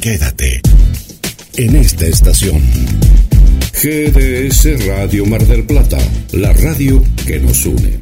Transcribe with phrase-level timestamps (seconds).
[0.00, 0.60] Quédate
[1.56, 2.62] en esta estación.
[3.82, 5.98] GDS Radio Mar del Plata,
[6.32, 7.99] la radio que nos une.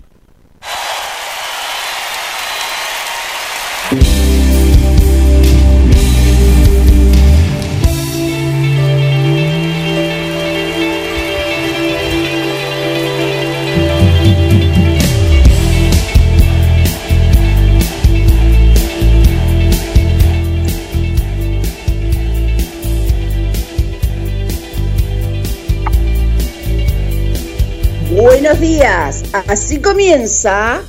[29.47, 30.83] Así comienza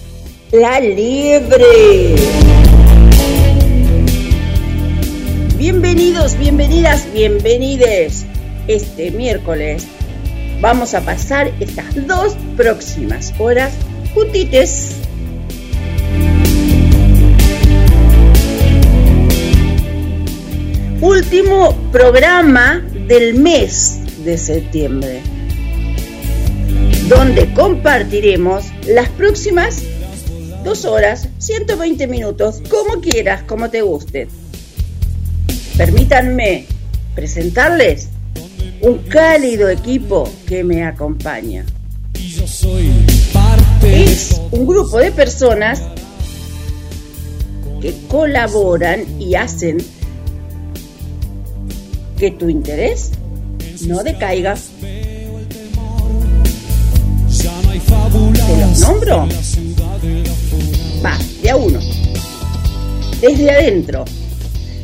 [0.51, 2.15] la liebre.
[5.57, 8.25] Bienvenidos, bienvenidas, bienvenides.
[8.67, 9.85] Este miércoles
[10.61, 13.73] vamos a pasar estas dos próximas horas
[14.13, 14.95] juntites.
[21.01, 25.21] Último programa del mes de septiembre
[27.09, 29.81] donde compartiremos las próximas
[30.63, 34.27] dos horas, 120 minutos, como quieras, como te guste.
[35.75, 36.67] Permítanme
[37.15, 38.09] presentarles
[38.81, 41.65] un cálido equipo que me acompaña.
[43.83, 45.81] Es un grupo de personas
[47.81, 49.79] que colaboran y hacen
[52.19, 53.11] que tu interés
[53.87, 54.55] no decaiga
[58.79, 59.27] nombro?
[61.03, 61.79] Va, de a uno.
[63.21, 64.05] Desde adentro,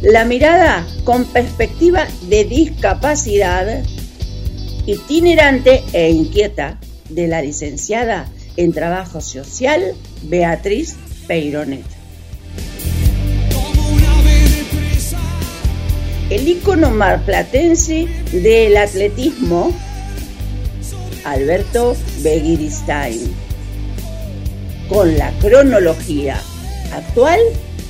[0.02, 3.84] la mirada con perspectiva de discapacidad
[4.86, 6.80] itinerante e inquieta
[7.10, 10.96] de la licenciada en Trabajo Social Beatriz
[11.28, 11.86] Peironet.
[16.30, 19.72] El ícono marplatense del atletismo
[21.24, 23.45] Alberto Begiristain,
[24.90, 26.40] con la cronología
[26.94, 27.40] actual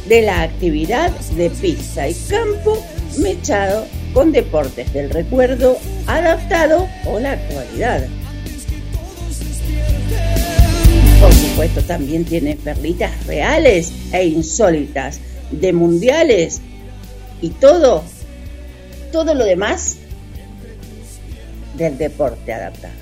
[0.08, 2.82] de la actividad de pista y campo
[3.18, 8.08] mechado con deportes del recuerdo adaptado o la actualidad.
[11.20, 15.20] Por supuesto también tiene perlitas reales e insólitas
[15.52, 16.62] de mundiales
[17.42, 18.04] y todo,
[19.12, 19.98] todo lo demás
[21.78, 22.94] del deporte adaptado.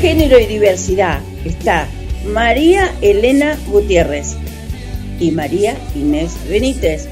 [0.00, 1.86] Género y diversidad está
[2.24, 4.34] María Elena Gutiérrez
[5.18, 7.06] y María Inés Benítez.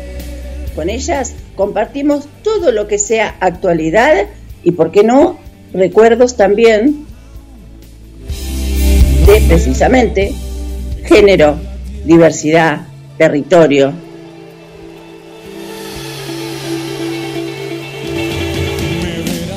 [0.74, 4.26] Con ellas compartimos todo lo que sea actualidad
[4.64, 5.38] y, por qué no,
[5.74, 7.04] recuerdos también
[9.26, 10.32] de precisamente
[11.04, 11.58] género,
[12.06, 12.86] diversidad,
[13.18, 13.92] territorio.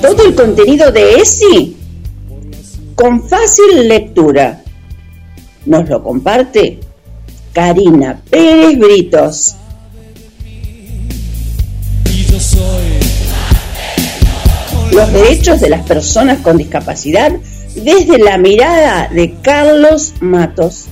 [0.01, 1.77] Todo el contenido de ESI
[3.01, 4.61] con fácil lectura.
[5.65, 6.79] Nos lo comparte
[7.51, 9.55] Karina Pérez Britos.
[14.91, 17.31] Los derechos de las personas con discapacidad
[17.73, 20.85] desde la mirada de Carlos Matos.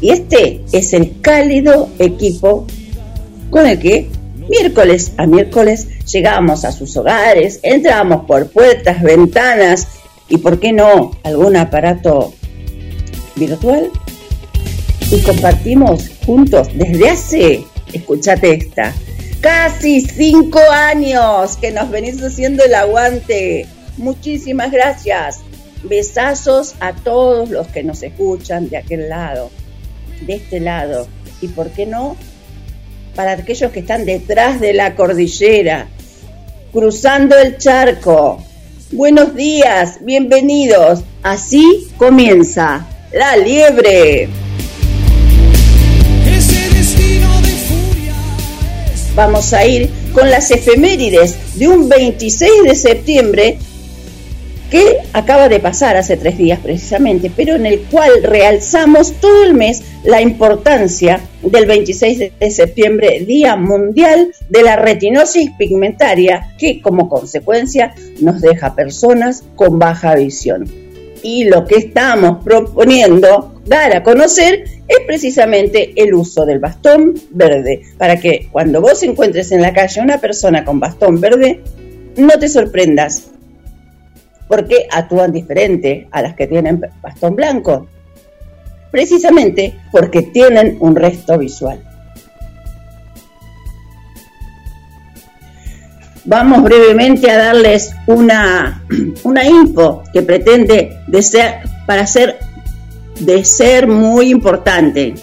[0.00, 2.68] Y este es el cálido equipo
[3.50, 4.08] con el que
[4.48, 9.88] miércoles a miércoles llegamos a sus hogares, entramos por puertas, ventanas
[10.30, 12.32] y, ¿por qué no?, algún aparato
[13.36, 13.90] virtual
[15.10, 18.94] y compartimos juntos desde hace, escúchate esta,
[19.40, 23.66] casi cinco años que nos venís haciendo el aguante.
[23.96, 25.40] Muchísimas gracias.
[25.82, 29.50] Besazos a todos los que nos escuchan de aquel lado,
[30.20, 31.08] de este lado.
[31.40, 32.16] Y por qué no,
[33.16, 35.88] para aquellos que están detrás de la cordillera,
[36.72, 38.44] cruzando el charco.
[38.92, 41.04] Buenos días, bienvenidos.
[41.22, 44.28] Así comienza la liebre.
[49.14, 53.58] Vamos a ir con las efemérides de un 26 de septiembre
[54.70, 59.54] que acaba de pasar hace tres días precisamente, pero en el cual realzamos todo el
[59.54, 67.08] mes la importancia del 26 de septiembre, Día Mundial de la Retinosis Pigmentaria, que como
[67.08, 70.68] consecuencia nos deja personas con baja visión.
[71.22, 77.82] Y lo que estamos proponiendo dar a conocer es precisamente el uso del bastón verde,
[77.98, 81.60] para que cuando vos encuentres en la calle una persona con bastón verde,
[82.16, 83.30] no te sorprendas,
[84.50, 87.86] porque actúan diferente a las que tienen bastón blanco,
[88.90, 91.80] precisamente porque tienen un resto visual.
[96.24, 98.82] Vamos brevemente a darles una,
[99.22, 102.36] una info que pretende de ser, para ser,
[103.20, 105.14] de ser muy importante.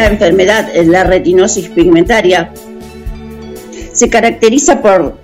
[0.00, 2.50] Esta enfermedad, la retinosis pigmentaria,
[3.92, 5.18] se caracteriza por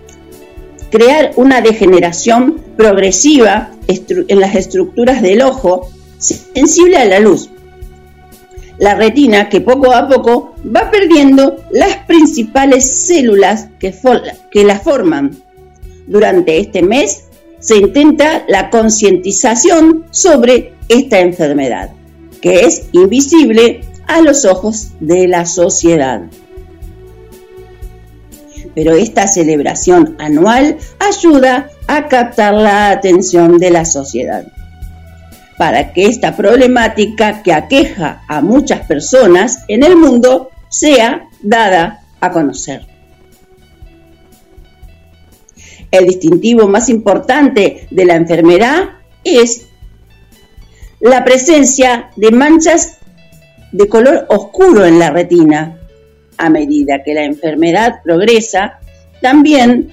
[0.91, 5.89] crear una degeneración progresiva en las estructuras del ojo
[6.19, 7.49] sensible a la luz.
[8.77, 13.95] La retina que poco a poco va perdiendo las principales células que,
[14.51, 15.39] que la forman.
[16.07, 17.25] Durante este mes
[17.61, 21.93] se intenta la concientización sobre esta enfermedad,
[22.43, 26.23] que es invisible a los ojos de la sociedad.
[28.75, 34.47] Pero esta celebración anual ayuda a captar la atención de la sociedad
[35.57, 42.31] para que esta problemática que aqueja a muchas personas en el mundo sea dada a
[42.31, 42.87] conocer.
[45.91, 48.91] El distintivo más importante de la enfermedad
[49.25, 49.67] es
[51.01, 52.96] la presencia de manchas
[53.73, 55.81] de color oscuro en la retina.
[56.39, 58.79] A medida que la enfermedad progresa,
[59.23, 59.93] también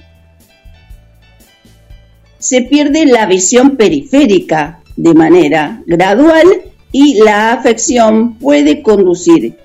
[2.38, 6.46] se pierde la visión periférica de manera gradual
[6.92, 9.56] y la afección puede conducir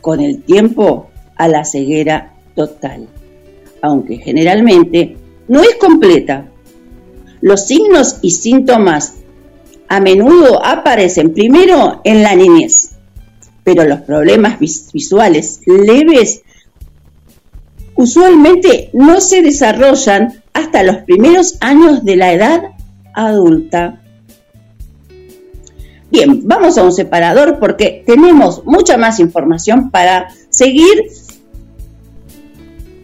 [0.00, 3.08] con el tiempo a la ceguera total,
[3.82, 5.16] aunque generalmente
[5.48, 6.46] no es completa.
[7.40, 9.16] Los signos y síntomas
[9.90, 12.92] a menudo aparecen primero en la niñez,
[13.64, 16.42] pero los problemas visuales leves
[17.96, 22.62] usualmente no se desarrollan hasta los primeros años de la edad
[23.14, 24.00] adulta.
[26.08, 31.10] Bien, vamos a un separador porque tenemos mucha más información para seguir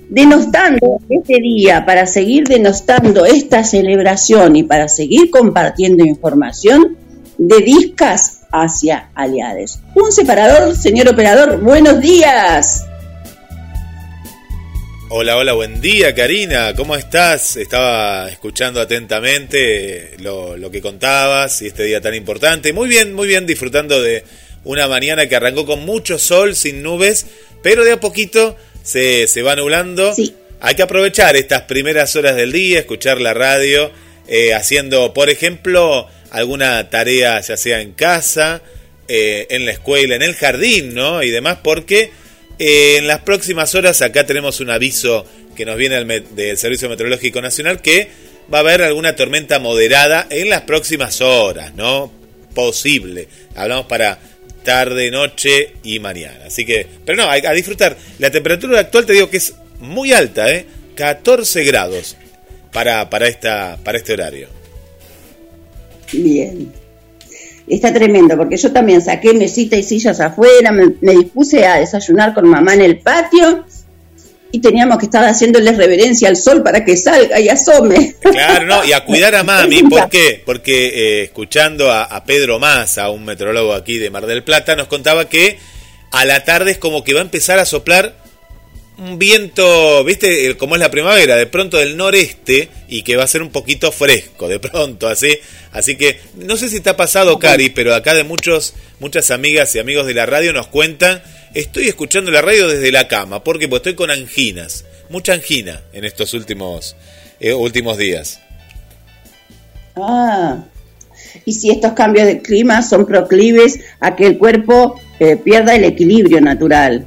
[0.08, 6.96] denostando este día, para seguir denostando esta celebración y para seguir compartiendo información
[7.38, 9.80] de discas hacia aliados.
[9.94, 12.86] Un separador, señor operador, buenos días.
[15.08, 17.56] Hola, hola, buen día Karina, ¿cómo estás?
[17.56, 22.72] Estaba escuchando atentamente lo, lo que contabas y este día tan importante.
[22.72, 24.24] Muy bien, muy bien, disfrutando de
[24.64, 27.26] una mañana que arrancó con mucho sol, sin nubes,
[27.62, 28.56] pero de a poquito
[28.86, 30.14] se, se va nublando.
[30.60, 33.90] Hay que aprovechar estas primeras horas del día, escuchar la radio,
[34.28, 38.62] eh, haciendo, por ejemplo, alguna tarea, ya sea en casa,
[39.08, 41.22] eh, en la escuela, en el jardín, ¿no?
[41.22, 42.10] Y demás, porque
[42.58, 45.26] eh, en las próximas horas acá tenemos un aviso
[45.56, 48.08] que nos viene del, Servicio Meteorológico Nacional que
[48.52, 52.12] va a haber alguna tormenta moderada en las próximas horas, ¿no?
[52.54, 53.26] Posible.
[53.56, 54.18] Hablamos para
[54.66, 56.46] tarde, noche y mañana.
[56.46, 57.96] Así que, pero no, a, disfrutar.
[58.18, 60.66] La temperatura actual te digo que es muy alta, ¿eh?
[60.96, 62.16] 14 grados
[62.72, 64.48] para, para, esta, para este horario.
[66.12, 66.72] Bien.
[67.68, 72.34] Está tremendo, porque yo también saqué mesita y sillas afuera, me, me dispuse a desayunar
[72.34, 73.64] con mamá en el patio
[74.56, 78.16] y teníamos que estar haciéndole reverencia al sol para que salga y asome.
[78.20, 80.42] Claro, no, y a cuidar a mami, ¿por qué?
[80.44, 85.28] Porque eh, escuchando a, Pedro Massa, un metrólogo aquí de Mar del Plata, nos contaba
[85.28, 85.58] que
[86.10, 88.16] a la tarde es como que va a empezar a soplar
[88.96, 93.28] un viento, viste, como es la primavera, de pronto del noreste y que va a
[93.28, 95.38] ser un poquito fresco, de pronto, así.
[95.72, 99.74] Así que no sé si te ha pasado, Cari, pero acá de muchos, muchas amigas
[99.74, 101.22] y amigos de la radio nos cuentan
[101.56, 103.42] Estoy escuchando la radio desde la cama.
[103.42, 104.84] Porque estoy con anginas.
[105.08, 106.96] Mucha angina en estos últimos,
[107.40, 108.40] eh, últimos días.
[109.96, 110.58] Ah,
[111.46, 115.84] y si estos cambios de clima son proclives a que el cuerpo eh, pierda el
[115.84, 117.06] equilibrio natural.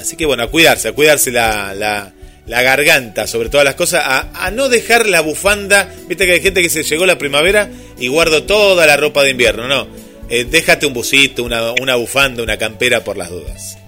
[0.00, 1.74] Así que bueno, a cuidarse, a cuidarse la,
[2.48, 5.88] la garganta, sobre todas las cosas, a, no dejar la bufanda.
[6.08, 7.68] Viste que hay gente que se llegó la primavera
[7.98, 9.68] y guardo toda la ropa de invierno.
[9.68, 9.86] No,
[10.28, 13.78] eh, déjate un busito, una, una bufanda, una campera por las dudas.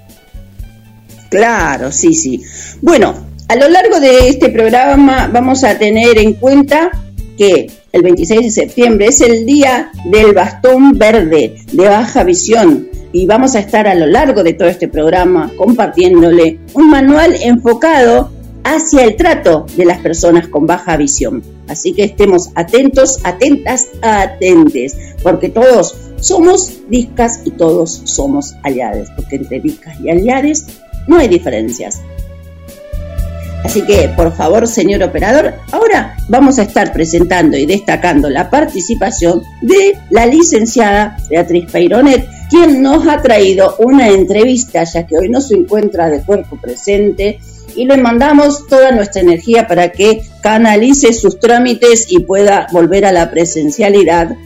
[1.28, 2.42] Claro, sí, sí.
[2.80, 6.90] Bueno, a lo largo de este programa vamos a tener en cuenta
[7.36, 13.26] que el 26 de septiembre es el día del bastón verde de baja visión y
[13.26, 18.30] vamos a estar a lo largo de todo este programa compartiéndole un manual enfocado
[18.64, 21.42] hacia el trato de las personas con baja visión.
[21.68, 29.36] Así que estemos atentos, atentas, atentes, porque todos somos discas y todos somos aliados, porque
[29.36, 30.66] entre discas y aliados
[31.06, 32.00] no hay diferencias.
[33.64, 39.42] Así que, por favor, señor operador, ahora vamos a estar presentando y destacando la participación
[39.60, 45.40] de la licenciada Beatriz Peironet, quien nos ha traído una entrevista, ya que hoy no
[45.40, 47.38] se encuentra de cuerpo presente,
[47.76, 53.12] y le mandamos toda nuestra energía para que canalice sus trámites y pueda volver a
[53.12, 54.36] la presencialidad.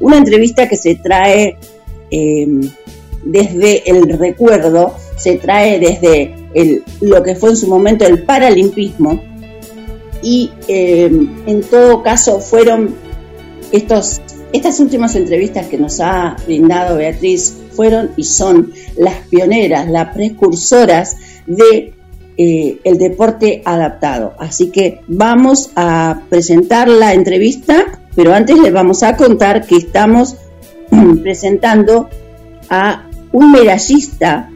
[0.00, 1.56] Una entrevista que se trae
[2.10, 2.46] eh,
[3.24, 6.34] desde el recuerdo, se trae desde
[7.00, 9.20] lo que fue en su momento el paralimpismo
[10.22, 11.10] y eh,
[11.46, 12.94] en todo caso fueron
[13.72, 14.20] estos,
[14.52, 21.16] estas últimas entrevistas que nos ha brindado Beatriz fueron y son las pioneras, las precursoras
[21.46, 21.92] de
[22.36, 24.34] eh, el deporte adaptado.
[24.38, 30.36] Así que vamos a presentar la entrevista, pero antes les vamos a contar que estamos
[31.22, 32.08] presentando
[32.70, 34.50] a un medallista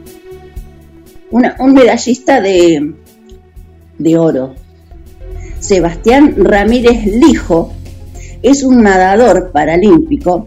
[1.30, 2.94] un medallista de,
[3.98, 4.54] de oro.
[5.60, 7.72] Sebastián Ramírez Lijo
[8.42, 10.46] es un nadador paralímpico,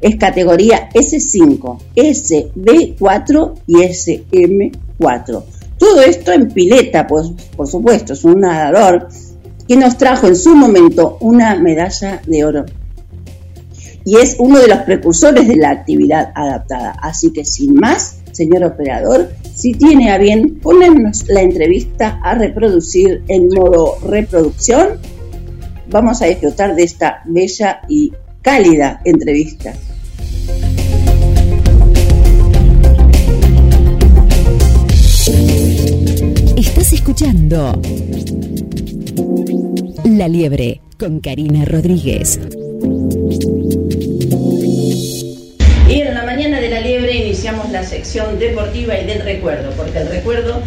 [0.00, 5.42] es categoría S5, SB4 y SM4.
[5.78, 9.08] Todo esto en pileta, pues por supuesto, es un nadador
[9.66, 12.64] que nos trajo en su momento una medalla de oro.
[14.04, 16.96] Y es uno de los precursores de la actividad adaptada.
[17.00, 23.22] Así que sin más, señor operador, si tiene a bien ponernos la entrevista a reproducir
[23.28, 24.98] en modo reproducción,
[25.88, 29.74] vamos a disfrutar de esta bella y cálida entrevista.
[36.92, 37.80] Estás escuchando
[40.04, 42.38] La Liebre con Karina Rodríguez.
[47.72, 50.62] la sección deportiva y del recuerdo, porque el recuerdo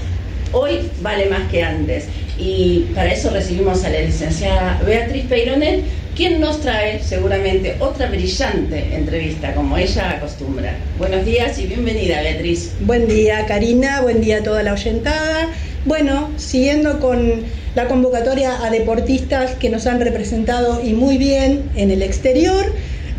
[0.52, 2.08] hoy vale más que antes.
[2.38, 5.84] Y para eso recibimos a la licenciada Beatriz Peironet,
[6.16, 10.76] quien nos trae seguramente otra brillante entrevista, como ella acostumbra.
[10.98, 12.72] Buenos días y bienvenida, Beatriz.
[12.82, 15.50] Buen día, Karina, buen día a toda la oyentada.
[15.86, 17.44] Bueno, siguiendo con
[17.76, 22.66] la convocatoria a deportistas que nos han representado y muy bien en el exterior,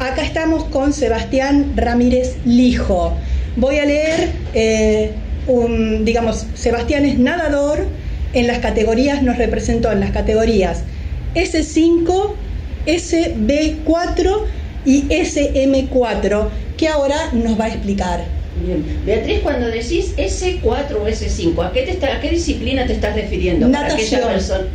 [0.01, 3.15] acá estamos con Sebastián Ramírez Lijo.
[3.55, 5.13] Voy a leer, eh,
[5.47, 7.87] un, digamos, Sebastián es nadador,
[8.33, 10.83] en las categorías nos representó en las categorías
[11.37, 12.33] S5,
[12.87, 14.41] SB4
[14.85, 18.36] y SM4, que ahora nos va a explicar.
[18.65, 18.85] Bien.
[19.05, 23.15] Beatriz, cuando decís S4 o S5, ¿a qué, te está, ¿a qué disciplina te estás
[23.15, 23.69] refiriendo?
[23.69, 24.23] Natación.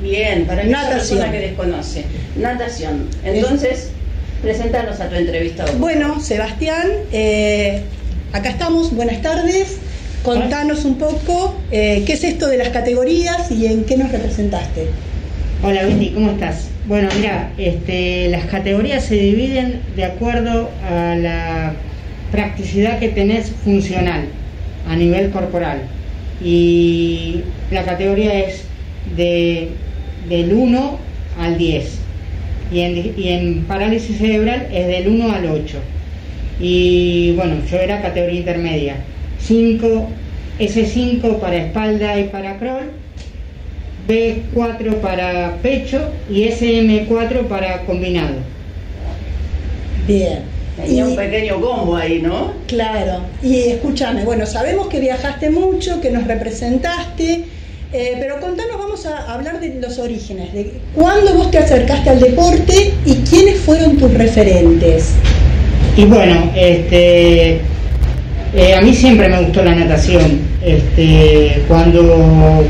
[0.02, 1.20] bien, para aquella Natación.
[1.20, 2.06] persona que desconoce.
[2.36, 3.08] Natación.
[3.24, 3.90] Entonces,
[4.42, 5.78] preséntanos a tu entrevistador.
[5.78, 7.82] Bueno, Sebastián, eh,
[8.34, 9.78] acá estamos, buenas tardes.
[10.24, 14.88] Contanos un poco eh, qué es esto de las categorías y en qué nos representaste.
[15.64, 16.68] Hola Wendy, ¿cómo estás?
[16.86, 21.74] Bueno, mira, este, las categorías se dividen de acuerdo a la
[22.32, 24.26] practicidad que tenés funcional
[24.88, 25.82] a nivel corporal.
[26.44, 28.64] Y la categoría es
[29.16, 29.70] de,
[30.30, 30.98] del 1
[31.40, 32.00] al 10.
[32.74, 35.78] Y en, y en parálisis cerebral es del 1 al 8
[36.62, 38.96] y bueno, yo era categoría intermedia.
[39.40, 40.08] 5,
[40.60, 42.92] S5 para espalda y para crawl,
[44.08, 48.36] B4 para pecho y SM4 para combinado.
[50.08, 50.51] Bien.
[50.86, 52.54] Tenía un pequeño combo ahí, ¿no?
[52.68, 53.22] Claro.
[53.44, 57.46] Y escúchame, bueno, sabemos que viajaste mucho, que nos representaste,
[57.94, 62.20] eh, pero contanos, vamos a hablar de los orígenes, de cuándo vos te acercaste al
[62.20, 65.12] deporte y quiénes fueron tus referentes.
[65.98, 67.60] Y bueno, este,
[68.56, 70.40] eh, a mí siempre me gustó la natación.
[70.64, 72.64] Este, cuando,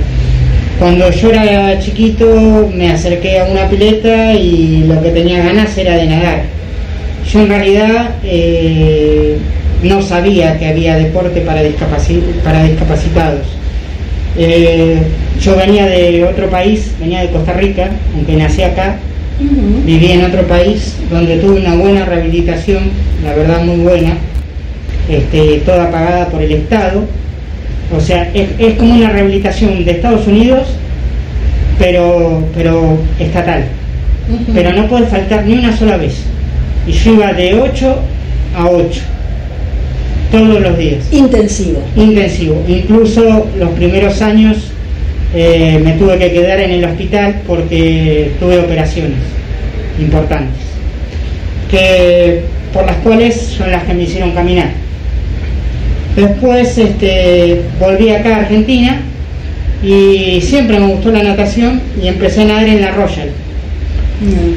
[0.80, 5.98] cuando yo era chiquito me acerqué a una pileta y lo que tenía ganas era
[5.98, 6.61] de nadar.
[7.30, 9.38] Yo en realidad eh,
[9.84, 11.62] no sabía que había deporte para,
[12.44, 13.48] para discapacitados.
[14.38, 15.02] Eh,
[15.40, 18.98] yo venía de otro país, venía de Costa Rica, aunque nací acá,
[19.86, 22.84] viví en otro país donde tuve una buena rehabilitación,
[23.24, 24.18] la verdad muy buena,
[25.10, 27.04] este, toda pagada por el Estado.
[27.96, 30.68] O sea, es, es como una rehabilitación de Estados Unidos,
[31.78, 33.66] pero, pero estatal.
[34.54, 36.24] Pero no puede faltar ni una sola vez.
[36.88, 37.96] Y yo iba de 8
[38.56, 39.02] a 8,
[40.32, 41.06] todos los días.
[41.12, 41.82] Intensivo.
[41.96, 42.64] Intensivo.
[42.68, 44.72] Incluso los primeros años
[45.34, 49.20] eh, me tuve que quedar en el hospital porque tuve operaciones
[50.00, 50.60] importantes,
[51.70, 52.42] que,
[52.74, 54.72] por las cuales son las que me hicieron caminar.
[56.16, 59.02] Después este, volví acá a Argentina
[59.82, 63.30] y siempre me gustó la natación y empecé a nadar en la Royal.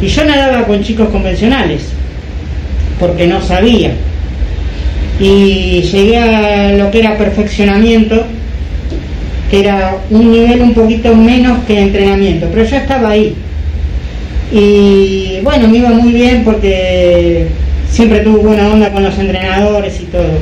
[0.02, 1.82] Y yo nadaba con chicos convencionales,
[2.98, 3.92] porque no sabía.
[5.20, 8.24] Y llegué a lo que era perfeccionamiento,
[9.50, 13.34] que era un nivel un poquito menos que entrenamiento, pero yo estaba ahí.
[14.52, 17.46] Y bueno, me iba muy bien porque
[17.90, 20.38] siempre tuve buena onda con los entrenadores y todo.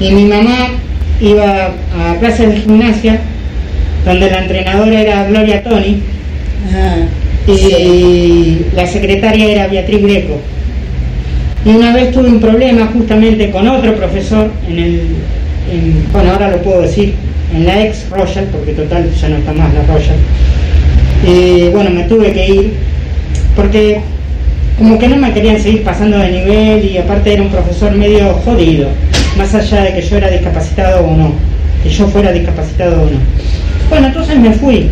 [0.00, 0.68] Y mi mamá
[1.20, 3.18] iba a clases de gimnasia,
[4.04, 6.02] donde la entrenadora era Gloria Toni
[7.46, 10.40] y la secretaria era Beatriz Greco.
[11.66, 15.00] Y una vez tuve un problema justamente con otro profesor en el,
[15.72, 17.14] en- bueno, ahora lo puedo decir,
[17.54, 20.16] en la ex Royal, porque total ya no está más la Royal.
[21.26, 22.72] Y bueno, me tuve que ir
[23.56, 24.00] porque
[24.78, 28.34] como que no me querían seguir pasando de nivel y aparte era un profesor medio
[28.44, 28.88] jodido,
[29.36, 31.32] más allá de que yo era discapacitado o no,
[31.82, 33.18] que yo fuera discapacitado o no.
[33.88, 34.88] Bueno, entonces me fui.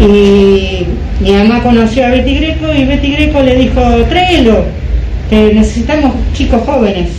[0.00, 0.86] Y
[1.20, 4.64] mi mamá conoció a Betty Greco y Betty Greco le dijo, tráelo,
[5.30, 7.10] que necesitamos chicos jóvenes.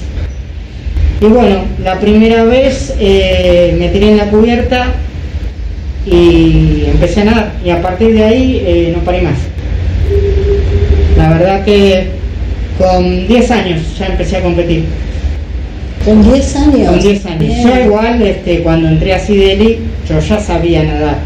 [1.21, 4.87] Y bueno, la primera vez eh, me tiré en la cubierta
[6.05, 7.51] y empecé a nadar.
[7.63, 9.37] Y a partir de ahí eh, no paré más.
[11.17, 12.09] La verdad que
[12.77, 14.85] con 10 años ya empecé a competir.
[16.03, 16.89] Con 10 años.
[16.89, 17.39] Con 10 años.
[17.39, 17.67] Bien.
[17.67, 21.17] Yo igual, este, cuando entré a Sideli, yo ya sabía nadar.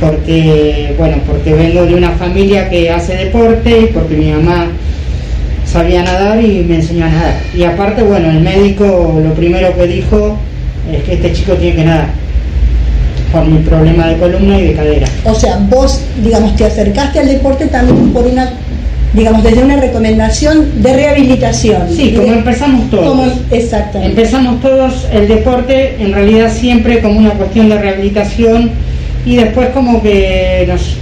[0.00, 4.68] Porque, bueno, porque vengo de una familia que hace deporte y porque mi mamá
[5.72, 7.34] sabía nadar y me enseñó a nadar.
[7.54, 10.36] Y aparte, bueno, el médico lo primero que dijo
[10.92, 12.08] es que este chico tiene que nadar
[13.32, 15.06] por mi problema de columna y de cadera.
[15.24, 18.50] O sea, vos, digamos, te acercaste al deporte también por una,
[19.14, 21.82] digamos, desde una recomendación de rehabilitación.
[21.94, 23.04] Sí, como empezamos todos.
[23.08, 24.20] Como- exactamente.
[24.20, 28.70] Empezamos todos el deporte, en realidad siempre como una cuestión de rehabilitación
[29.24, 30.96] y después como que nos,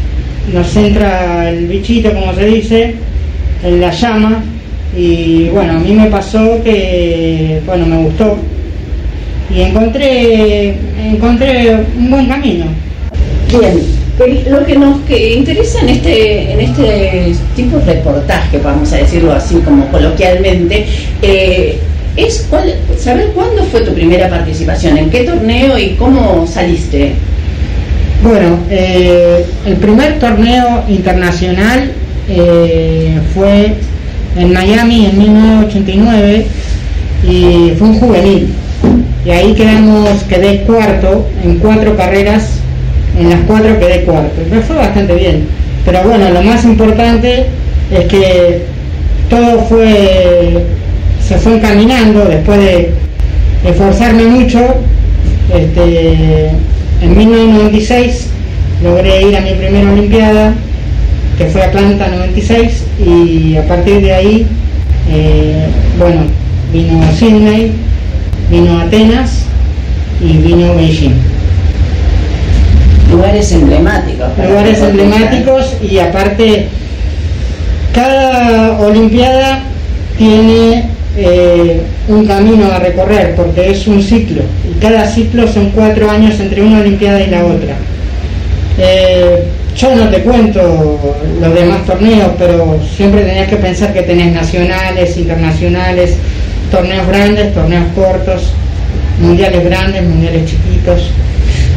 [0.52, 2.94] nos entra el bichito, como se dice,
[3.64, 4.44] en la llama
[4.96, 8.37] y bueno, a mí me pasó que, bueno, me gustó
[9.55, 10.74] y encontré,
[11.12, 12.66] encontré un buen camino.
[13.51, 13.81] Bien,
[14.51, 19.33] lo que nos que interesa en este, en este tipo de reportaje, vamos a decirlo
[19.33, 20.87] así como coloquialmente,
[21.22, 21.79] eh,
[22.16, 27.12] es cuál- saber cuándo fue tu primera participación, en qué torneo y cómo saliste.
[28.22, 31.92] Bueno, eh, el primer torneo internacional
[32.29, 33.74] eh, fue
[34.37, 36.47] en Miami en 1989
[37.25, 38.49] y fue un juvenil.
[39.25, 42.61] Y ahí quedamos, quedé cuarto en cuatro carreras,
[43.19, 44.41] en las cuatro quedé cuarto.
[44.51, 45.47] Me fue bastante bien.
[45.85, 47.47] Pero bueno, lo más importante
[47.91, 48.62] es que
[49.29, 50.64] todo fue,
[51.27, 52.93] se fue encaminando después de
[53.64, 54.61] esforzarme mucho.
[55.55, 56.51] Este,
[57.03, 58.29] en 1996
[58.83, 60.55] logré ir a mi primera Olimpiada,
[61.38, 64.46] que fue Atlanta 96, y a partir de ahí,
[65.09, 66.22] eh, bueno,
[66.72, 67.72] vino Sydney,
[68.51, 69.44] vino Atenas
[70.20, 71.14] y vino Beijing.
[73.12, 74.29] Lugares emblemáticos.
[74.37, 76.66] Lugares emblemáticos y aparte,
[77.94, 79.62] cada Olimpiada
[80.18, 86.11] tiene eh, un camino a recorrer porque es un ciclo y cada ciclo son cuatro
[86.11, 87.77] años entre una Olimpiada y la otra.
[88.79, 89.44] Eh,
[89.79, 95.17] yo no te cuento los demás torneos, pero siempre tenías que pensar que tenés nacionales,
[95.17, 96.14] internacionales,
[96.71, 98.53] torneos grandes, torneos cortos,
[99.21, 101.11] mundiales grandes, mundiales chiquitos.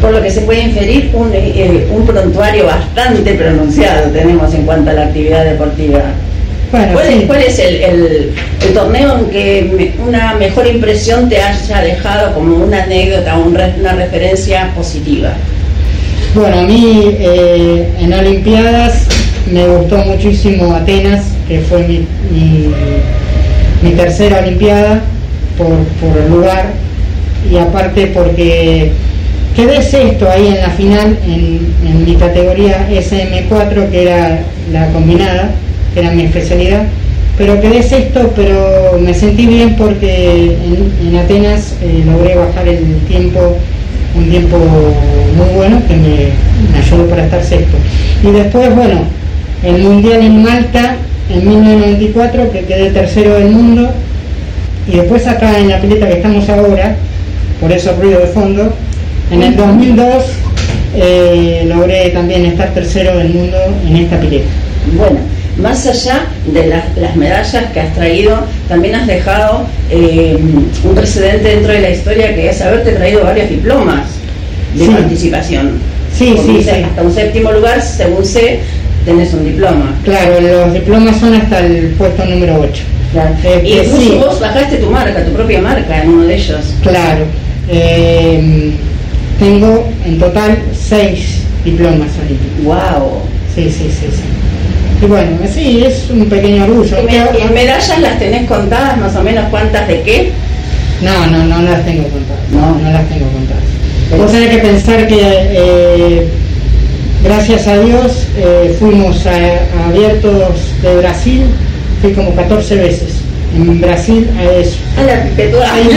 [0.01, 4.89] Por lo que se puede inferir, un, eh, un prontuario bastante pronunciado tenemos en cuanto
[4.89, 6.01] a la actividad deportiva.
[6.71, 7.23] Bueno, ¿Cuál, es, sí.
[7.27, 8.33] cuál es el, el-
[8.65, 13.55] el torneo en que me- una mejor impresión te haya dejado como una anécdota, un
[13.79, 15.33] una referencia positiva?
[16.33, 19.05] Bueno, a mí eh, en Olimpiadas
[19.51, 25.01] me gustó muchísimo Atenas, que fue mi, mi- tercera Olimpiada
[25.57, 25.67] por,
[25.99, 26.67] por el lugar
[27.51, 28.91] y aparte porque
[29.55, 34.39] quedé sexto ahí en la final en, en mi categoría SM4, que era
[34.71, 35.51] la combinada,
[35.93, 36.83] que era mi especialidad.
[37.37, 42.97] Pero quedé sexto, pero me sentí bien porque en, en Atenas eh, logré bajar el
[43.07, 43.57] tiempo,
[44.15, 47.77] un tiempo muy bueno que me, ayudó para estar sexto.
[48.23, 49.01] Y después, bueno,
[49.63, 50.97] el Mundial en Malta
[51.29, 53.89] en 1994, que quedé tercero del mundo.
[54.87, 56.95] Y después acá en la pileta que estamos ahora,
[57.59, 58.73] por eso ruido de fondo,
[59.31, 60.23] en el 2002
[60.95, 64.49] eh, logré también estar tercero del mundo en esta pileta.
[64.97, 65.19] Bueno,
[65.57, 68.37] más allá de las, las medallas que has traído,
[68.67, 70.37] también has dejado eh,
[70.83, 74.05] un precedente dentro de la historia que es haberte traído varios diplomas
[74.75, 74.91] de Sí.
[74.91, 75.71] participación.
[76.17, 76.69] Sí, Como sí.
[76.69, 78.59] Hasta un séptimo lugar, según sé,
[79.05, 79.93] tenés un diploma.
[80.03, 82.83] Claro, los diplomas son hasta el puesto número 8.
[83.13, 84.17] Este, Y incluso sí.
[84.23, 86.73] vos bajaste tu marca, tu propia marca en uno de ellos.
[86.81, 87.25] Claro.
[87.69, 88.71] Eh,
[89.39, 92.63] tengo en total seis diplomas olímpicos.
[92.63, 93.21] ¡Wow!
[93.55, 94.23] Sí, sí, sí, sí.
[95.01, 96.97] Y bueno, sí, es un pequeño orgullo.
[97.01, 100.31] ¿Y, me- y medallas las tenés contadas más o menos cuántas de qué?
[101.01, 102.41] No, no, no las tengo contadas.
[102.51, 103.63] No, no las tengo contadas.
[104.09, 106.27] Pero- Vos tenés que pensar que, eh,
[107.23, 111.43] gracias a Dios, eh, fuimos a, a abiertos de Brasil,
[112.01, 113.13] fui como 14 veces.
[113.55, 115.65] En Brasil es, la perpetua.
[115.73, 115.89] hay,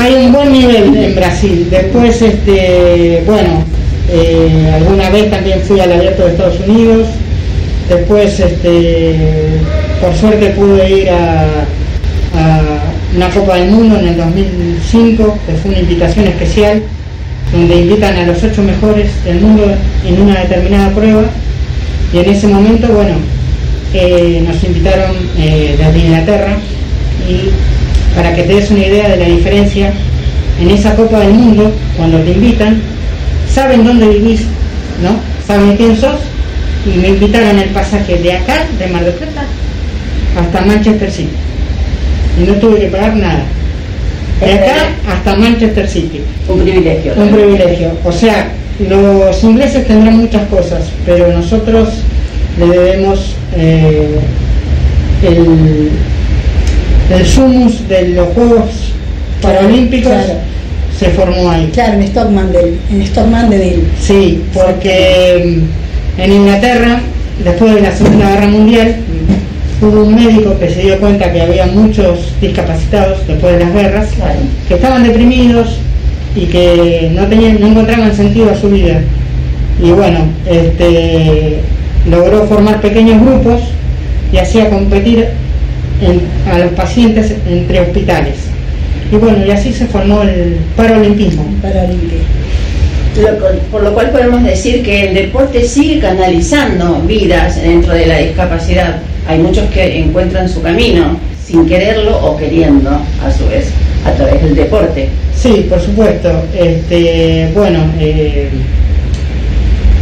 [0.00, 1.68] hay un buen nivel en Brasil.
[1.70, 3.62] Después, este, bueno,
[4.10, 7.06] eh, alguna vez también fui al abierto de Estados Unidos.
[7.90, 9.16] Después, este,
[10.00, 11.44] por suerte pude ir a,
[13.16, 16.82] una Copa del Mundo en el 2005, que fue una invitación especial,
[17.50, 19.64] donde invitan a los ocho mejores del mundo
[20.06, 21.24] en una determinada prueba.
[22.14, 23.14] Y en ese momento, bueno,
[23.92, 26.58] eh, nos invitaron eh, desde Inglaterra
[27.28, 29.92] y para que te des una idea de la diferencia,
[30.60, 32.80] en esa Copa del Mundo, cuando te invitan,
[33.52, 34.42] saben dónde vivís,
[35.02, 35.16] ¿no?
[35.44, 36.29] Saben quién sos
[36.86, 39.44] y me invitaron el pasaje de acá, de Mar del Plata,
[40.38, 41.28] hasta Manchester City.
[42.40, 43.44] Y no tuve que pagar nada.
[44.40, 44.74] De acá
[45.08, 46.22] hasta Manchester City.
[46.48, 47.12] Un privilegio.
[47.16, 47.92] Un privilegio.
[48.04, 48.48] O sea,
[48.88, 51.88] los ingleses tendrán muchas cosas, pero nosotros
[52.58, 54.18] le debemos eh,
[55.22, 55.90] el,
[57.14, 58.70] el sumus de los Juegos
[59.42, 60.34] Paralímpicos Claro.
[60.98, 61.70] se formó ahí.
[61.72, 62.50] Claro, en Stockman.
[64.00, 65.79] Sí, porque mm,
[66.18, 67.00] en Inglaterra,
[67.44, 68.96] después de la Segunda Guerra Mundial,
[69.80, 74.08] hubo un médico que se dio cuenta que había muchos discapacitados después de las guerras,
[74.16, 74.40] Claro.
[74.68, 75.78] que estaban deprimidos
[76.36, 79.00] y que no tenían, no encontraban sentido a su vida.
[79.82, 81.60] Y bueno, este,
[82.10, 83.60] logró formar pequeños grupos
[84.32, 85.26] y hacía competir
[86.02, 88.34] en- a los pacientes entre hospitales.
[89.10, 91.44] Y bueno, y así se formó el paralimpismo.
[91.62, 92.16] Paralímpico.
[93.16, 93.36] Lo
[93.70, 99.00] por lo cual podemos decir que el deporte sigue canalizando vidas dentro de la discapacidad.
[99.26, 103.70] Hay muchos que encuentran su camino sin quererlo o queriendo, a su vez,
[104.04, 105.08] a través del deporte.
[105.34, 106.30] Sí, por supuesto.
[106.56, 108.48] Este, bueno, eh,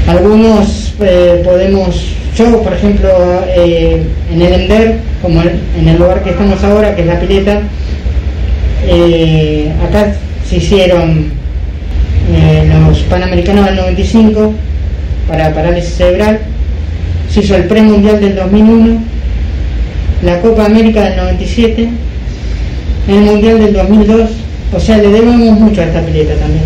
[0.07, 2.03] algunos eh, podemos,
[2.37, 3.09] yo por ejemplo,
[3.49, 7.62] eh, en el Ender, como en el lugar que estamos ahora, que es la pileta,
[8.87, 10.14] eh, acá
[10.49, 11.38] se hicieron
[12.35, 14.53] eh, los Panamericanos del 95
[15.29, 16.41] para parálisis cerebral,
[17.31, 19.03] se hizo el premundial del 2001,
[20.23, 21.88] la Copa América del 97,
[23.09, 24.31] el Mundial del 2002,
[24.75, 26.64] o sea, le debemos mucho a esta pileta también.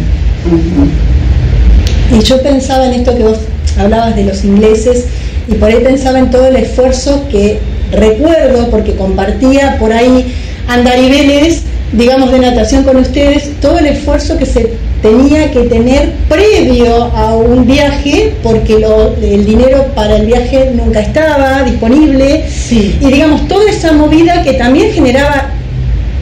[2.12, 3.38] Y yo pensaba en esto que vos
[3.78, 5.06] hablabas de los ingleses
[5.48, 7.58] y por ahí pensaba en todo el esfuerzo que
[7.90, 10.32] recuerdo, porque compartía por ahí
[10.68, 14.72] andariveles, digamos, de natación con ustedes, todo el esfuerzo que se
[15.02, 21.00] tenía que tener previo a un viaje, porque lo- el dinero para el viaje nunca
[21.00, 22.96] estaba disponible, Sí.
[23.00, 25.50] y digamos, toda esa movida que también generaba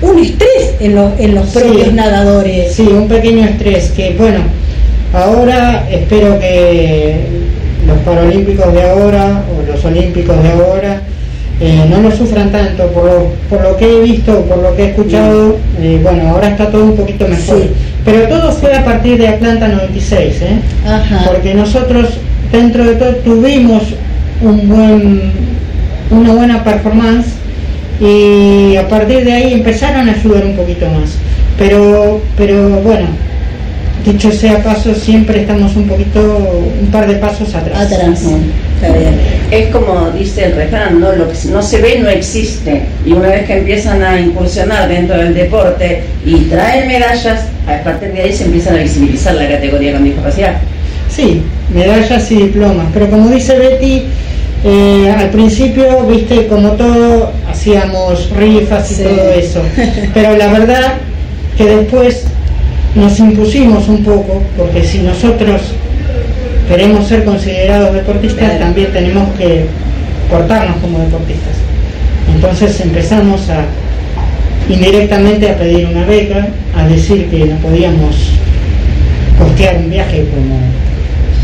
[0.03, 1.59] un estrés en, los- en los Sí.
[1.59, 2.73] propios nadadores.
[2.73, 4.40] Sí, un pequeño estrés que, bueno,
[5.12, 7.16] ahora espero que
[7.87, 11.03] los paralímpicos de ahora o los olímpicos de ahora
[11.62, 14.85] eh, no lo sufran tanto por lo, por lo que he visto, por lo que
[14.85, 17.59] he escuchado, eh, bueno, ahora está todo un poquito mejor.
[17.59, 17.71] Sí.
[18.04, 20.60] Pero todo fue a partir de Atlanta 96, ¿eh?
[20.86, 21.24] Ajá.
[21.26, 22.08] porque nosotros
[22.50, 23.82] dentro de todo tuvimos
[24.40, 25.32] un buen,
[26.10, 27.28] una buena performance
[28.00, 31.10] y a partir de ahí empezaron a ayudar un poquito más.
[31.58, 33.08] Pero, pero bueno,
[34.04, 37.92] dicho sea paso, siempre estamos un poquito, un par de pasos atrás.
[37.92, 38.24] atrás.
[38.83, 39.21] Está bien.
[39.51, 41.12] Es como dice el refrán, ¿no?
[41.12, 42.83] Lo que no se ve no existe.
[43.05, 48.12] Y una vez que empiezan a incursionar dentro del deporte y traer medallas, a partir
[48.12, 50.57] de ahí se empiezan a visibilizar la categoría con discapacidad.
[51.09, 51.43] Sí,
[51.75, 52.87] medallas y diplomas.
[52.95, 54.03] Pero como dice Betty,
[54.64, 59.03] eh, al principio, viste, como todo, hacíamos rifas y Sí.
[59.03, 59.62] todo eso.
[60.14, 60.95] Pero la verdad
[61.57, 62.25] que después
[62.95, 65.61] nos impusimos un poco, porque si nosotros
[66.70, 69.66] queremos ser considerados deportistas, también tenemos que
[70.30, 71.56] cortarnos como deportistas.
[72.33, 73.64] Entonces empezamos a
[74.72, 78.14] indirectamente a pedir una beca, a decir que no podíamos
[79.37, 80.61] costear un viaje como,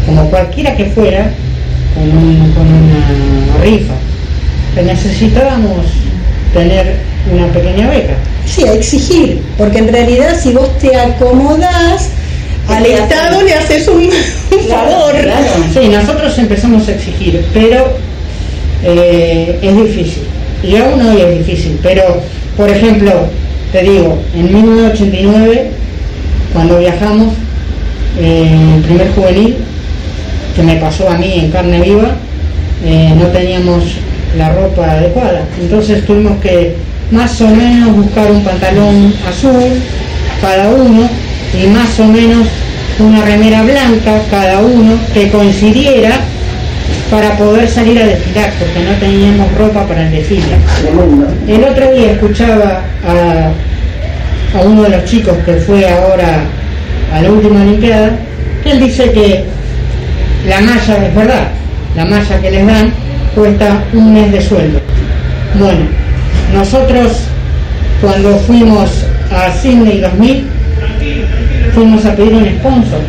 [0.06, 1.30] como cualquiera que fuera,
[1.94, 3.94] con, un- con una rifa,
[4.76, 5.86] que necesitábamos
[6.54, 6.94] tener
[7.34, 8.14] una pequeña beca.
[8.46, 12.10] Sí, a exigir, porque en realidad si vos te acomodás,
[12.68, 14.08] al Estado le haces un,
[14.68, 15.12] favor.
[15.12, 15.46] Claro.
[15.72, 17.96] Sí, nosotros empezamos a exigir, pero
[18.82, 20.22] eh, es difícil.
[20.62, 22.20] Y aún hoy es difícil, pero
[22.56, 23.12] por ejemplo,
[23.72, 25.70] te digo, en 1989,
[26.52, 27.34] cuando viajamos,
[28.18, 29.56] eh, el primer juvenil,
[30.54, 32.16] que me pasó a mí en carne viva,
[32.84, 33.84] eh, no teníamos
[34.38, 35.44] la ropa adecuada.
[35.60, 36.74] Entonces tuvimos que
[37.10, 39.80] más o menos buscar un pantalón azul
[40.40, 41.08] cada uno
[41.54, 42.46] y más o menos
[42.98, 46.20] una remera blanca cada uno que coincidiera
[47.10, 50.56] para poder salir a desfilar porque no teníamos ropa para el desfile.
[51.46, 56.44] El otro día escuchaba a, a uno de los chicos que fue ahora
[57.12, 58.10] a la última Olimpiada,
[58.64, 59.44] él dice que
[60.48, 61.48] la malla, es verdad,
[61.94, 62.92] la malla que les dan
[63.34, 64.80] cuesta un mes de sueldo.
[65.58, 65.86] Bueno,
[66.52, 67.20] nosotros
[68.00, 70.46] cuando fuimos a Sydney 2000,
[71.76, 73.00] fuimos a pedir un sponsor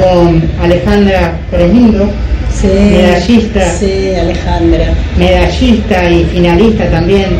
[0.00, 2.08] con Alejandra Premundo,
[2.48, 3.72] Sí, Medallista.
[3.72, 4.84] Sí, Alejandra.
[5.18, 7.30] medallista y finalista también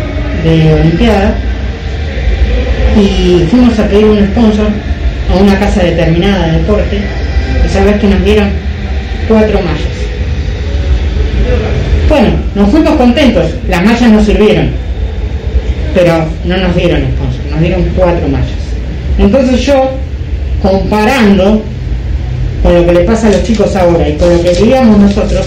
[0.43, 1.37] de Olimpiada,
[3.01, 4.67] y fuimos a pedir un sponsor
[5.33, 6.99] a una casa determinada de deporte,
[7.65, 8.49] y sabes que nos dieron
[9.29, 9.97] cuatro mallas.
[12.09, 14.71] Bueno, nos fuimos contentos, las mallas nos sirvieron,
[15.95, 18.49] pero no nos dieron sponsor, nos dieron cuatro mallas.
[19.19, 20.03] Entonces yo,
[20.63, 21.63] comparando
[22.63, 25.47] con lo que le pasa a los chicos ahora y con lo que vivíamos nosotros,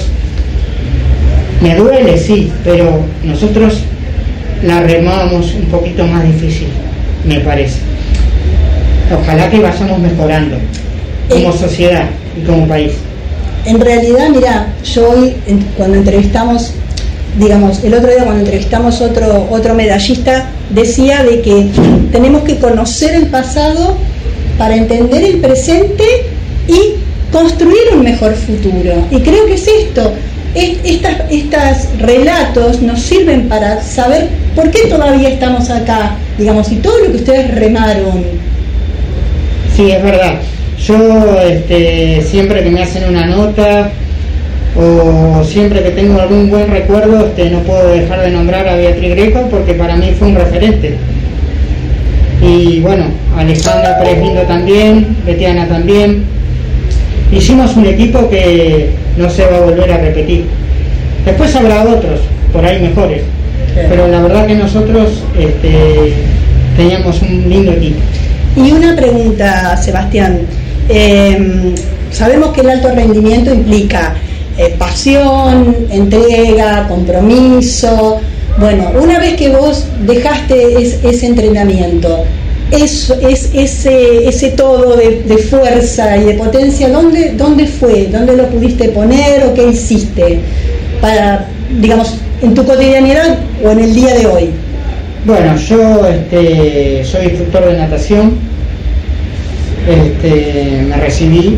[1.62, 3.80] me duele, sí, pero nosotros
[4.64, 6.68] la remábamos un poquito más difícil,
[7.26, 7.80] me parece.
[9.14, 10.58] Ojalá que vayamos mejorando
[11.30, 12.94] como sociedad y como país.
[13.66, 15.36] En realidad, mira, yo hoy
[15.78, 16.74] cuando entrevistamos,
[17.40, 21.68] digamos, el otro día cuando entrevistamos otro otro medallista decía de que
[22.12, 23.98] tenemos que conocer el pasado
[24.58, 26.04] para entender el presente
[26.68, 26.96] y
[27.32, 28.94] construir un mejor futuro.
[29.12, 30.14] Y creo que es esto.
[30.54, 36.76] Es- Estas, estos relatos nos sirven para saber por qué todavía estamos acá, digamos, y
[36.78, 38.24] todo lo que ustedes remaron.
[39.76, 40.36] Sí, es verdad.
[40.88, 43.90] Yo este, siempre que me hacen una nota
[44.78, 49.10] o siempre que tengo algún buen recuerdo, este, no puedo dejar de nombrar a Beatriz
[49.12, 50.96] Greco porque para mí fue un referente.
[52.42, 53.06] Y bueno,
[53.38, 56.24] Alejandra Pérez Lindo también, Betiana también.
[57.32, 60.46] Hicimos un equipo que no se va a volver a repetir.
[61.26, 62.20] Después habrá otros,
[62.54, 63.24] por ahí mejores.
[63.74, 66.14] Pero la verdad que nosotros este,
[66.78, 68.00] teníamos un lindo equipo.
[68.56, 70.42] Y una pregunta, Sebastián.
[70.88, 71.74] Eh,
[72.12, 74.14] sabemos que el alto rendimiento implica
[74.58, 78.22] eh, pasión, entrega, compromiso.
[78.60, 82.24] Bueno, una vez que vos dejaste es- ese entrenamiento,
[82.72, 88.08] eso, es, ese, ese todo de, de fuerza y de potencia, ¿dónde, ¿dónde fue?
[88.12, 90.40] ¿Dónde lo pudiste poner o qué hiciste?
[91.02, 91.48] Para,
[91.80, 94.50] digamos, en tu cotidianidad o en el día de hoy.
[95.26, 98.36] Bueno, yo este, soy instructor de natación,
[99.90, 101.58] este, me recibí,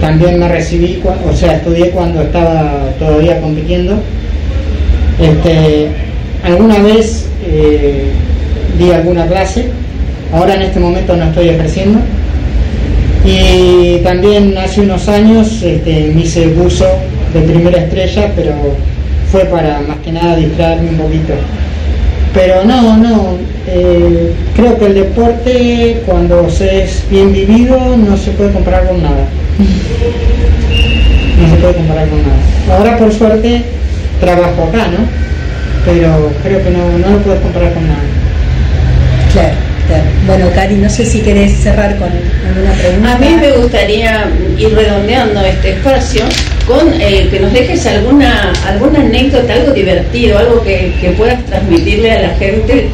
[0.00, 3.94] también me recibí, o sea, estudié cuando estaba todavía compitiendo.
[5.20, 5.88] Este,
[6.44, 8.10] alguna vez eh,
[8.78, 9.66] di alguna clase,
[10.32, 12.00] ahora en este momento no estoy ejerciendo.
[13.24, 16.86] Y también hace unos años este, me hice buzo
[17.34, 18.52] de primera estrella, pero
[19.30, 21.34] fue para más que nada distraerme un poquito.
[22.32, 28.30] Pero no, no, eh, creo que el deporte cuando se es bien vivido no se
[28.32, 29.26] puede comparar con nada.
[31.40, 32.78] No se puede comparar con nada.
[32.78, 33.62] Ahora por suerte
[34.20, 35.30] trabajo acá, ¿no?
[35.84, 38.00] Pero creo que no, no lo puedes comparar con nada.
[39.32, 39.54] Claro,
[39.86, 40.04] claro.
[40.26, 43.12] Bueno, Cari, no sé si querés cerrar con alguna pregunta.
[43.12, 46.24] A mí me gustaría ir redondeando este espacio
[46.66, 52.12] con eh, que nos dejes alguna alguna anécdota, algo divertido, algo que, que puedas transmitirle
[52.12, 52.88] a la gente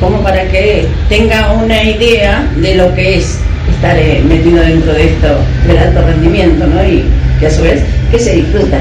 [0.00, 3.38] como para que tenga una idea de lo que es
[3.74, 5.28] estar eh, metido dentro de esto
[5.66, 6.84] del alto rendimiento, ¿no?
[6.84, 7.04] Y
[7.40, 8.78] que a su vez que se disfruta.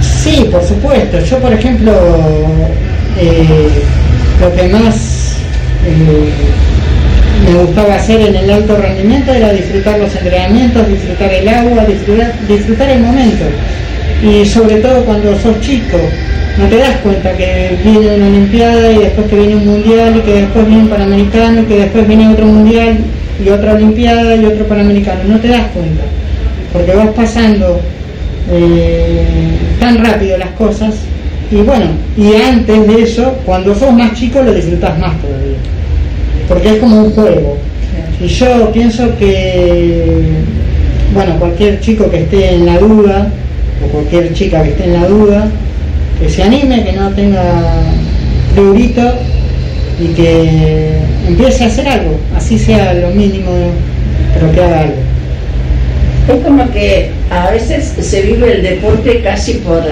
[0.00, 1.20] Sí, por supuesto.
[1.20, 1.92] Yo, por ejemplo,
[3.18, 3.68] eh,
[4.40, 5.36] lo que más
[5.86, 6.32] eh,
[7.46, 12.32] me gustaba hacer en el alto rendimiento era disfrutar los entrenamientos, disfrutar el agua, disfrutar,
[12.48, 13.44] disfrutar el momento.
[14.22, 15.98] Y sobre todo cuando sos chico,
[16.58, 20.20] no te das cuenta que viene una Olimpiada y después que viene un Mundial y
[20.20, 22.98] que después viene un Panamericano y que después viene otro Mundial
[23.44, 25.24] y otra Olimpiada y otro Panamericano.
[25.26, 26.02] No te das cuenta,
[26.72, 27.80] porque vas pasando
[28.50, 29.26] eh,
[29.80, 30.94] tan rápido las cosas
[31.50, 35.58] y bueno, y antes de eso, cuando sos más chico lo disfrutas más todavía,
[36.48, 37.58] porque es como un juego.
[38.20, 40.22] Y yo pienso que,
[41.12, 43.28] bueno, cualquier chico que esté en la duda,
[43.84, 45.48] o cualquier chica que esté en la duda,
[46.20, 47.42] que se anime, que no tenga
[48.54, 49.02] prurito
[50.00, 53.50] y que empiece a hacer algo, así sea lo mínimo,
[54.34, 54.94] pero que haga algo.
[56.28, 59.82] Es como que a veces se vive el deporte casi por,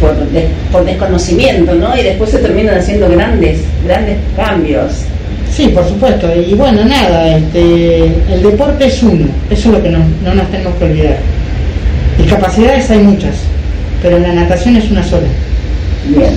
[0.00, 1.96] por, des- por desconocimiento, ¿no?
[1.96, 4.92] Y después se terminan haciendo grandes, grandes cambios.
[5.50, 6.28] Sí, por supuesto.
[6.34, 10.50] Y bueno, nada, este, el deporte es uno, eso es lo que no, no nos
[10.50, 11.18] tenemos que olvidar.
[12.18, 13.36] Discapacidades hay muchas,
[14.02, 15.26] pero la natación es una sola.
[16.08, 16.30] Bien.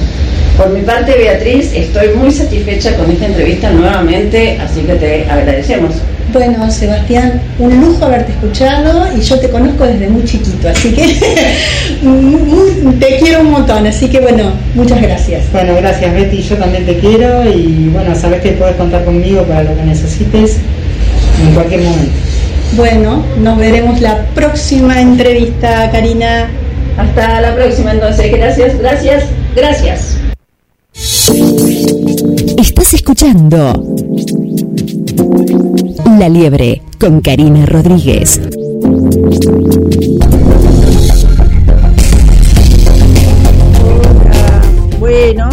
[0.58, 5.96] Por mi parte, Beatriz, estoy muy satisfecha con esta entrevista nuevamente, así que te agradecemos.
[6.34, 11.04] Bueno, Sebastián, un lujo haberte escuchado y yo te conozco desde muy chiquito, así que
[13.00, 15.52] te quiero un montón, así que bueno, muchas gracias.
[15.54, 19.64] Bueno, gracias Betty, yo también te quiero y bueno, sabes que puedes contar conmigo para
[19.64, 20.58] lo que necesites
[21.48, 22.12] en cualquier momento.
[22.74, 26.50] Bueno, nos veremos la próxima entrevista, Karina.
[26.98, 28.32] Hasta la próxima, entonces.
[28.32, 29.24] Gracias, gracias,
[29.56, 30.18] gracias.
[32.58, 33.74] Estás escuchando
[36.20, 38.40] La Liebre con Karina Rodríguez.
[45.00, 45.50] Bueno,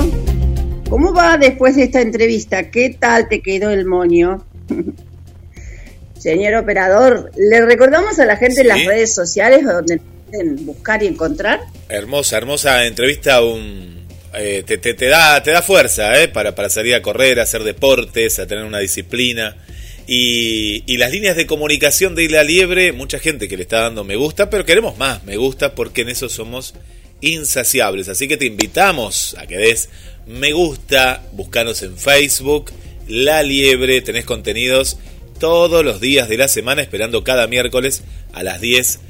[0.88, 2.70] ¿cómo va después de esta entrevista?
[2.70, 4.44] ¿Qué tal te quedó el moño?
[6.18, 8.66] Señor operador, le recordamos a la gente Sí.
[8.68, 11.60] las redes sociales donde pueden buscar y encontrar.
[11.88, 13.42] Hermosa, hermosa entrevista.
[13.42, 17.38] Un, eh, te, te- te da, te da fuerza eh, para, para salir a correr,
[17.38, 19.54] a hacer deportes, a tener una disciplina.
[20.06, 24.16] Y, las líneas de comunicación de La Liebre, mucha gente que le está dando me
[24.16, 26.74] gusta, pero queremos más me gusta porque en eso somos
[27.20, 28.08] insaciables.
[28.08, 29.88] Así que te invitamos a que des
[30.26, 32.70] me gusta, buscanos en Facebook,
[33.08, 34.98] La Liebre, tenés contenidos
[35.38, 39.00] todos los días de la semana, esperando cada miércoles a las 10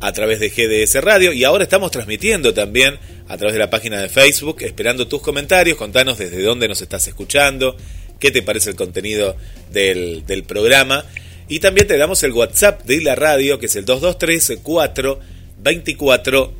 [0.00, 4.00] a través de GDS Radio y ahora estamos transmitiendo también a través de la página
[4.00, 7.76] de Facebook, esperando tus comentarios, contanos desde dónde nos estás escuchando,
[8.22, 9.36] qué te parece el contenido
[9.72, 11.04] del, del programa
[11.48, 15.18] y también te damos el WhatsApp de la radio que es el 223 4
[15.58, 16.52] 24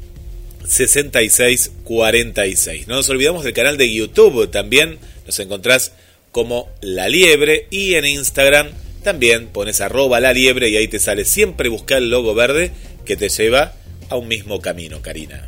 [0.66, 2.88] 66 46.
[2.88, 5.92] No nos olvidamos del canal de YouTube, también nos encontrás
[6.32, 8.70] como La Liebre y en Instagram
[9.04, 12.72] también pones arroba La Liebre y ahí te sale siempre buscar el logo verde
[13.04, 13.74] que te lleva
[14.08, 15.46] a un mismo camino, Karina.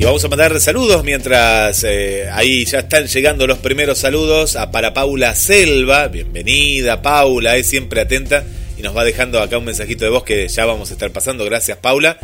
[0.00, 4.70] Y vamos a mandar saludos mientras eh, ahí ya están llegando los primeros saludos a
[4.70, 6.08] para Paula Selva.
[6.08, 8.42] Bienvenida, Paula, es siempre atenta
[8.78, 11.44] y nos va dejando acá un mensajito de voz que ya vamos a estar pasando.
[11.44, 12.18] Gracias, Paula.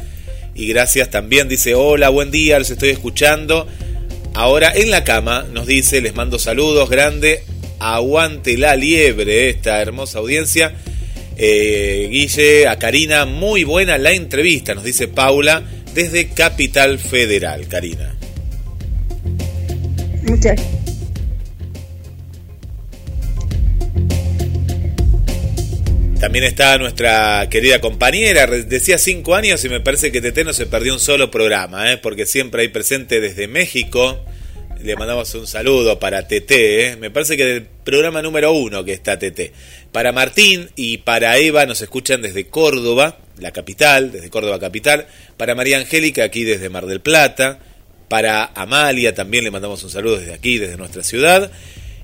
[0.55, 3.67] Y gracias también, dice, hola, buen día, los estoy escuchando.
[4.33, 7.43] Ahora en la cama nos dice, les mando saludos, grande,
[7.79, 10.73] aguante la liebre, esta hermosa audiencia.
[11.37, 15.63] Eh, Guille, a Karina, muy buena la entrevista, nos dice Paula,
[15.97, 18.15] desde Capital Federal, Karina.
[20.25, 20.61] Muchas
[26.21, 30.67] También está nuestra querida compañera, decía cinco años y me parece que Tete no se
[30.67, 31.99] perdió un solo programa, ¿eh?
[31.99, 34.23] porque siempre hay presente desde México.
[34.87, 36.97] Le mandamos un saludo para Tete, ¿eh?
[36.97, 39.51] me parece que del programa número uno que está Tete.
[39.91, 45.09] Para Martín y para Eva nos escuchan desde Córdoba, la capital, desde Córdoba capital.
[45.37, 47.59] Para María Angélica aquí desde Mar del Plata.
[48.07, 51.51] Para Amalia también le mandamos un saludo desde aquí, desde nuestra ciudad.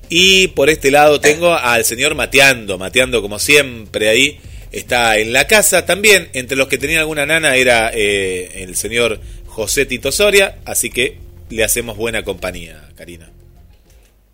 [0.09, 4.41] Y por este lado tengo al señor Mateando, Mateando como siempre ahí
[4.73, 5.85] está en la casa.
[5.85, 10.89] También entre los que tenían alguna nana era eh, el señor José Tito Soria, así
[10.89, 11.22] que
[11.53, 13.29] le hacemos buena compañía, Karina.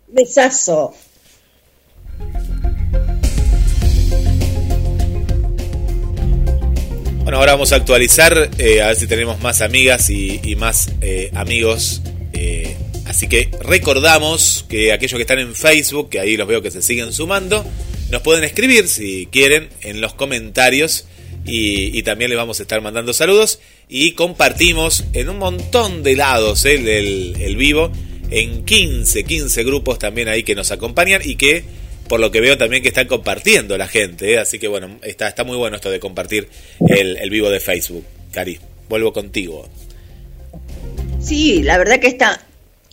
[0.08, 0.94] Besazo.
[7.22, 10.90] Bueno, ahora vamos a actualizar, eh, a ver si tenemos más amigas y, y más
[11.00, 12.02] eh, amigos.
[12.32, 16.70] eh, así que recordamos que aquellos que están en Facebook, que ahí los veo que
[16.70, 17.64] se siguen sumando,
[18.10, 21.06] nos pueden escribir si quieren en los comentarios
[21.50, 26.16] y, y también les vamos a estar mandando saludos y compartimos en un montón de
[26.16, 27.90] lados eh, el, el vivo,
[28.30, 31.64] en 15, 15 grupos también ahí que nos acompañan y que
[32.08, 34.38] por lo que veo también que están compartiendo la gente, ¿eh?
[34.38, 36.48] así que bueno, está, está muy bueno esto de compartir
[36.88, 38.04] el, el vivo de Facebook.
[38.32, 39.68] Cari, vuelvo contigo.
[41.20, 42.40] Sí, la verdad que está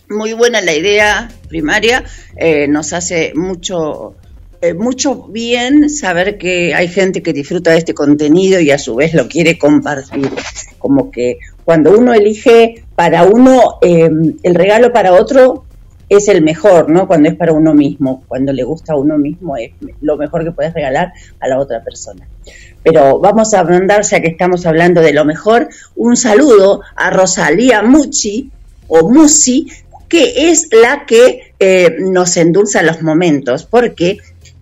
[0.08, 2.04] muy buena la idea primaria.
[2.36, 4.14] eh, nos hace mucho,
[4.60, 8.96] eh, mucho bien saber que hay gente que disfruta de este contenido y a su
[8.96, 10.30] vez lo quiere compartir.
[10.78, 14.10] Como que cuando uno elige para uno eh,
[14.42, 15.64] el regalo para otro
[16.08, 17.06] es el mejor, ¿no?
[17.06, 20.52] Cuando es para uno mismo, cuando le gusta a uno mismo es lo mejor que
[20.52, 22.26] puedes regalar a la otra persona.
[22.82, 27.82] Pero vamos a mandar, ya que estamos hablando de lo mejor, un saludo a Rosalía
[27.82, 28.50] Mucci
[28.88, 29.68] o Musi,
[30.08, 34.18] que es la que eh, nos endulza los momentos, porque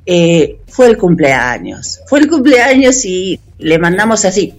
[0.07, 2.01] eh, fue el cumpleaños.
[2.07, 4.55] Fue el cumpleaños y le mandamos así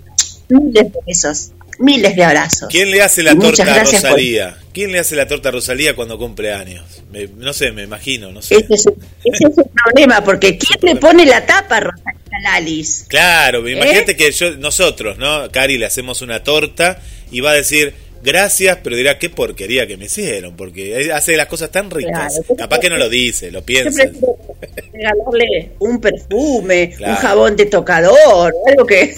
[0.50, 2.68] miles de besos, miles de abrazos.
[2.70, 4.58] ¿Quién le hace la Y torta a por- Rosalía?
[4.74, 6.84] ¿Quién le hace la torta a Rosalía cuando cumple años?
[7.12, 8.56] Me- no sé, me imagino, no sé.
[8.56, 13.06] Ese es, ese es el problema, porque ¿quién le pone la tapa a Rosalía Lalis?
[13.08, 13.72] Claro, ¿Eh?
[13.74, 15.50] imagínate que yo, nosotros, ¿no?
[15.52, 17.00] Cari, le hacemos una torta
[17.32, 17.94] y va a decir
[18.24, 22.34] gracias, pero dirá qué porquería que me hicieron, porque hace las cosas tan ricas.
[22.46, 22.56] Claro.
[22.58, 24.04] Capaz que no lo dice, lo piensa.
[24.94, 27.14] regalarle un perfume, Claro.
[27.14, 29.16] un jabón de tocador, algo que,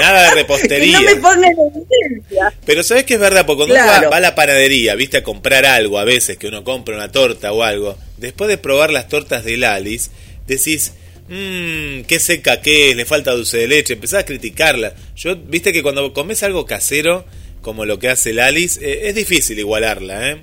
[0.00, 1.00] Nada de que repostería.
[1.00, 2.52] no me en evidencia.
[2.64, 4.04] Pero sabes que es verdad, porque cuando uno Claro.
[4.04, 7.10] va, va a la panadería, viste, a comprar algo, a veces que uno compra una
[7.12, 10.10] torta o algo, después de probar las tortas de Lalis,
[10.46, 10.92] decís,
[11.28, 14.94] mmm, qué seca que es, le falta dulce de leche, empezás a criticarla.
[15.16, 17.24] Yo, viste que cuando comes algo casero,
[17.62, 20.42] como lo que hace Lalis, eh, es difícil igualarla, ¿eh?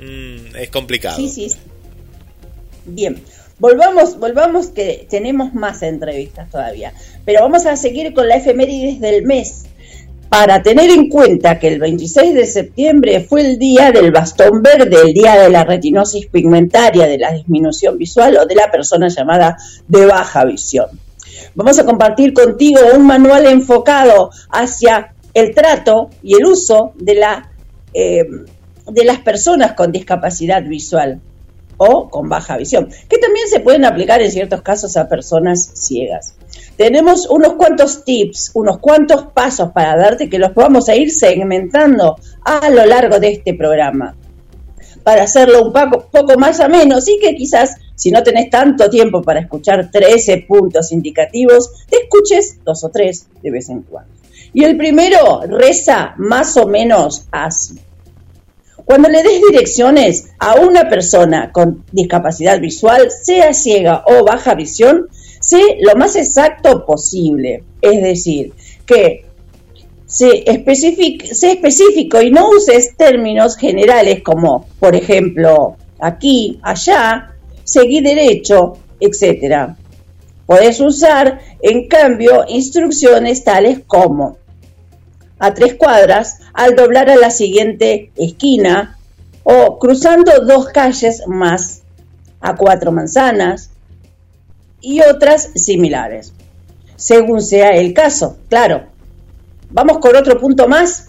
[0.00, 1.16] Mm, es complicado.
[1.16, 1.50] Sí, sí.
[2.86, 3.22] Bien,
[3.58, 6.92] volvamos, volvamos que tenemos más entrevistas todavía,
[7.24, 9.66] pero vamos a seguir con la efemérides del mes
[10.28, 14.96] para tener en cuenta que el 26 de septiembre fue el día del bastón verde,
[15.04, 19.56] el día de la retinosis pigmentaria, de la disminución visual o de la persona llamada
[19.86, 20.86] de baja visión.
[21.54, 26.94] Vamos a compartir contigo un manual enfocado hacia el trato y el uso
[27.92, 28.24] eh,
[28.86, 31.20] de las personas con discapacidad visual
[31.76, 36.36] o con baja visión, que también se pueden aplicar en ciertos casos a personas ciegas.
[36.76, 42.16] Tenemos unos cuantos tips, unos cuantos pasos para darte que los vamos a ir segmentando
[42.44, 44.14] a lo largo de este programa
[45.02, 49.22] para hacerlo un poco, poco más ameno, sí que quizás si no tenés tanto tiempo
[49.22, 54.13] para escuchar 13 puntos indicativos, te escuches dos o tres de vez en cuando.
[54.54, 57.74] Y el primero reza más o menos así.
[58.84, 65.08] Cuando le des direcciones a una persona con discapacidad visual, sea ciega o baja visión,
[65.40, 67.64] sé lo más exacto posible.
[67.80, 68.52] Es decir,
[68.86, 69.26] que
[70.06, 77.32] especific- sé específico y no uses términos generales como, por ejemplo, aquí, allá,
[77.64, 79.76] seguí derecho, etcétera.
[80.46, 84.36] Podés usar, en cambio, instrucciones tales como
[85.38, 88.98] a tres cuadras al doblar a la siguiente esquina
[89.42, 91.82] o cruzando dos calles más
[92.40, 93.70] a cuatro manzanas
[94.80, 96.32] y otras similares,
[96.96, 98.36] según sea el caso.
[98.48, 98.86] Claro,
[99.70, 101.08] vamos con otro punto más.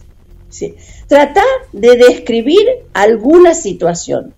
[0.50, 0.76] Sí.
[1.08, 4.34] Trata de describir alguna situación,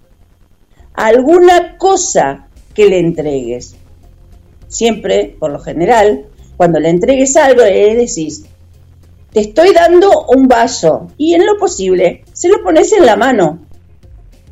[0.94, 3.76] alguna cosa que le entregues.
[4.68, 6.26] Siempre, por lo general,
[6.58, 8.46] cuando le entregues algo, le decís,
[9.38, 13.68] te estoy dando un vaso y en lo posible se lo pones en la mano.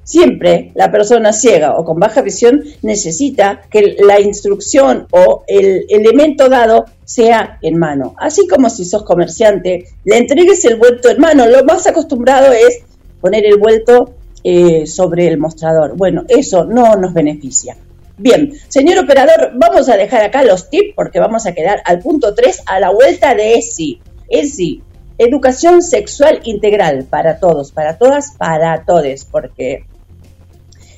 [0.03, 6.49] Siempre la persona ciega o con baja visión necesita que la instrucción o el elemento
[6.49, 8.13] dado sea en mano.
[8.19, 11.47] Así como si sos comerciante, le entregues el vuelto en mano.
[11.47, 12.83] Lo más acostumbrado es
[13.21, 14.13] poner el vuelto
[14.43, 15.97] eh, sobre el mostrador.
[15.97, 17.75] Bueno, eso no nos beneficia.
[18.19, 22.36] Bien, señor operador, vamos a dejar acá los tips porque vamos a quedar al punto
[22.36, 23.99] 3 a la vuelta de ESI.
[24.30, 24.84] ESI,
[25.17, 29.86] educación sexual integral para todos, para todas, para todes, porque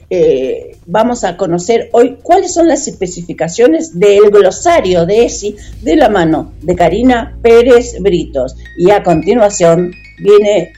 [0.10, 6.10] eh, vamos a conocer hoy cuáles son las especificaciones del glosario de ESI de la
[6.10, 8.56] mano de Karina Pérez Britos.
[8.78, 10.72] Y a continuación viene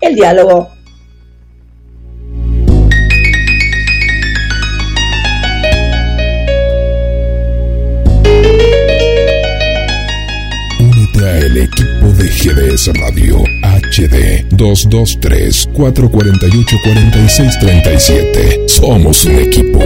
[0.00, 0.73] el diálogo
[12.44, 18.68] GDS Radio HD 223 448 4637.
[18.68, 19.80] Somos un equipo.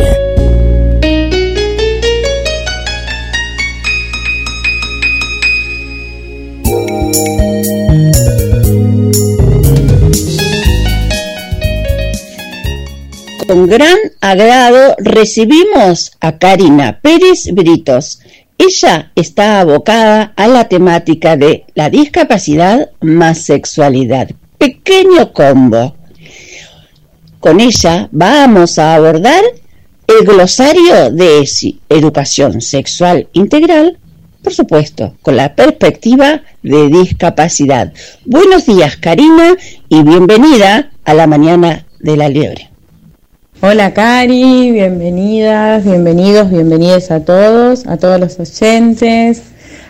[13.46, 18.18] Con gran agrado recibimos a Karina Pérez Britos.
[18.58, 24.30] Ella está abocada a la temática de la discapacidad más sexualidad.
[24.58, 25.94] Pequeño combo.
[27.38, 29.44] Con ella vamos a abordar
[30.08, 31.48] el glosario de
[31.88, 33.96] educación sexual integral,
[34.42, 37.92] por supuesto, con la perspectiva de discapacidad.
[38.24, 39.54] Buenos días, Karina,
[39.88, 42.70] y bienvenida a la mañana de la liebre.
[43.60, 49.42] Hola Cari, bienvenidas, bienvenidos, bienvenidas a todos, a todos los oyentes,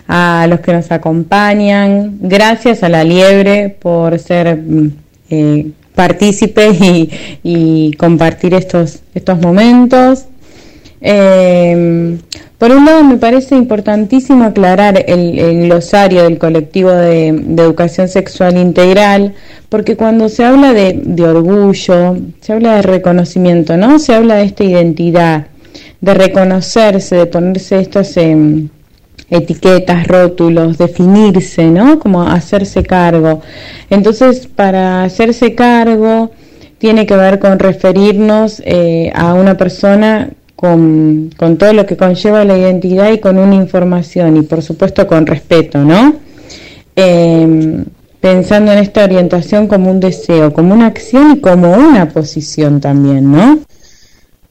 [0.07, 2.17] a los que nos acompañan.
[2.23, 4.93] Gracias a la Liebre por ser mm,
[5.29, 5.71] eh,
[6.81, 7.11] y,
[7.43, 10.25] y, compartir estos, estos momentos.
[11.01, 12.19] Eh,
[12.59, 18.57] por un lado, me parece importantísimo aclarar el, el glosario del colectivo de, educación sexual
[18.59, 19.35] integral,
[19.69, 24.01] porque cuando se habla de, de, orgullo, se habla de reconocimiento, ¿no?
[24.01, 25.47] Se habla de esta identidad,
[26.01, 28.67] de reconocerse, de ponerse estas eh,
[29.31, 32.01] etiquetas, rótulos, definirse, ¿no?
[32.01, 33.41] Como hacerse cargo.
[33.89, 36.33] Entonces, para hacerse cargo,
[36.79, 42.59] tiene que ver con referirnos eh, a una persona con, todo lo que conlleva la
[42.59, 46.17] identidad y con una información y por supuesto con respeto, ¿no?
[46.97, 47.85] Eh,
[48.21, 53.31] pensando en esta orientación como un deseo, como una acción y como una posición también,
[53.31, 53.61] ¿no?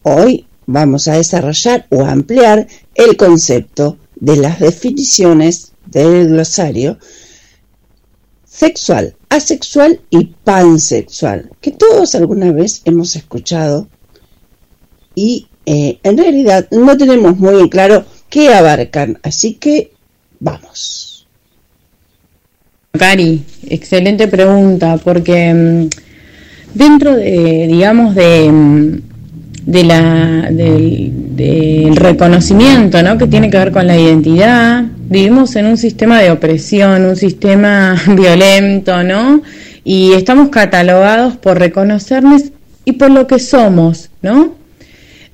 [0.04, 7.00] Hoy vamos a desarrollar o ampliar el concepto de las definiciones del glosario
[8.46, 13.90] sexual, asexual y pansexual, que todos alguna vez hemos escuchado
[15.14, 19.92] y eh, en realidad no tenemos muy en claro qué abarcan, así que
[20.40, 21.28] vamos.
[22.98, 25.90] Cari, excelente pregunta, porque mm,
[26.74, 29.02] dentro de, digamos, de, mm,
[29.66, 33.18] de la, del, del reconocimiento, ¿no?
[33.18, 38.02] Que tiene que ver con la identidad, vivimos en un sistema de opresión, un sistema
[38.16, 39.42] violento, ¿no?
[39.84, 42.44] Y estamos catalogados por reconocernos
[42.86, 44.57] y por lo que somos, ¿no?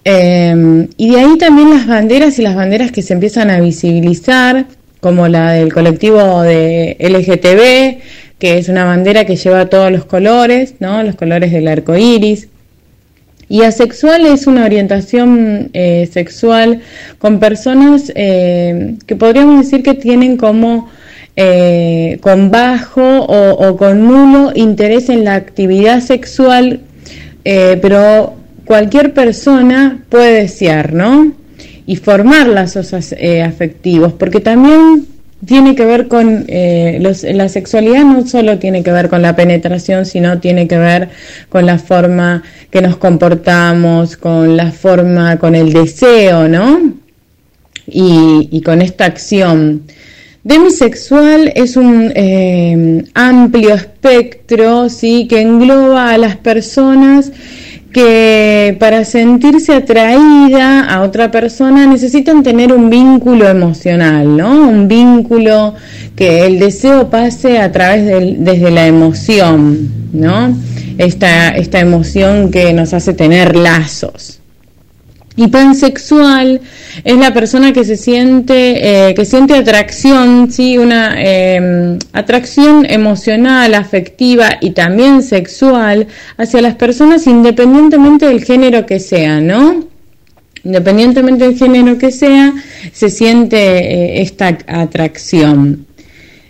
[0.05, 4.65] Eh, y de ahí también las banderas y las banderas que se empiezan a visibilizar,
[4.99, 8.01] como la del colectivo de LGTB,
[8.39, 11.03] que es una bandera que lleva todos los colores, ¿no?
[11.03, 12.47] Los colores del arco iris.
[13.49, 16.81] Y asexual es una orientación eh, sexual
[17.19, 20.89] con personas eh, que podríamos decir que tienen como
[21.35, 26.81] eh, con bajo o, o, con nulo interés en la actividad sexual,
[27.43, 28.35] pero
[28.65, 31.33] cualquier persona puede desear, ¿no?
[31.85, 35.05] Y formar lazos afectivos, porque también
[35.45, 39.35] tiene que ver con eh, los, la sexualidad no solo tiene que ver con la
[39.35, 41.09] penetración sino tiene que ver
[41.49, 46.93] con la forma que nos comportamos con la forma con el deseo no
[47.85, 49.83] y, y con esta acción.
[50.45, 57.31] Demisexual es un eh, amplio espectro sí que engloba a las personas
[57.93, 64.67] que para sentirse atraída a otra persona necesitan tener un vínculo emocional, ¿no?
[64.67, 65.75] Un vínculo
[66.15, 70.57] que el deseo pase a través del, desde la emoción, ¿no?
[70.97, 74.42] Esta, esta emoción que nos hace tener lazos.
[75.35, 76.61] Y pansexual
[77.03, 83.73] es la persona que se siente, eh, que siente atracción, sí, una eh, atracción emocional,
[83.73, 86.07] afectiva y también sexual
[86.37, 89.85] hacia las personas independientemente del género que sea, ¿no?
[90.63, 92.53] Independientemente del género que sea,
[92.91, 95.87] se siente eh, esta atracción.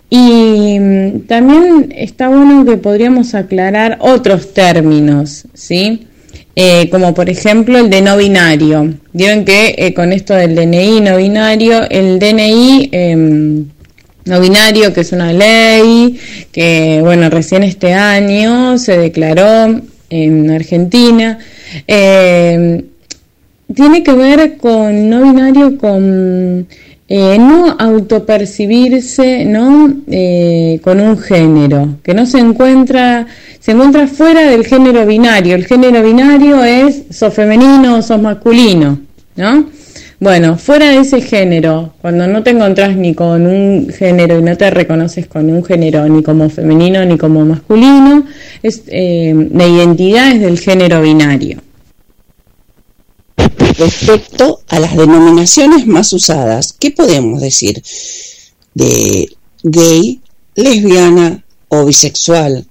[0.09, 6.07] Y mm, también está bueno que podríamos aclarar otros términos, ¿sí?
[6.55, 8.93] Eh, como por ejemplo el de no binario.
[9.11, 13.15] Vieron que eh, con esto del DNI no binario, el DNI eh,
[14.25, 16.19] no binario, que es una ley
[16.51, 21.39] que, bueno, recién este año se declaró en Argentina,
[21.87, 22.85] eh,
[23.73, 26.67] tiene que ver con no binario, con
[27.15, 29.93] eh, no autopercibirse ¿no?
[30.09, 33.27] Eh, con un género, que no se encuentra,
[33.59, 35.53] se encuentra fuera del género binario.
[35.53, 38.99] El género binario es sos femenino o sos masculino,
[39.35, 39.67] ¿no?
[40.19, 44.57] Bueno, fuera de ese género, cuando no te encontrás ni con un género y no
[44.57, 48.23] te reconoces con un género ni como femenino ni como masculino,
[48.63, 51.59] eh, la identidad es del género binario.
[53.77, 57.81] Respecto a las denominaciones más usadas, ¿qué podemos decir
[58.73, 59.29] de
[59.63, 60.21] gay,
[60.55, 62.65] lesbiana o bisexual?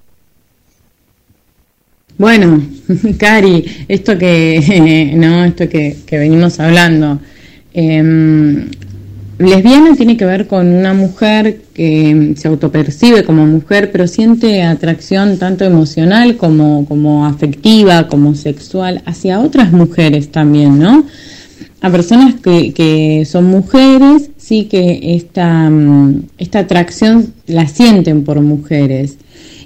[2.19, 2.63] Bueno,
[3.19, 7.21] Cari, esto que no, esto que, que venimos hablando,
[7.75, 8.69] eh,
[9.45, 15.39] lesbiana tiene que ver con una mujer que se autopercibe como mujer, pero siente atracción
[15.39, 21.05] tanto emocional como, como afectiva, como sexual, hacia otras mujeres también, ¿no?
[21.81, 28.41] A personas que, que son mujeres, sí que esta, mm, esta atracción la sienten por
[28.41, 29.17] mujeres.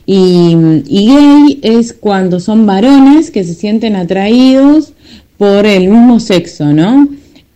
[0.06, 0.56] Y,
[0.86, 4.92] y gay es cuando son varones que se sienten atraídos
[5.36, 7.08] por el mismo sexo, ¿no?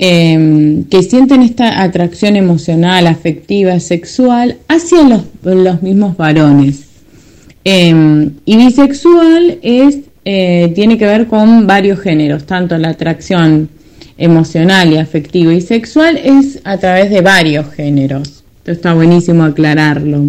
[0.02, 6.84] Eh, que sienten esta atracción emocional, afectiva, sexual hacia los, los mismos varones.
[7.66, 13.68] Eh, y bisexual es, eh, tiene que ver con varios géneros, tanto la atracción
[14.16, 18.42] emocional y afectiva y sexual es a través de varios géneros.
[18.58, 20.28] Esto está buenísimo aclararlo.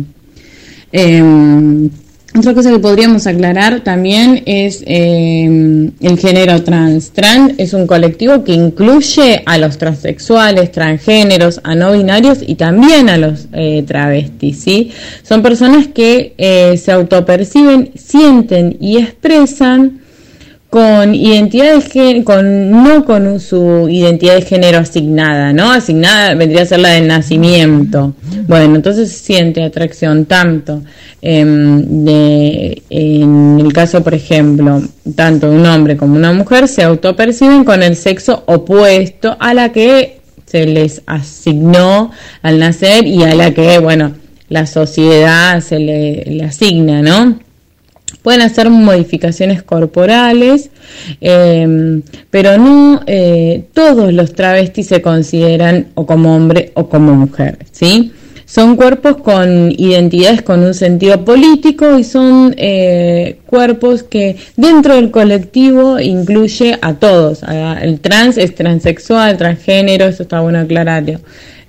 [0.92, 1.90] Eh,
[2.38, 7.12] otra cosa que podríamos aclarar también es eh, el género trans.
[7.12, 13.10] Trans es un colectivo que incluye a los transexuales, transgéneros, a no binarios y también
[13.10, 14.60] a los eh, travestis.
[14.62, 14.92] ¿sí?
[15.24, 20.01] Son personas que eh, se autoperciben, sienten y expresan
[20.72, 25.70] con identidad de género, con, no con su identidad de género asignada, ¿no?
[25.70, 28.14] Asignada vendría a ser la del nacimiento.
[28.48, 30.82] Bueno, entonces siente atracción tanto
[31.22, 34.82] eh, de, en el caso, por ejemplo,
[35.14, 40.22] tanto un hombre como una mujer se autoperciben con el sexo opuesto a la que
[40.46, 42.12] se les asignó
[42.44, 44.14] al nacer y a la que, bueno,
[44.48, 47.51] la sociedad se le, le asigna, ¿no?
[48.22, 50.70] Pueden hacer modificaciones corporales,
[51.20, 57.60] eh, pero no eh, todos los travestis se consideran o como hombre o como mujer,
[57.72, 58.12] ¿sí?
[58.46, 65.10] Son cuerpos con identidades con un sentido político y son eh, cuerpos que dentro del
[65.10, 67.44] colectivo incluye a todos.
[67.44, 71.22] El trans es transexual, transgénero, eso está bueno aclararlo,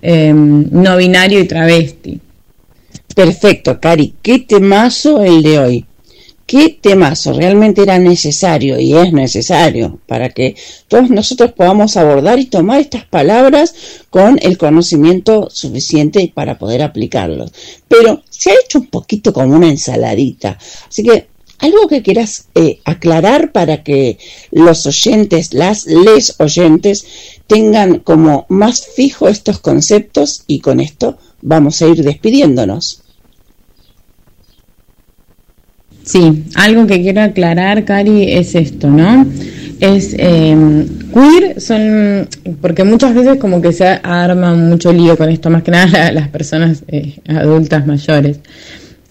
[0.03, 2.20] no binario y travesti.
[3.14, 4.14] Perfecto, Cari.
[4.20, 5.86] Qué temazo el de hoy
[6.53, 10.55] qué temazo realmente era necesario y es necesario para que
[10.86, 13.74] todos nosotros podamos abordar y tomar estas palabras
[14.11, 17.53] con el conocimiento suficiente para poder aplicarlos.
[17.88, 20.59] Pero se ha hecho un poquito como una ensaladita.
[20.86, 21.28] Así que
[21.59, 24.18] algo que quieras eh, aclarar para que
[24.50, 27.07] los oyentes, las les oyentes,
[27.46, 33.01] tengan como más fijo estos conceptos y con esto vamos a ir despidiéndonos.
[36.05, 39.26] Sí, algo que quiero aclarar, Cari, es esto, ¿no?
[39.80, 42.28] Es eh, queer, son,
[42.61, 46.28] porque muchas veces como que se arma mucho lío con esto, más que nada las
[46.28, 48.40] personas eh, adultas mayores.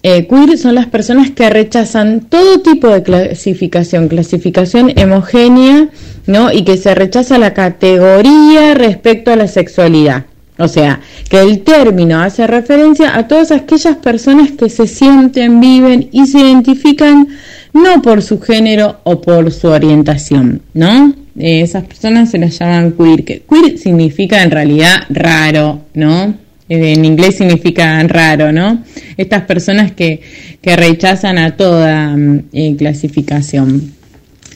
[0.04, 5.90] Eh, queer son las personas que rechazan todo tipo de clasificación, clasificación homogénea,
[6.26, 6.52] ¿no?
[6.52, 10.26] Y que se rechaza la categoría respecto a la sexualidad.
[10.62, 11.00] O sea,
[11.30, 16.40] que el término hace referencia a todas aquellas personas que se sienten, viven y se
[16.40, 17.28] identifican
[17.74, 21.16] no por su género o por su orientación, ¿no?
[21.40, 26.36] Eh, esas personas se las llaman queer, que queer significa en realidad raro, ¿no?
[26.70, 28.84] Eh, en inglés significa raro, ¿no?
[29.18, 30.22] Estas personas que,
[30.62, 32.16] que rechazan a toda
[32.54, 33.94] eh, clasificación.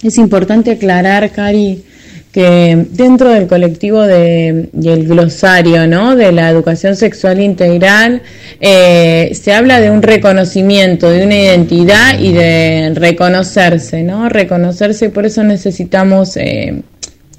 [0.03, 1.83] Es importante aclarar, Cari,
[2.35, 6.17] que dentro del colectivo de, del glosario ¿no?
[6.17, 8.23] de la educación sexual integral
[8.59, 14.27] eh, se habla de un reconocimiento, de una identidad y de reconocerse, ¿no?
[14.27, 16.81] Reconocerse por eso necesitamos eh,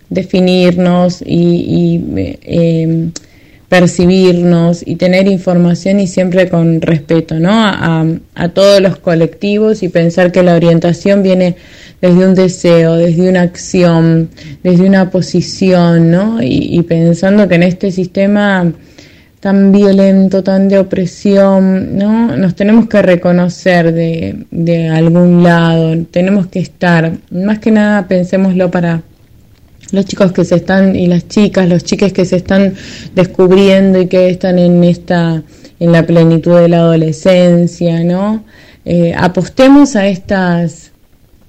[0.09, 3.11] definirnos y, y eh,
[3.69, 7.51] percibirnos y tener información y siempre con respeto ¿no?
[7.53, 11.57] a, a todos los colectivos y pensar que la orientación viene
[12.01, 14.29] desde un deseo, desde una acción,
[14.63, 16.39] desde una posición, ¿no?
[16.43, 18.73] Y, pensando que en este sistema
[19.41, 22.37] tan violento, tan de opresión, ¿no?
[22.37, 28.71] Nos tenemos que reconocer de, de algún lado, tenemos que estar, más que nada pensémoslo
[28.71, 29.03] para
[29.93, 32.75] los chicos que se están y las chicas, los chiques que se están
[33.15, 35.43] descubriendo y que están en esta
[35.79, 38.45] en la plenitud de la adolescencia, ¿no?
[38.85, 40.93] Eh, apostemos a estas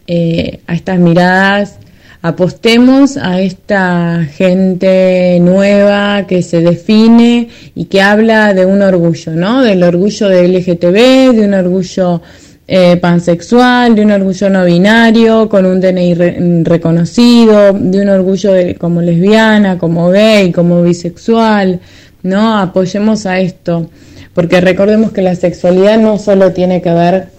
[0.08, 1.80] eh, a estas miradas,
[2.22, 9.62] apostemos a esta gente nueva que se define y que habla de un orgullo, ¿no?
[9.62, 12.22] Del orgullo del LGTB, de un orgullo
[12.68, 18.76] eh, pansexual, de un orgullo no binario, con un DNI reconocido, de un orgullo de,
[18.76, 21.80] como lesbiana, como gay, como bisexual,
[22.24, 22.58] ¿no?
[22.58, 23.90] Apoyemos a esto,
[24.34, 27.37] porque recordemos que la sexualidad no solo tiene que ver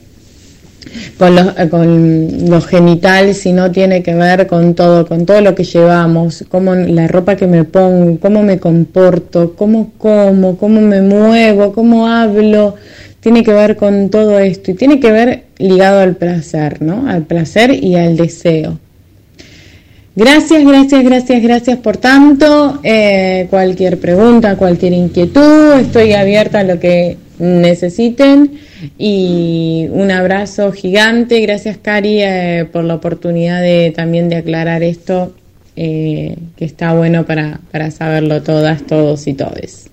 [1.19, 5.55] con los, eh, con los genitales, sino tiene que ver con todo, con todo lo
[5.55, 11.03] que llevamos, cómo la ropa que me pongo, cómo me comporto, cómo como, cómo me
[11.03, 12.77] muevo, cómo hablo,
[13.21, 17.09] tiene que ver con todo esto y tiene que ver ligado al placer, ¿no?
[17.09, 18.79] Al placer y al deseo.
[20.15, 22.81] Gracias, gracias, gracias, gracias por tanto.
[22.83, 28.61] Eh, cualquier pregunta, cualquier inquietud, estoy abierta a lo que necesiten
[28.99, 31.41] y un abrazo gigante.
[31.41, 35.35] Gracias, Cari, eh, por la oportunidad de también de aclarar esto,
[35.77, 39.91] eh, que está bueno para, para saberlo todas, todos y todes.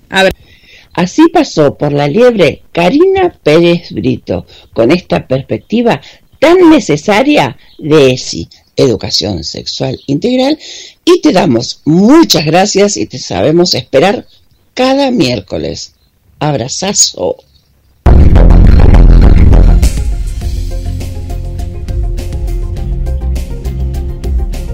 [0.92, 6.00] Así pasó por la liebre Karina Pérez Brito, con esta perspectiva
[6.38, 10.58] tan necesaria de ESI, Educación Sexual Integral,
[11.04, 14.26] y te damos muchas gracias y te sabemos esperar
[14.74, 15.95] cada miércoles.
[16.38, 17.36] Abrazazo.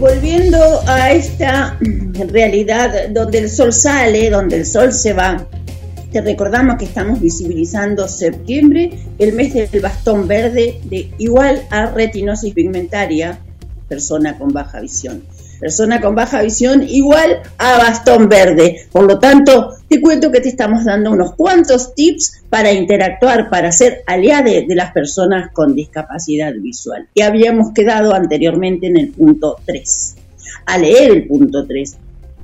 [0.00, 0.58] Volviendo
[0.88, 1.78] a esta
[2.28, 5.46] realidad donde el sol sale, donde el sol se va,
[6.12, 12.52] te recordamos que estamos visibilizando septiembre, el mes del bastón verde de igual a retinosis
[12.52, 13.38] pigmentaria,
[13.88, 15.22] persona con baja visión.
[15.60, 18.88] Persona con baja visión igual a bastón verde.
[18.90, 23.70] Por lo tanto, te cuento que te estamos dando unos cuantos tips para interactuar, para
[23.70, 27.08] ser aliade de las personas con discapacidad visual.
[27.12, 30.14] Y habíamos quedado anteriormente en el punto 3.
[30.64, 31.96] A leer el punto 3.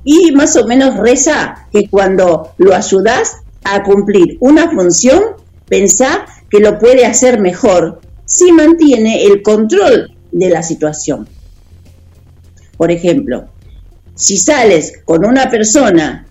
[0.03, 5.23] Y más o menos reza que cuando lo ayudas a cumplir una función,
[5.67, 11.27] pensá que lo puede hacer mejor si mantiene el control de la situación.
[12.77, 13.47] Por ejemplo,
[14.13, 16.27] si sales con una persona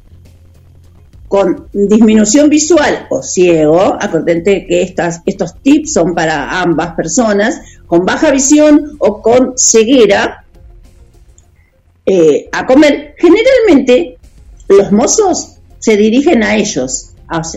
[1.29, 8.31] con disminución visual o ciego, acuérdate que estos tips son para ambas personas, con baja
[8.31, 10.45] visión o con ceguera,
[12.07, 14.17] eh, a comer, generalmente
[14.69, 17.09] los mozos se dirigen a ellos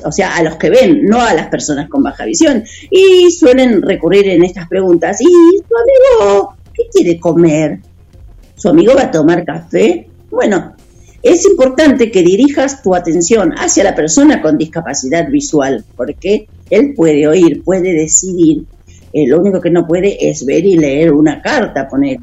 [0.03, 2.63] o sea, a los que ven, no a las personas con baja visión.
[2.89, 7.79] Y suelen recurrir en estas preguntas, ¿y su amigo qué quiere comer?
[8.55, 10.09] ¿Su amigo va a tomar café?
[10.29, 10.75] Bueno,
[11.23, 17.27] es importante que dirijas tu atención hacia la persona con discapacidad visual, porque él puede
[17.27, 18.63] oír, puede decidir,
[19.13, 22.19] eh, lo único que no puede es ver y leer una carta, poner.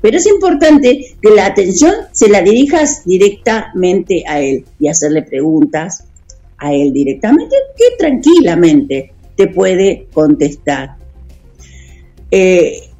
[0.00, 6.04] Pero es importante que la atención se la dirijas directamente a él y hacerle preguntas,
[6.58, 10.96] a él directamente, que tranquilamente te puede contestar.
[12.30, 12.91] Eh,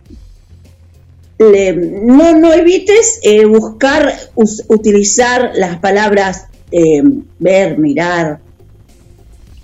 [2.04, 4.12] no, no evites eh, buscar
[4.68, 7.02] utilizar las palabras eh,
[7.38, 8.40] ver, mirar,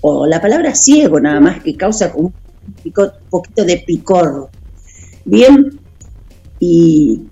[0.00, 2.32] o la palabra ciego nada más que causa un
[3.30, 4.50] poquito de picor.
[5.24, 5.78] Bien,
[6.60, 7.22] y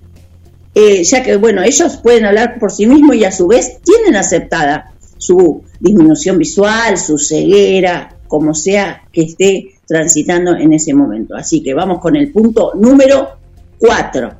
[0.75, 4.93] ya que, bueno, ellos pueden hablar por sí mismos y a su vez tienen aceptada
[5.17, 11.35] su disminución visual, su ceguera, como sea que esté transitando en ese momento.
[11.35, 13.36] Así que vamos con el punto número
[13.79, 14.35] 4.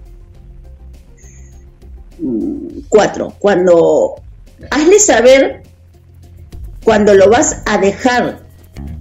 [2.89, 3.29] 4.
[3.29, 4.15] Mm, cuando
[4.71, 5.63] hazle saber
[6.87, 8.39] cuando lo vas a dejar,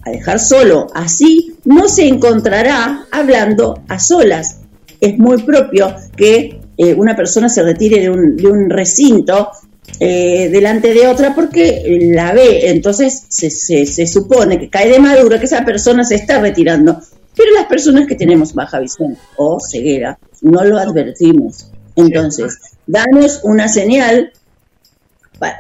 [0.04, 4.62] a dejar solo, así no se encontrará hablando a solas.
[5.00, 9.52] Es muy propio que eh, una persona se retire de un, de un recinto
[10.00, 15.40] eh, delante de otra porque la ve, entonces se, se, supone que cae de madura
[15.40, 17.00] que esa persona se está retirando.
[17.46, 21.70] Pero las personas que tenemos baja visión o ceguera no lo advertimos.
[21.96, 24.34] Entonces, danos una señal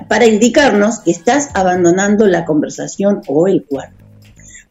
[0.07, 4.03] para indicarnos que estás abandonando la conversación o el cuarto.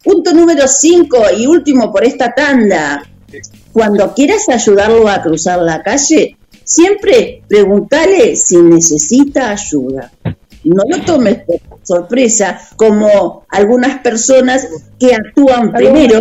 [0.02, 3.04] Punto número 5 y último por esta tanda.
[3.72, 10.10] Cuando quieras ayudarlo a cruzar la calle, Siempre pregúntale si necesita ayuda.
[10.64, 14.66] No lo tomes por sorpresa como algunas personas
[14.98, 16.20] que actúan primero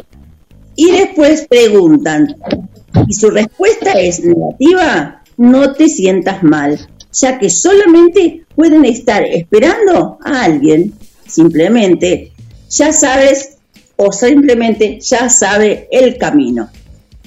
[0.76, 2.36] y después preguntan.
[3.08, 6.80] Y su respuesta es negativa, no te sientas mal,
[7.12, 10.94] ya que solamente pueden estar esperando a alguien.
[11.28, 12.32] Simplemente
[12.70, 13.58] ya sabes
[13.96, 16.70] o simplemente ya sabe el camino.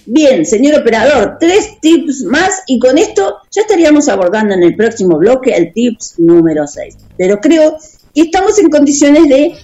[0.09, 5.18] Bien, señor operador, tres tips más y con esto ya estaríamos abordando en el próximo
[5.18, 6.97] bloque el tips número 6.
[7.16, 7.76] Pero creo
[8.14, 9.55] que estamos en condiciones de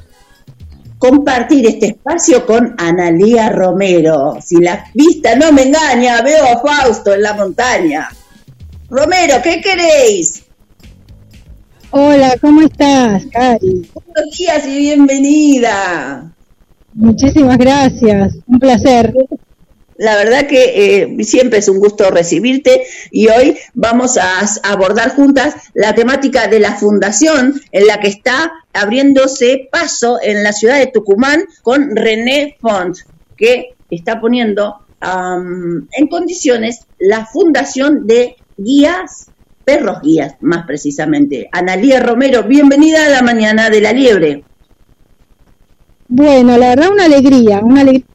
[1.02, 4.38] compartir este espacio con Analía Romero.
[4.40, 8.08] Si la vista no me engaña, veo a Fausto en la montaña.
[8.88, 10.44] Romero, ¿qué queréis?
[11.90, 13.90] Hola, ¿cómo estás, Cari?
[13.92, 16.32] Buenos días y bienvenida.
[16.94, 19.12] Muchísimas gracias, un placer.
[20.02, 22.82] La verdad que eh, siempre es un gusto recibirte
[23.12, 28.52] y hoy vamos a abordar juntas la temática de la fundación en la que está
[28.72, 32.96] abriéndose paso en la ciudad de Tucumán con René Font,
[33.36, 39.28] que está poniendo en condiciones la fundación de guías,
[39.64, 41.48] perros guías más precisamente.
[41.52, 44.42] Analía Romero, bienvenida a la mañana de la liebre.
[46.08, 48.11] Bueno, la verdad una alegría, una alegría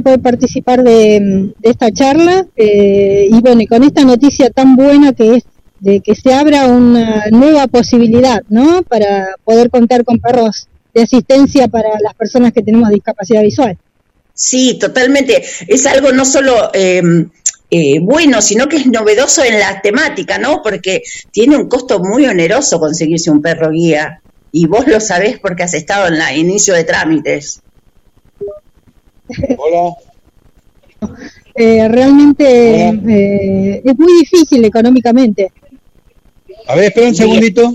[0.00, 5.36] poder participar de, esta charla eh, y bueno, y con esta noticia tan buena que
[5.36, 5.44] es
[5.80, 8.82] de que se abra una nueva posibilidad, ¿no?
[8.82, 13.78] Para poder contar con perros de asistencia para las personas que tenemos discapacidad visual.
[14.34, 15.42] Sí, totalmente.
[15.66, 17.02] Es algo no solo eh,
[17.70, 20.62] eh, bueno, sino que es novedoso en la temática, ¿no?
[20.62, 24.20] Porque tiene un costo muy oneroso conseguirse un perro guía.
[24.50, 27.60] Y vos lo sabés porque has estado en la inicio de trámites.
[29.56, 29.94] Hola.
[31.60, 35.50] Eh, realmente eh, es muy difícil económicamente.
[36.68, 37.72] A ver, espera un segundito.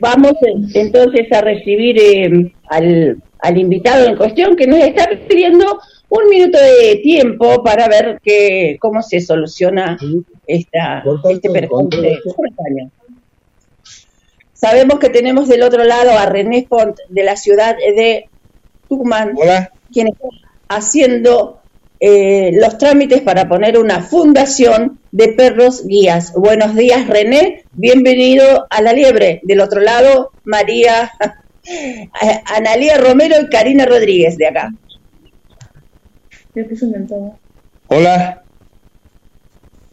[0.00, 5.80] Vamos en- entonces a recibir eh, al, al invitado en cuestión que nos está pidiendo
[6.08, 9.98] un minuto de tiempo para ver que, cómo se soluciona
[10.46, 12.18] esta, este percance.
[14.52, 18.28] Sabemos que tenemos del otro lado a René Font de la ciudad de
[18.88, 19.34] Tucumán,
[19.92, 20.28] quien está
[20.68, 21.60] haciendo
[21.98, 26.32] eh, los trámites para poner una fundación de perros guías.
[26.34, 27.64] Buenos días, René.
[27.72, 29.40] Bienvenido a La Liebre.
[29.44, 31.10] Del otro lado, María,
[32.56, 34.72] Analía Romero y Karina Rodríguez de acá.
[37.88, 38.42] Hola.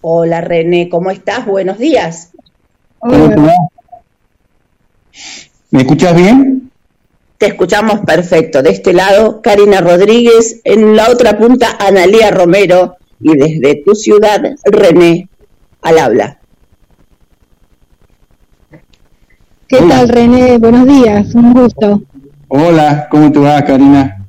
[0.02, 0.89] Hola, René.
[0.89, 1.46] ¿Cómo estás?
[1.46, 2.32] Buenos días.
[3.00, 3.54] ¿Cómo te va?
[5.72, 6.72] ¿Me escuchas bien?
[7.44, 8.64] Te escuchamos perfecto.
[8.64, 10.62] De este lado, Karina Rodríguez.
[10.64, 12.96] En la otra punta, Analía Romero.
[13.20, 15.28] Y desde tu ciudad, René,
[15.82, 16.39] al habla.
[19.68, 20.58] ¿Qué tal, René?
[20.58, 22.04] Buenos días, un gusto.
[22.48, 24.26] Hola, ¿cómo te va, Karina?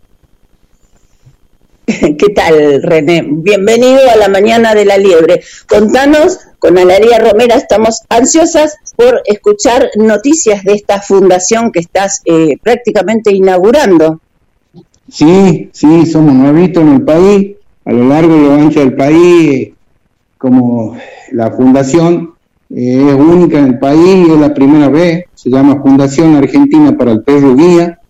[1.87, 3.25] ¿Qué tal, René?
[3.31, 5.41] Bienvenido a la mañana de la liebre.
[5.69, 12.57] Contanos, con Analía Romero estamos ansiosas por escuchar noticias de esta fundación que estás eh,
[12.62, 14.23] prácticamente inaugurando.
[15.07, 19.51] Sí, sí, somos nuevitos en el país, a lo largo y lo ancho del país,
[19.51, 19.75] eh,
[20.39, 20.97] como
[21.33, 22.33] la fundación
[22.71, 27.12] eh, es única en el país, es la primera vez, se llama Fundación Argentina para
[27.12, 28.01] el Perro Guía.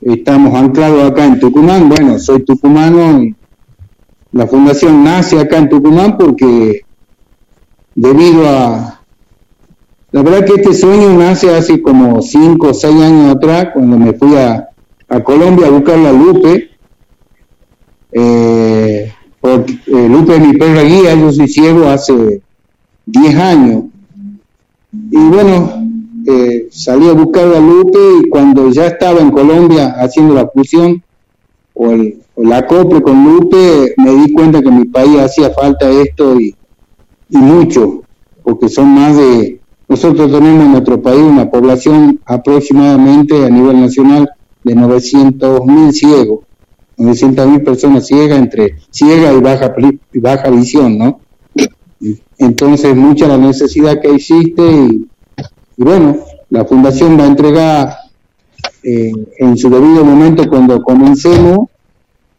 [0.00, 3.36] Estamos anclados acá en Tucumán, bueno, soy tucumano y
[4.32, 6.82] la fundación nace acá en Tucumán porque
[7.94, 9.00] debido a...
[10.10, 14.12] La verdad que este sueño nace hace como 5 o 6 años atrás, cuando me
[14.12, 14.68] fui a,
[15.08, 16.70] a Colombia a buscar la Lupe,
[18.12, 22.42] eh, porque eh, Lupe es mi perra guía, yo soy ciego hace
[23.06, 23.84] 10 años.
[24.92, 25.82] Y bueno,
[26.26, 31.02] eh, salí a buscar la Lupe y cuando ya estaba en Colombia haciendo la fusión
[31.72, 35.50] o el, o el acople con Lupe, me di cuenta que en mi país hacía
[35.50, 36.54] falta esto y,
[37.32, 38.02] y mucho,
[38.44, 39.60] porque son más de...
[39.88, 44.30] Nosotros tenemos en nuestro país una población aproximadamente a nivel nacional
[44.62, 46.40] de 900 mil ciegos,
[46.96, 49.74] 900 mil personas ciegas entre ciega y baja,
[50.14, 51.20] baja visión, ¿no?
[52.38, 55.08] Entonces, mucha la necesidad que existe y,
[55.76, 56.18] y bueno,
[56.50, 57.96] la fundación va a entregar
[58.82, 61.70] eh, en su debido momento cuando comencemos,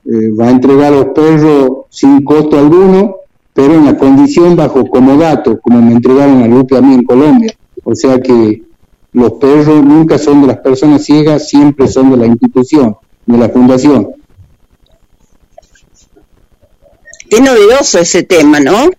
[0.05, 3.22] eh, va a entregar los perros sin costo alguno,
[3.53, 7.53] pero en la condición bajo comodato, como me entregaron a Lupe a mí en Colombia.
[7.83, 8.63] O sea que
[9.11, 12.95] los perros nunca son de las personas ciegas, siempre son de la institución,
[13.25, 14.09] de la fundación.
[17.29, 18.89] Qué novedoso ese tema, ¿no?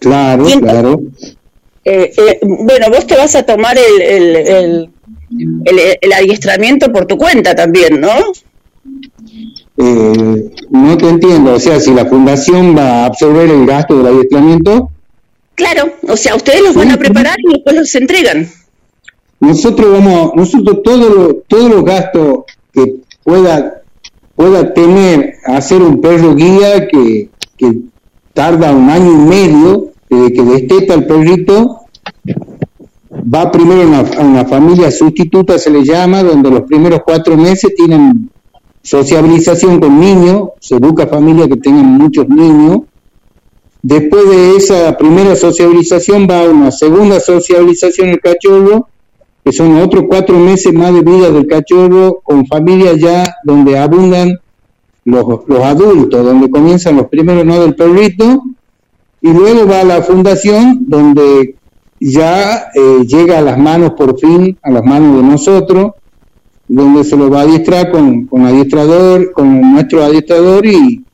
[0.00, 1.00] Claro, claro.
[1.84, 4.90] Eh, eh, bueno, vos te vas a tomar el, el, el,
[5.66, 8.10] el- el adiestramiento por tu cuenta también, ¿no?
[9.78, 14.06] Eh, no te entiendo, o sea, si la fundación va a absorber el gasto del
[14.06, 14.90] adiestramiento,
[15.56, 18.46] Claro, o sea, ustedes los van a preparar y después los entregan.
[19.40, 23.82] nosotros vamos, nosotros todos los todos los gastos que pueda
[24.34, 27.78] pueda tener, hacer un perro guía que, que
[28.34, 31.80] tarda un año y medio desde que desteta el perrito,
[33.34, 37.34] va primero a una, a una familia sustituta, se le llama, donde los primeros cuatro
[37.34, 38.30] meses tienen
[38.86, 42.82] sociabilización con niños, se busca familias que tengan muchos niños.
[43.82, 48.88] Después de esa primera sociabilización va a una segunda sociabilización el cachorro,
[49.44, 54.38] que son otros cuatro meses más de vida del cachorro con familias ya donde abundan
[55.04, 58.40] los, los adultos, donde comienzan los primeros no del perrito,
[59.20, 61.56] y luego va a la fundación donde
[61.98, 65.92] ya eh, llega a las manos por fin, a las manos de nosotros,
[66.68, 71.04] donde se lo va a adiestrar con, con adiestrador, con nuestro adiestrador y,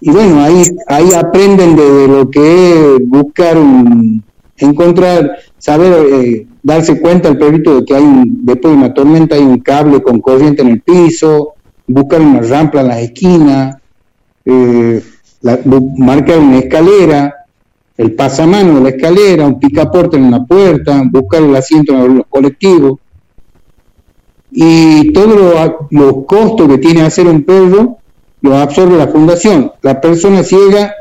[0.00, 4.22] y bueno, ahí, ahí aprenden de, lo que es buscar un,
[4.56, 9.36] encontrar, saber, eh, darse cuenta el perrito de que hay un, después de una tormenta
[9.36, 11.54] hay un cable con corriente en el piso,
[11.86, 13.76] buscar una rampa en las esquinas,
[14.44, 15.02] eh,
[15.96, 17.34] marcar una escalera,
[17.96, 22.26] el pasamano de la escalera, un picaporte en una puerta, buscar el asiento en los
[22.28, 23.00] colectivos.
[24.50, 27.98] Y todos los, los costos que tiene hacer un perro
[28.40, 29.72] los absorbe la fundación.
[29.82, 30.94] La persona ciega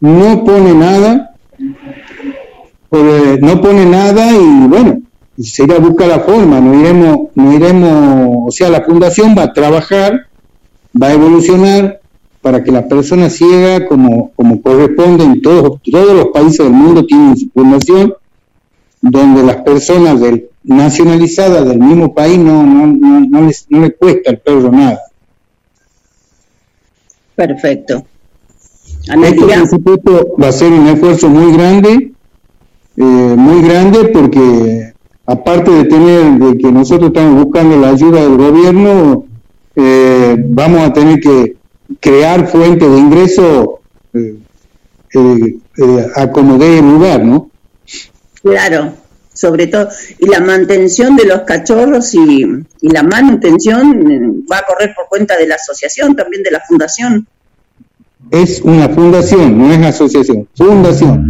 [0.00, 1.34] no pone nada,
[2.90, 5.00] eh, no pone nada y bueno,
[5.38, 9.44] se irá a buscar la forma, no iremos, no iremos, o sea, la fundación va
[9.44, 10.26] a trabajar,
[11.00, 12.00] va a evolucionar
[12.40, 17.36] para que la persona ciega, como, corresponde en todos, todos los países del mundo, tienen
[17.36, 18.14] su fundación,
[19.00, 23.94] donde las personas del, nacionalizadas del mismo país no, no, no, no les, no les
[23.96, 25.00] cuesta al perro nada.
[27.36, 28.04] Perfecto.
[29.06, 32.12] Esto, por supuesto, va a ser un esfuerzo muy grande,
[32.96, 34.94] eh, muy grande, porque
[35.26, 39.26] aparte de tener, de que nosotros estamos buscando la ayuda del gobierno,
[39.76, 41.56] eh, vamos a tener que
[42.00, 43.80] crear fuentes de ingreso
[44.14, 44.36] eh,
[45.14, 47.50] eh, eh, a como dé lugar, ¿no?
[48.42, 48.92] Claro,
[49.34, 49.88] sobre todo.
[50.18, 52.46] Y la mantención de los cachorros y,
[52.80, 54.20] la manutención eh,
[54.50, 57.26] va a correr por cuenta de la asociación, también de la fundación.
[58.30, 61.28] Es una fundación, no es asociación, fundación.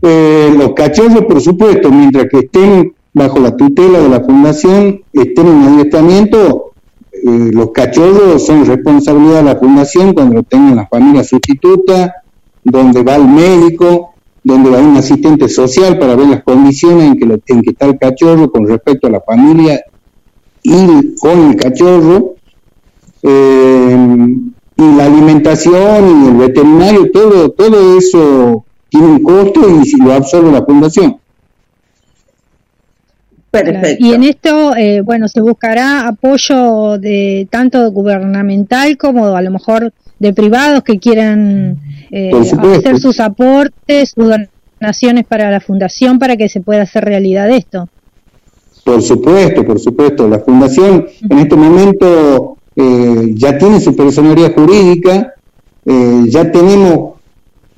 [0.00, 5.46] Eh, los cachorros, por supuesto, mientras que estén bajo la tutela de la fundación, estén
[5.46, 6.72] en adiestramiento,
[7.12, 12.22] eh, los cachorros son responsabilidad de la fundación cuando tengan la familia sustituta,
[12.62, 14.15] donde va el médico,
[14.46, 17.86] donde va un asistente social para ver las condiciones en que, lo- en que está
[17.86, 19.80] el cachorro con respecto a la familia
[20.62, 22.34] y con el cachorro.
[23.24, 24.36] Eh,
[24.78, 30.52] y la alimentación y el veterinario, todo, todo eso tiene un costo y lo absorbe
[30.52, 31.16] la fundación.
[33.98, 39.92] Y en esto, eh, bueno, se buscará apoyo de tanto gubernamental como a lo mejor
[40.18, 41.78] de privados que quieran
[42.10, 42.30] eh,
[42.76, 44.26] hacer sus aportes, sus
[44.80, 47.88] donaciones para la fundación para que se pueda hacer realidad esto.
[48.84, 50.28] Por supuesto, por supuesto.
[50.28, 55.34] La fundación en este momento eh, ya tiene su personalidad jurídica,
[55.84, 57.14] eh, ya tenemos,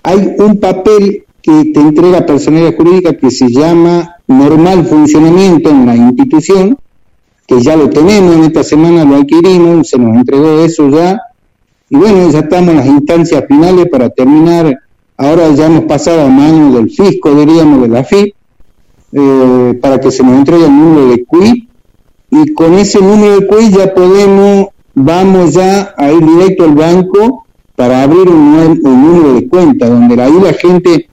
[0.02, 5.96] hay un papel que te entrega personalidad jurídica que se llama normal funcionamiento en la
[5.96, 6.76] institución,
[7.46, 11.18] que ya lo tenemos, en esta semana lo adquirimos, se nos entregó eso ya,
[11.88, 14.78] y bueno, ya estamos en las instancias finales para terminar,
[15.16, 18.34] ahora ya hemos pasado a manos del fisco, diríamos, de la FIP,
[19.12, 21.66] eh, para que se nos entregue el número de QUI
[22.30, 27.46] y con ese número de QUI ya podemos, vamos ya a ir directo al banco
[27.74, 31.07] para abrir un, un número de cuenta, donde ahí la gente,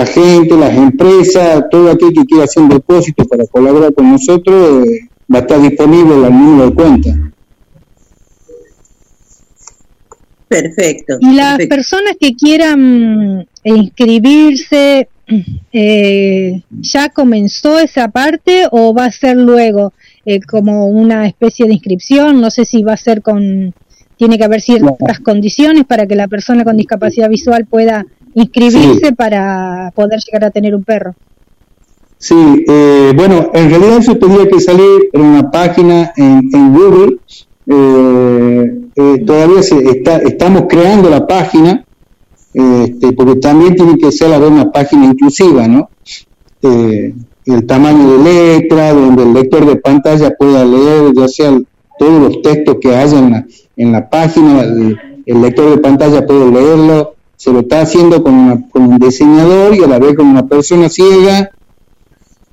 [0.00, 4.86] la gente, las empresas, todo aquel que quiera hacer un depósito para colaborar con nosotros,
[4.86, 7.10] eh, va a estar disponible el número de cuenta.
[10.48, 11.18] Perfecto.
[11.20, 11.76] Y las perfecto.
[11.76, 15.08] personas que quieran eh, inscribirse,
[15.72, 19.92] eh, ¿ya comenzó esa parte o va a ser luego
[20.24, 22.40] eh, como una especie de inscripción?
[22.40, 23.74] No sé si va a ser con,
[24.16, 29.14] tiene que haber ciertas condiciones para que la persona con discapacidad visual pueda inscribirse Sí.
[29.14, 31.14] para poder llegar a tener un perro.
[32.18, 37.16] Sí, eh, bueno, en realidad eso tendría que salir en una página en, en Google.
[37.66, 41.84] Eh, eh, todavía se está, estamos creando la página,
[42.52, 45.88] este, porque también tiene que ser a ver una página inclusiva, ¿no?
[46.62, 47.14] Eh,
[47.46, 51.58] el tamaño de letra, donde el lector de pantalla pueda leer, ya sea
[51.98, 56.26] todos los textos que haya en la, en la página, el, el lector de pantalla
[56.26, 57.14] puede leerlo.
[57.40, 60.46] Se lo está haciendo con, una- con un diseñador y a la vez con una
[60.46, 61.48] persona ciega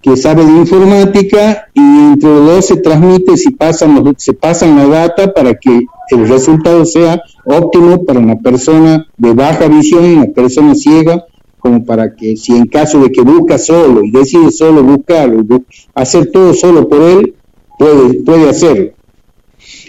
[0.02, 4.78] que sabe de informática y entre los dos se transmite si pasan los- se pasan
[4.78, 5.82] la data para que
[6.12, 11.26] el resultado sea óptimo para una persona de baja visión y una persona ciega,
[11.60, 15.66] como para que si en caso de que busca solo y decide solo buscarlo, bu-
[15.96, 17.36] hacer todo solo por él,
[17.78, 18.92] puede, puede hacerlo.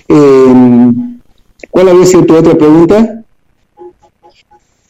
[0.09, 0.93] Eh,
[1.71, 3.15] ¿Cuál había sido tu otra pregunta?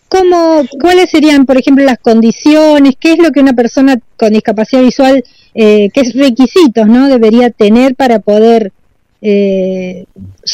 [0.09, 2.94] ¿Cómo, ¿Cuáles serían, por ejemplo, las condiciones?
[2.98, 5.22] ¿Qué es lo que una persona con discapacidad visual,
[5.54, 8.72] eh, qué requisitos no debería tener para poder
[9.20, 10.06] eh,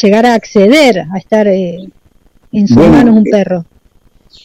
[0.02, 1.88] llegar a acceder a estar eh,
[2.52, 3.64] en sus Bueno, manos un perro?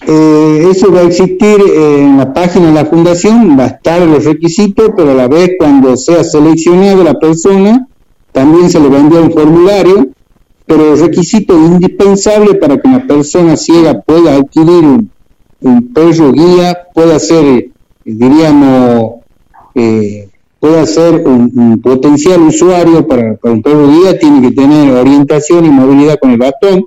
[0.08, 4.02] Eh, eso va a existir eh, en la página de la fundación, va a estar
[4.02, 7.88] los requisitos, pero a la vez cuando sea seleccionada la persona,
[8.32, 10.08] también se le va a enviar un formulario,
[10.70, 15.10] pero el requisito indispensable para que una persona ciega pueda adquirir un,
[15.62, 17.72] un perro guía, pueda ser, eh,
[18.06, 19.16] diríamos,
[19.74, 24.92] eh, pueda ser un, un potencial usuario para, para un perro guía, tiene que tener
[24.92, 26.86] orientación y movilidad con el bastón.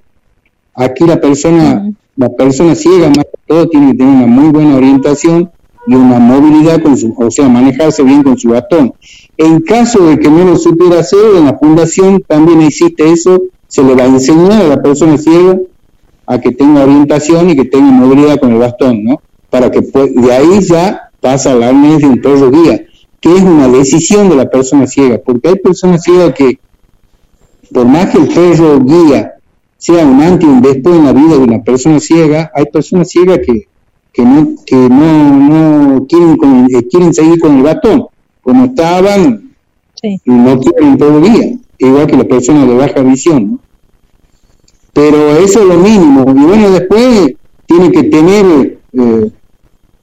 [0.76, 4.76] Aquí la persona, la persona ciega más que todo tiene que tener una muy buena
[4.76, 5.51] orientación
[5.89, 8.95] y una movilidad con su, o sea, manejarse bien con su bastón.
[9.37, 13.43] En caso de que no lo supiera hacer, en la fundación también existe eso,
[13.73, 15.57] se le va a enseñar a la persona ciega
[16.27, 19.23] a que tenga orientación y que tenga movilidad con el bastón, ¿no?
[19.49, 22.85] Para que de ahí ya pasa al arnés de un perro guía,
[23.18, 26.59] que es una decisión de la persona ciega, porque hay personas ciegas que,
[27.73, 29.33] por más que el perro guía
[29.79, 33.09] sea un antes y un después en la vida de una persona ciega, hay personas
[33.09, 33.68] ciegas que,
[34.12, 38.05] que no, que no, no quieren, con- eh, quieren seguir con el bastón,
[38.43, 39.55] como estaban,
[40.27, 43.59] y no quieren un perro guía, igual que las personas de baja visión, ¿no?
[44.93, 46.24] Pero eso es lo mínimo.
[46.28, 47.34] Y bueno, después
[47.66, 49.30] tiene que tener eh,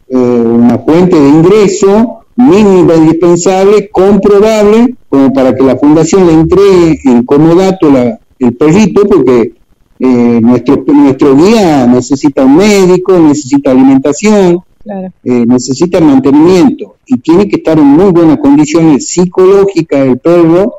[0.09, 6.99] eh, una fuente de ingreso mínima indispensable, comprobable, como para que la fundación le entregue
[7.03, 9.53] en comodato la, el perrito, porque
[9.99, 15.11] eh, nuestro, nuestro guía necesita un médico, necesita alimentación, Claro.
[15.23, 20.73] necesita mantenimiento y tiene que estar en muy buenas condiciones psicológicas el perro,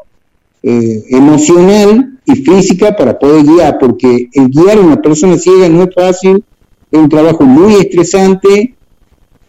[0.63, 5.95] emocional y física para poder guiar, porque el guiar a una persona ciega no es
[5.95, 6.45] fácil,
[6.91, 8.75] es un trabajo muy estresante,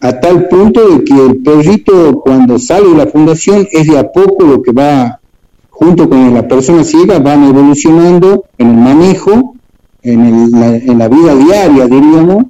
[0.00, 4.10] a tal punto de que el perrito cuando sale de la fundación es de a
[4.10, 5.20] poco lo que va,
[5.70, 9.54] junto con la persona ciega, van evolucionando en el manejo,
[10.02, 12.46] en, la vida diaria, diríamos,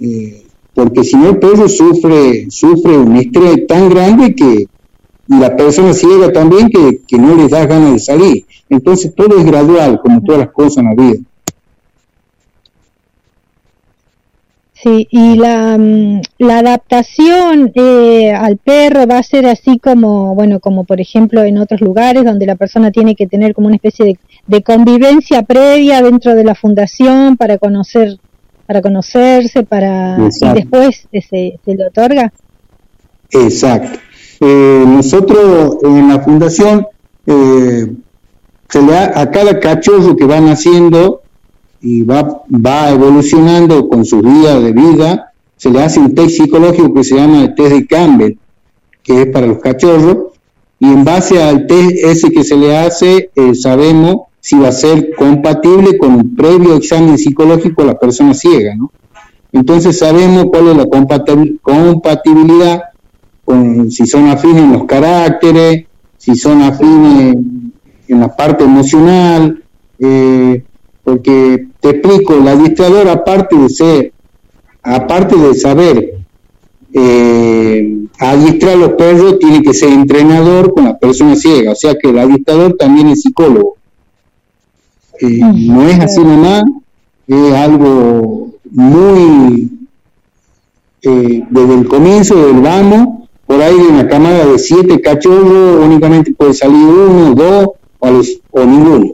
[0.00, 0.42] eh,
[0.74, 4.66] porque si no el perro sufre, sufre un estrés tan grande que
[5.32, 8.44] y la persona ciega también que, que no les da ganas de salir.
[8.68, 11.20] Entonces todo es gradual, como todas las cosas en la vida.
[14.74, 20.58] Sí, y la, mm, la adaptación eh, al perro va a ser así como, bueno,
[20.58, 24.04] como por ejemplo en otros lugares donde la persona tiene que tener como una especie
[24.04, 24.18] de,
[24.48, 28.18] de convivencia previa dentro de la fundación para conocer,
[28.66, 32.32] para conocerse, para y después eh, se, se le otorga.
[33.30, 34.00] Exacto.
[34.44, 36.84] Eh, nosotros en la fundación
[37.26, 37.92] eh,
[38.68, 41.20] se le da a cada cachorro que va naciendo
[41.80, 46.92] y va, va evolucionando con su vida de vida, se le hace un test psicológico
[46.92, 48.38] que se llama el test de Campbell,
[49.04, 50.32] que es para los cachorros,
[50.80, 54.72] y en base al test ese que se le hace, eh, sabemos si va a
[54.72, 58.74] ser compatible con un previo examen psicológico a la persona ciega.
[59.52, 62.82] Entonces sabemos cuál es la compati- compatibilidad
[63.90, 65.86] si son afines en los caracteres,
[66.16, 67.36] si son afines
[68.08, 69.62] en la parte emocional,
[69.98, 70.62] eh,
[71.02, 74.12] porque te explico, el adiestrador aparte de ser,
[74.82, 76.14] aparte de saber
[76.92, 82.10] eh, adiestrar los perros, tiene que ser entrenador con la persona ciega, o sea que
[82.10, 83.76] el adiestrador también es psicólogo.
[85.20, 86.64] Eh, no es así nomás,
[87.26, 89.70] es algo muy
[91.02, 93.21] eh, desde el comienzo del vamos,
[93.52, 99.12] por ahí de una camada de siete cachorros, únicamente puede salir uno, dos o, ninguno.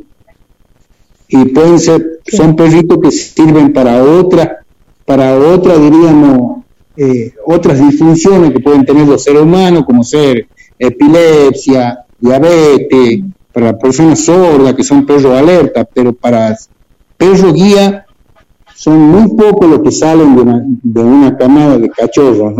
[1.26, 4.58] Y pueden ser, son perritos que sirven para otra,
[5.04, 6.62] para otra, diríamos,
[6.96, 10.46] eh, otras disfunciones que pueden tener los seres humanos, como ser
[10.78, 16.56] epilepsia, diabetes, para personas sordas, que son perros alerta, pero para
[17.16, 18.06] perros guía
[18.76, 22.54] son muy pocos los que salen de una, de una camada de cachorros.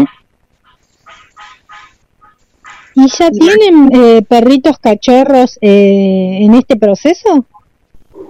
[2.99, 7.47] ¿Y ya tienen eh, perritos cachorros eh, en este proceso?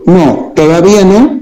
[0.05, 1.41] No, todavía no.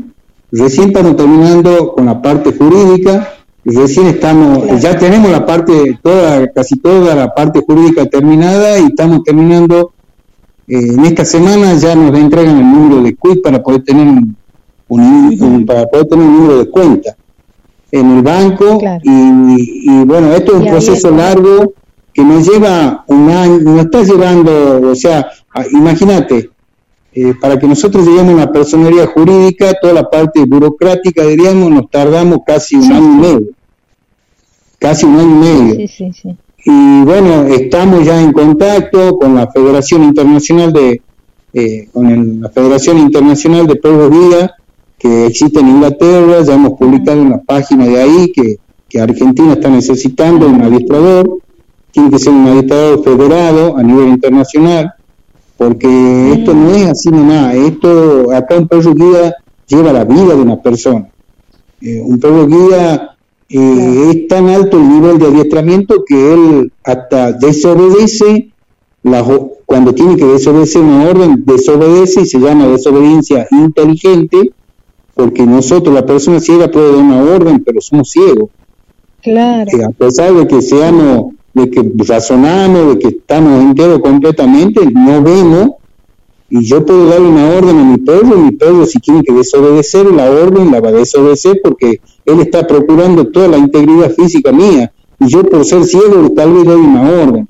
[0.53, 3.33] Recién estamos terminando con la parte jurídica.
[3.65, 9.25] Recién estamos, ya tenemos la parte, toda, casi toda la parte jurídica terminada y estamos
[9.25, 9.93] terminando.
[10.69, 15.67] eh, en esta semana ya nos entregan el número de quit para poder tener un,
[15.67, 17.17] para poder tener un número de cuenta
[17.91, 19.11] en el banco y,
[19.91, 21.73] y, bueno, esto es un proceso largo
[22.17, 25.29] que nos lleva un año, nos está llevando, o sea,
[25.71, 26.49] imagínate,
[27.13, 31.91] eh, para que nosotros lleguemos a una personería jurídica, toda la parte burocrática, diríamos, nos
[31.91, 33.47] tardamos casi un año y medio,
[34.79, 35.75] casi un año y medio.
[35.77, 36.37] Sí, sí, sí.
[36.65, 41.03] Y bueno, estamos ya en contacto con la Federación Internacional de,
[41.53, 44.53] eh, con el- la Federación Internacional de Perros Guía,
[44.99, 48.57] que existe en Inglaterra, ya hemos publicado una página de ahí que,
[48.89, 51.39] que Argentina está necesitando un adiestrador,
[51.97, 54.93] tiene que ser un adiestrador federado a nivel internacional,
[55.57, 59.35] porque esto no es así nomás, esto, acá un perro guía
[59.67, 61.09] lleva la vida de una persona.
[61.81, 63.11] Eh, un perro guía
[63.49, 68.51] eh, es tan alto el nivel de adiestramiento que él hasta desobedece
[69.03, 74.53] las o- cuando tiene que desobedecer una orden, desobedece y se llama desobediencia inteligente,
[75.15, 78.51] porque nosotros, la persona ciega, puede dar una orden, pero somos ciegos.
[79.23, 79.71] Claro.
[79.89, 85.71] A pesar de que seamos, de que razonamos, de que estamos enteros completamente, no vemos,
[86.51, 90.05] y yo puedo darle una orden a mi y mi perro si tiene que desobedecer
[90.13, 94.93] la orden, la va a desobedecer porque él está procurando toda la integridad física mía,
[95.19, 97.49] y yo por ser ciego tal vez doy una orden.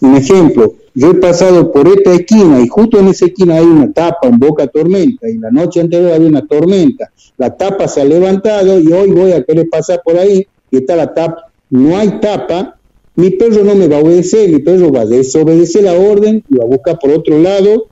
[0.00, 3.92] Un ejemplo, yo he pasado por esta esquina y justo en esa esquina hay una
[3.92, 7.10] tapa, un boca tormenta, y la noche anterior había una tormenta.
[7.38, 10.94] La tapa se ha levantado y hoy voy a querer pasar por ahí y está
[10.94, 11.46] la tapa.
[11.70, 12.76] No hay tapa,
[13.16, 16.56] mi perro no me va a obedecer, mi perro va a desobedecer la orden y
[16.56, 17.88] va a buscar por otro lado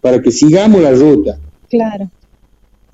[0.00, 1.38] para que sigamos la ruta.
[1.68, 2.10] Claro.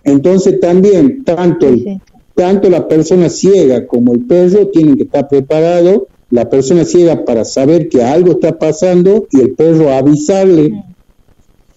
[0.05, 2.01] Entonces también, tanto, el-
[2.35, 7.45] tanto la persona ciega como el perro tienen que estar preparados, la persona ciega para
[7.45, 10.73] saber que algo está pasando y el perro avisarle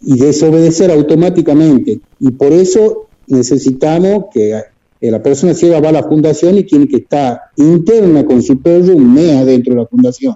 [0.01, 1.99] y desobedecer automáticamente.
[2.19, 4.59] Y por eso necesitamos que
[5.01, 8.95] la persona ciega va a la fundación y tiene que estar interna con su perro
[8.95, 10.35] un mes adentro de la fundación.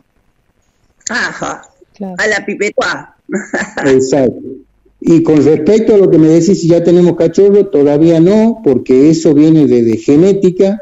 [1.09, 1.61] Ajá.
[2.17, 3.15] A la pipeta.
[3.85, 4.41] Exacto.
[5.01, 9.09] Y con respecto a lo que me decís, si ya tenemos cachorro, todavía no, porque
[9.09, 10.81] eso viene de, de genética.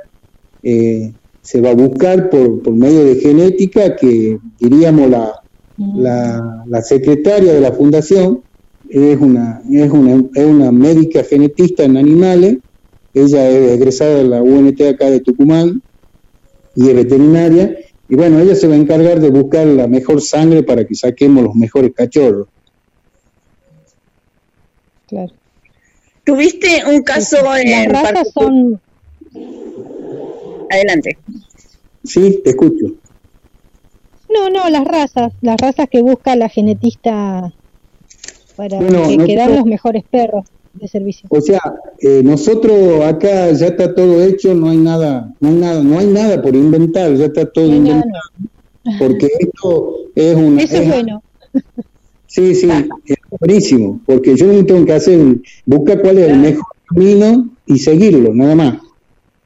[0.61, 5.41] eh, se va a buscar por, por medio de genética que, diríamos, la,
[5.77, 8.41] la, la secretaria de la fundación
[8.89, 12.57] es una, es, una, es una médica genetista en animales.
[13.13, 15.81] Ella es egresada de la UNT acá de Tucumán
[16.75, 17.77] y es veterinaria.
[18.07, 21.43] Y bueno, ella se va a encargar de buscar la mejor sangre para que saquemos
[21.43, 22.47] los mejores cachorros.
[25.07, 25.31] Claro.
[26.23, 28.81] ¿Tuviste un caso Las en son
[30.69, 31.17] Adelante.
[32.03, 32.85] Sí, te escucho.
[34.33, 37.51] No, no, las razas, las razas que busca la genetista
[38.55, 41.27] para Bueno, que, que dan nosotros- los mejores perros de servicio.
[41.29, 41.61] O sea,
[41.99, 46.07] eh, nosotros acá ya está todo hecho, no hay nada, no hay nada, no hay
[46.07, 48.11] nada por inventar, ya está todo inventado.
[48.97, 50.61] Porque esto es una.
[50.61, 51.23] Eso es bueno.
[52.27, 52.69] Sí, sí,
[53.07, 55.19] es buenísimo, porque yo lo tengo que hacer
[55.65, 58.77] buscar cuál es el mejor camino y seguirlo, nada más.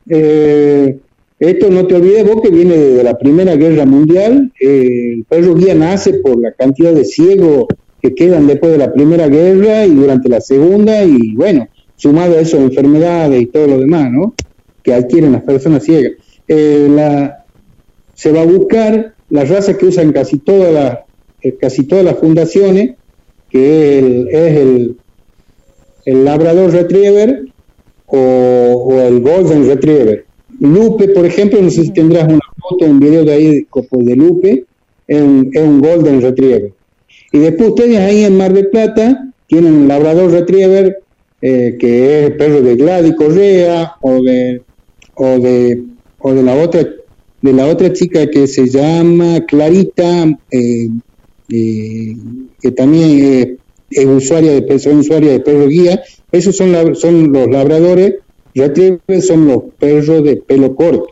[0.07, 0.99] Eh,
[1.39, 5.55] esto no te olvides vos que viene de la Primera Guerra Mundial, eh, el perro
[5.55, 7.65] guía nace por la cantidad de ciegos
[8.05, 12.41] que quedan después de la Primera Guerra y durante la Segunda, y bueno, sumado a
[12.41, 14.35] eso enfermedades y todo lo demás, ¿no?
[14.83, 16.11] Que adquieren las personas ciegas.
[16.47, 17.45] Eh, la,
[18.13, 20.99] se va a buscar la raza que usan casi todas las
[21.41, 22.95] eh, casi todas las fundaciones,
[23.49, 24.97] que el, es el,
[26.05, 27.47] el Labrador Retriever
[28.05, 30.25] o, o el Golden Retriever.
[30.59, 34.15] Lupe, por ejemplo, no sé si tendrás una foto, un video de ahí de, de
[34.15, 34.65] Lupe,
[35.07, 36.74] es un Golden Retriever.
[37.35, 41.03] Y después ustedes ahí en Mar del Plata tienen un Labrador Retriever,
[41.41, 44.61] eh, que es perro de Gladys Correa o de,
[45.15, 45.83] o de,
[46.19, 46.87] o de la otra
[47.41, 50.87] de la otra chica que se llama Clarita, eh,
[51.49, 52.15] eh,
[52.61, 53.59] que también
[53.89, 56.01] es, usuaria de perro, usuaria de perro guía.
[56.31, 58.15] Esos son, son los labradores,
[58.53, 61.07] retriever son los perros de pelo corto.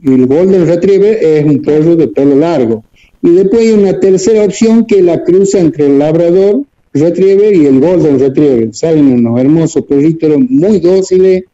[0.00, 2.84] Y el golden retriever es un perro de pelo largo.
[3.22, 7.80] Y después hay una tercera opción que la cruza entre el labrador retriever y el
[7.80, 8.74] golden retriever.
[8.74, 11.44] Salen unos hermosos perritos muy dóciles,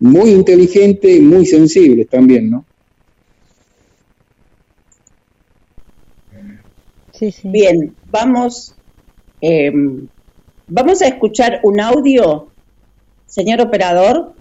[0.00, 2.64] muy inteligentes y muy sensibles también, ¿no?
[7.44, 8.74] Bien, vamos,
[9.40, 9.72] eh,
[10.66, 12.48] vamos a escuchar un audio,
[13.26, 14.34] señor operador.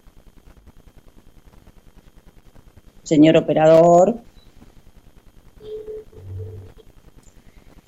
[3.03, 4.19] Señor operador.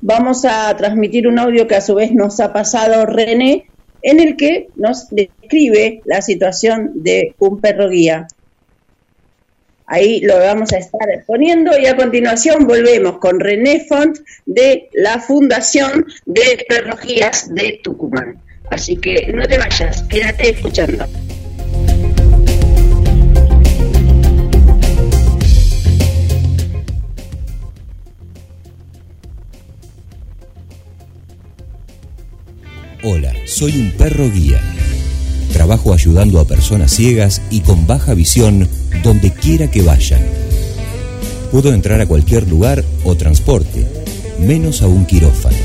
[0.07, 3.65] Vamos a transmitir un audio que a su vez nos ha pasado René
[4.03, 8.27] en el que nos describe la situación de un perro guía.
[9.87, 15.19] Ahí lo vamos a estar poniendo y a continuación volvemos con René Font de la
[15.19, 18.39] Fundación de Perros Guías de Tucumán.
[18.69, 21.07] Así que no te vayas, quédate escuchando.
[33.07, 34.59] Hola, soy un perro guía.
[35.53, 38.67] Trabajo ayudando a personas ciegas y con baja visión
[39.03, 40.23] donde quiera que vayan.
[41.51, 43.85] Puedo entrar a cualquier lugar o transporte,
[44.39, 45.55] menos a un quirófano.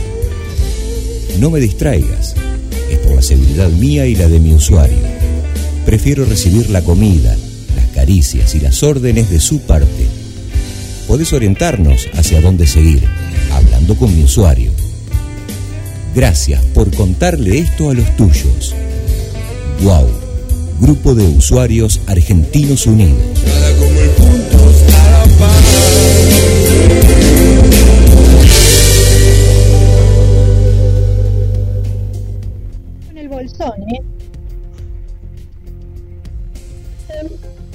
[1.38, 2.34] No me distraigas,
[2.90, 4.98] es por la seguridad mía y la de mi usuario.
[5.86, 7.34] Prefiero recibir la comida,
[7.74, 10.04] las caricias y las órdenes de su parte.
[11.08, 13.02] Podés orientarnos hacia dónde seguir,
[13.50, 14.89] hablando con mi usuario.
[16.14, 18.74] Gracias por contarle esto a los tuyos.
[19.82, 20.08] Wow,
[20.80, 23.16] Grupo de Usuarios Argentinos Unidos.
[33.06, 34.02] Con el bolsón, ¿eh?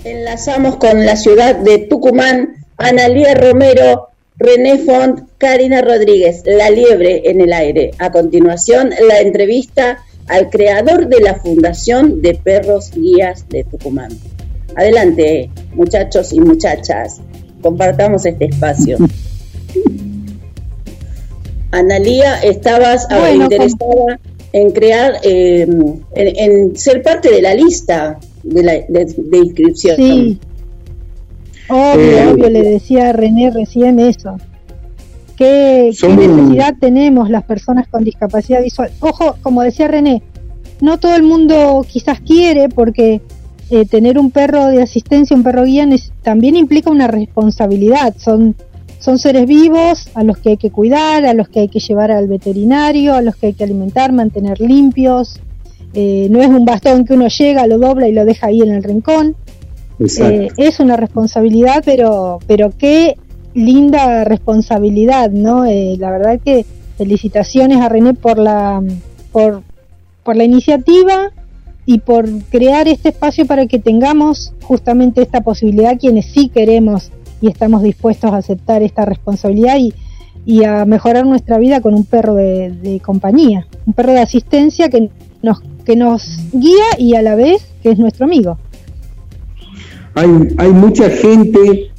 [0.03, 7.40] Enlazamos con la ciudad de Tucumán, Analía Romero, René Font, Karina Rodríguez, La Liebre en
[7.41, 7.91] el aire.
[7.99, 14.10] A continuación, la entrevista al creador de la Fundación de Perros Guías de Tucumán.
[14.76, 17.22] Adelante, muchachos y muchachas,
[17.62, 18.98] compartamos este espacio.
[21.72, 24.20] Analía, estabas ah, Bueno, interesada
[24.53, 29.95] en crear, eh, en, en ser parte de la lista de, la, de, de inscripción.
[29.98, 30.40] Sí.
[31.70, 34.38] Obvio, Eh, obvio, le decía a René recién eso.
[35.36, 38.92] ¿Qué, necesidad tenemos las personas con discapacidad visual?
[39.02, 40.24] Ojo, como decía René,
[40.82, 43.22] no todo el mundo quizás quiere porque
[43.70, 45.88] eh, tener un perro de asistencia, un perro guía,
[46.22, 48.16] también implica una responsabilidad.
[48.18, 48.56] Son,
[49.00, 52.12] son seres vivos a los que hay que cuidar, a los que hay que llevar
[52.12, 55.42] al veterinario, a los que hay que alimentar, mantener limpios.
[55.94, 58.74] Eh, no es un bastón que uno llega, lo dobla y lo deja ahí en
[58.74, 59.36] el rincón.
[60.00, 63.18] Eh, es una responsabilidad, pero, pero qué
[63.54, 65.66] linda responsabilidad, ¿no?
[65.66, 66.66] Eh, la verdad que
[66.98, 68.84] felicitaciones a René por la,
[69.32, 69.64] por,
[70.24, 71.32] por la iniciativa
[71.86, 77.12] y por crear este espacio para que tengamos justamente esta posibilidad quienes sí queremos
[77.42, 79.94] y estamos dispuestos a aceptar esta responsabilidad y,
[80.46, 84.90] y a mejorar nuestra vida con un perro de, de compañía, un perro de asistencia
[84.90, 85.10] que
[85.42, 88.58] nos, que nos guía y a la vez que es nuestro amigo.
[90.16, 91.92] Hay, hay mucha gente,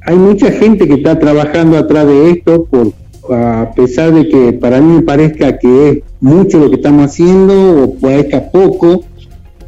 [0.00, 2.92] hay mucha gente que está trabajando atrás de esto, por,
[3.30, 7.84] a pesar de que para mí me parezca que es mucho lo que estamos haciendo
[7.84, 9.04] o parezca poco,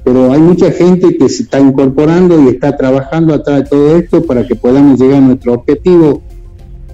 [0.02, 4.24] pero hay mucha gente que se está incorporando y está trabajando atrás de todo esto
[4.24, 6.22] para que podamos llegar a nuestro objetivo,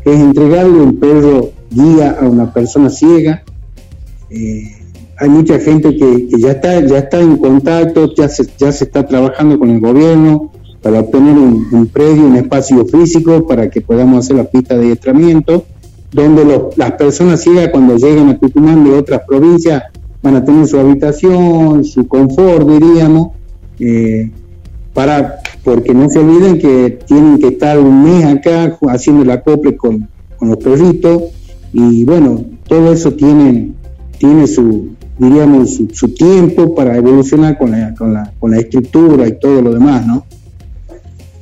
[0.04, 3.44] que es entregarle un perro guía a una persona ciega.
[4.30, 4.77] Eh,
[5.20, 8.84] hay mucha gente que, que ya está ya está en contacto, ya se, ya se
[8.84, 10.50] está trabajando con el gobierno
[10.82, 15.64] para obtener un, predio, un espacio físico para que podamos hacer la pista de adiestramiento,
[16.12, 19.82] donde los- las personas ciegas cuando lleguen a Tucumán de otras provincias
[20.22, 23.30] van a tener su habitación, su confort, diríamos,
[23.80, 24.30] eh,
[24.94, 29.76] para porque no se olviden que tienen que estar un mes acá haciendo el acople
[29.76, 30.08] con,
[30.38, 31.24] con los perritos
[31.72, 33.72] y bueno, todo eso tiene,
[34.18, 34.88] tiene su,
[35.18, 39.60] diríamos, su, su tiempo para evolucionar con la, con, la, con la escritura y todo
[39.62, 40.24] lo demás, ¿no?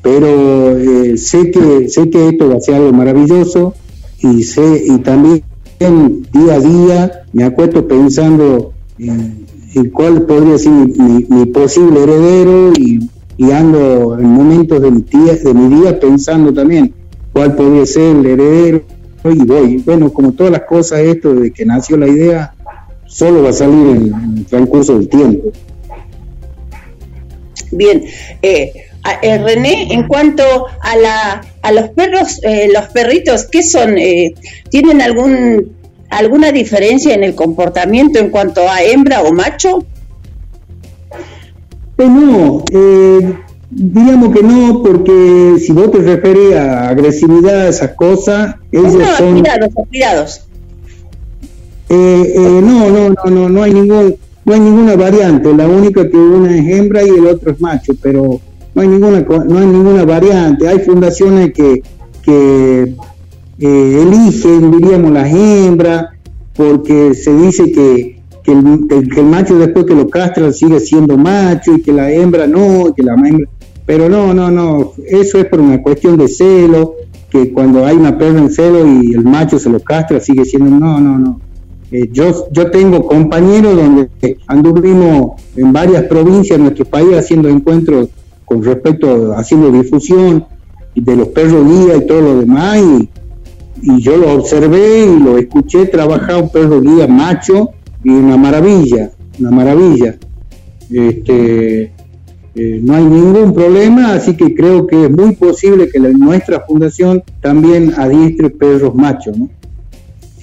[0.03, 3.75] Pero eh, sé, que, sé que esto va a ser algo maravilloso
[4.21, 5.43] y, sé, y también
[5.81, 9.45] día a día me acuesto pensando en,
[9.75, 14.91] en cuál podría ser mi, mi- mi posible heredero y, y ando en momentos de
[14.91, 16.95] mi, día, de mi día pensando también
[17.33, 18.83] cuál podría ser el heredero
[19.25, 19.83] y voy.
[19.85, 22.55] Bueno, como todas las cosas, esto desde que nació la idea,
[23.07, 25.51] solo va a salir en, el transcurso del tiempo.
[27.73, 28.05] Bien,
[28.43, 28.73] eh,
[29.03, 30.43] a- eh, René, en cuanto
[30.81, 33.99] a, la, a los perros, eh, los perritos, ¿qué son?
[33.99, 34.35] Eh,
[34.71, 35.75] ¿Tienen algún
[36.09, 39.85] alguna diferencia en el comportamiento en cuanto a hembra o macho?
[41.97, 43.35] Pues no, eh,
[43.71, 49.33] diríamos que no, porque si vos te referís a agresividad, esas cosas, ellos No, son...
[49.41, 50.43] cuidados, cuidados.
[51.89, 55.55] Eh, eh, no, no, no, no, no hay ningún, no hay ninguna variante.
[55.55, 58.41] La única que una es hembra y el otro es macho, pero
[58.75, 60.69] no hay ninguna, no hay ninguna variante.
[60.69, 61.83] Hay fundaciones que,
[62.23, 62.95] que
[63.61, 66.07] eh, eligen, diríamos, las hembras,
[66.55, 71.17] porque se dice que, que el, que- el macho después que lo castra sigue siendo
[71.17, 73.49] macho y que la hembra no, que la hembra...
[73.87, 76.95] Pero no, no, no, eso es por una cuestión de celo,
[77.31, 80.69] que cuando hay una perra en celo y el macho se lo castra sigue siendo...
[80.71, 81.41] No, no, no.
[81.91, 84.09] Eh, yo, yo tengo compañeros donde
[84.49, 88.09] anduvimos en varias provincias de nuestro país haciendo encuentros
[88.45, 90.45] con respecto, haciendo difusión
[90.95, 93.09] de los perros guía y todo lo demás y,
[94.01, 97.71] yo lo observé y lo escuché trabajar un perro guía macho
[98.03, 100.17] y una maravilla, una maravilla.
[100.91, 101.93] Este,
[102.55, 107.23] eh, no hay ningún problema, así que creo que es muy posible que nuestra fundación
[107.43, 109.51] también adiestre perros machos, ¿no?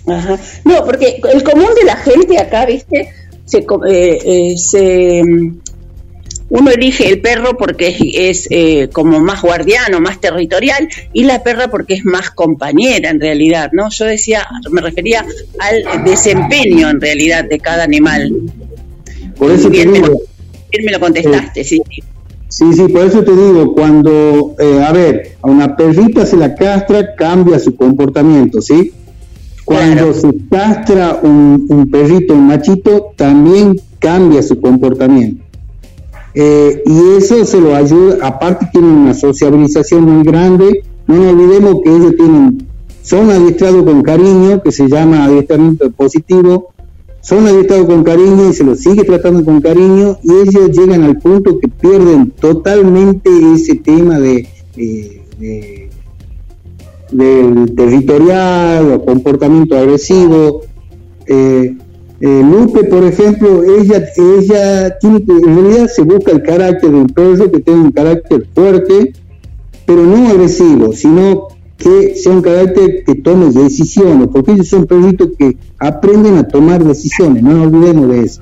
[0.08, 0.38] Ajá.
[0.66, 3.10] No, porque el común de la gente acá, ¿viste?
[3.46, 5.58] Se, eh, eh, se, mm,
[6.50, 11.42] uno elige el perro porque es, es, eh, como más guardiano, más territorial, y la
[11.42, 13.90] perra porque es más compañera en realidad, ¿no?
[13.90, 15.26] Yo decía, me refería
[15.60, 18.32] al desempeño en realidad de cada animal.
[19.38, 20.14] Por eso te Bien, me digo, lo,
[20.72, 21.82] bien me lo contestaste, sí.
[21.90, 22.04] sí.
[22.50, 26.54] Sí, sí, por eso te digo, cuando, eh, a ver, a una perrita se la
[26.54, 28.94] castra, cambia su comportamiento, ¿sí?
[29.66, 35.44] Cuando se castra un, un perrito, un machito, también cambia su comportamiento.
[36.36, 41.76] Eh, y eso se lo ayuda, aparte tienen una sociabilización muy grande, no nos olvidemos
[41.84, 42.68] que ellos tienen,
[43.04, 46.74] son adiestrados con cariño, que se llama adiestramiento positivo,
[47.22, 50.18] son adiestrados con cariño y se los sigue tratando con cariño.
[50.24, 55.90] Y ellos llegan al punto que pierden totalmente ese tema de, de-
[57.14, 60.62] del territorial o comportamiento agresivo.
[61.28, 61.76] Eh,
[62.20, 67.08] eh, Lupe, por ejemplo, ella, ella tiene que, en realidad se busca el carácter del
[67.08, 69.14] perro que tenga un carácter fuerte,
[69.86, 75.32] pero no agresivo, sino que sea un carácter que tome decisiones, porque ellos son perritos
[75.38, 78.42] que aprenden a tomar decisiones, no nos olvidemos de eso.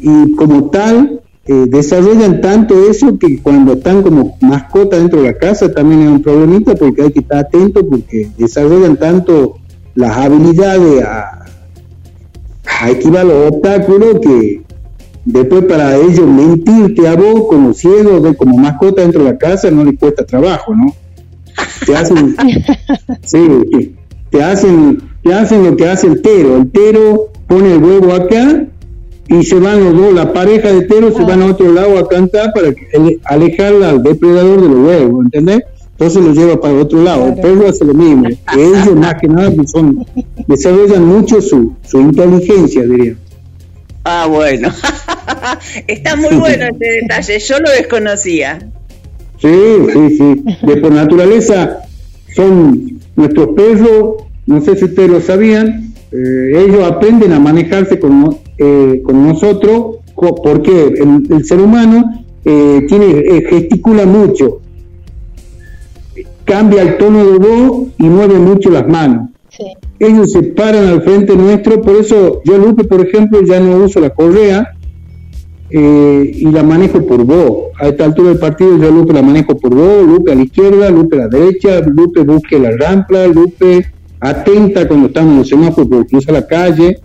[0.00, 1.17] Y como tal,
[1.48, 6.08] eh, desarrollan tanto eso que cuando están como mascota dentro de la casa también es
[6.10, 9.56] un problemita porque hay que estar atento porque desarrollan tanto
[9.94, 11.44] las habilidades a,
[12.80, 14.62] a esquivar los obstáculos que
[15.24, 19.70] después para ellos mentirte a vos como ciego, de, como mascota dentro de la casa
[19.70, 20.94] no les cuesta trabajo, ¿no?
[21.86, 22.36] Te hacen,
[23.24, 23.94] sí,
[24.30, 26.56] te- hacen, te hacen lo que hace el tero.
[26.56, 28.66] El tero pone el huevo acá
[29.28, 32.08] y se van los dos, la pareja de teros se van a otro lado a
[32.08, 32.74] cantar para
[33.24, 35.62] alejar al depredador de los huevos, ¿entendés?
[35.92, 37.26] Entonces lo lleva para otro lado.
[37.26, 38.28] El perro hace lo mismo.
[38.56, 40.06] Ellos más que nada pues, son,
[40.46, 43.16] desarrollan mucho su, su inteligencia, diría.
[44.04, 44.72] Ah, bueno.
[45.86, 48.60] Está muy bueno este detalle, yo lo desconocía.
[49.38, 49.48] Sí,
[49.92, 50.66] sí, sí.
[50.66, 51.80] De por naturaleza
[52.34, 58.38] son nuestros perros, no sé si ustedes lo sabían, eh, ellos aprenden a manejarse con,
[58.58, 59.96] eh, con nosotros
[60.42, 64.60] porque el, el ser humano eh, tiene eh, gesticula mucho,
[66.44, 69.30] cambia el tono de voz y mueve mucho las manos.
[69.98, 73.98] Ellos se paran al frente nuestro, por eso yo Lupe, por ejemplo, ya no uso
[73.98, 74.74] la correa,
[75.70, 77.72] eh, y la manejo por voz.
[77.80, 80.90] A esta altura del partido yo Lupe la manejo por voz, Lupe a la izquierda,
[80.90, 83.86] Lupe a la derecha, Lupe busque la rampa, Lupe
[84.20, 87.00] atenta cuando estamos en los semáforos por cruzar la calle,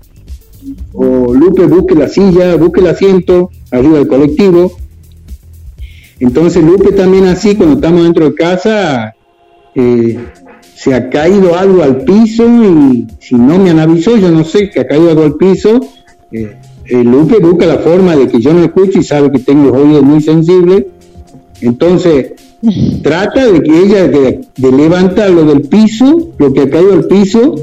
[0.94, 4.74] o Lupe busque la silla, busque el asiento, arriba del colectivo.
[6.20, 9.14] Entonces Lupe también así, cuando estamos dentro de casa,
[9.76, 10.20] eh,
[10.76, 14.70] se ha caído algo al piso y si no me han avisado, yo no sé
[14.70, 15.80] que ha caído algo al piso.
[16.32, 16.56] eh,
[16.86, 19.78] eh, Lupe busca la forma de que yo no escuche y sabe que tengo los
[19.78, 20.86] oídos muy sensibles.
[21.62, 22.34] Entonces,
[23.04, 27.56] trata de que ella, de, de levantarlo del piso, lo que ha caído al piso,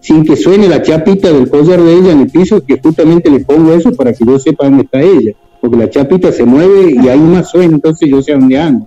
[0.00, 3.40] sin que suene la chapita del collar de ella en el piso, que justamente le
[3.40, 5.32] pongo eso para que yo sepa dónde está ella.
[5.60, 8.86] Porque la chapita se mueve y ahí más suena, entonces yo sé dónde ando.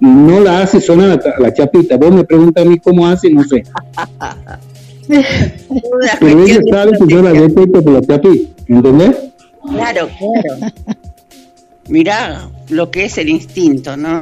[0.00, 1.96] No la hace sonar la, la chapita.
[1.96, 3.62] Vos me preguntas a mí cómo hace, no sé.
[6.20, 9.16] Pero ella sabe que yo la detecto por la chapita, ¿entendés?
[9.68, 10.72] Claro, claro.
[11.88, 14.20] Mirá lo que es el instinto, ¿no?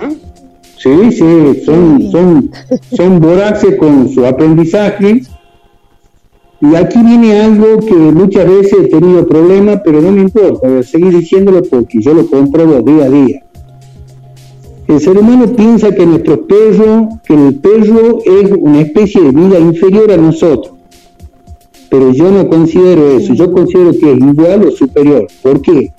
[0.79, 2.51] Sí, sí, son, son,
[2.97, 5.23] son voraces con su aprendizaje.
[6.61, 10.79] Y aquí viene algo que muchas veces he tenido problemas, pero no me importa, voy
[10.79, 13.43] a seguir diciéndolo porque yo lo compruebo día a día.
[14.89, 19.59] El ser humano piensa que nuestro perro, que el perro es una especie de vida
[19.59, 20.75] inferior a nosotros.
[21.91, 25.27] Pero yo no considero eso, yo considero que es igual o superior.
[25.43, 25.93] ¿Por qué?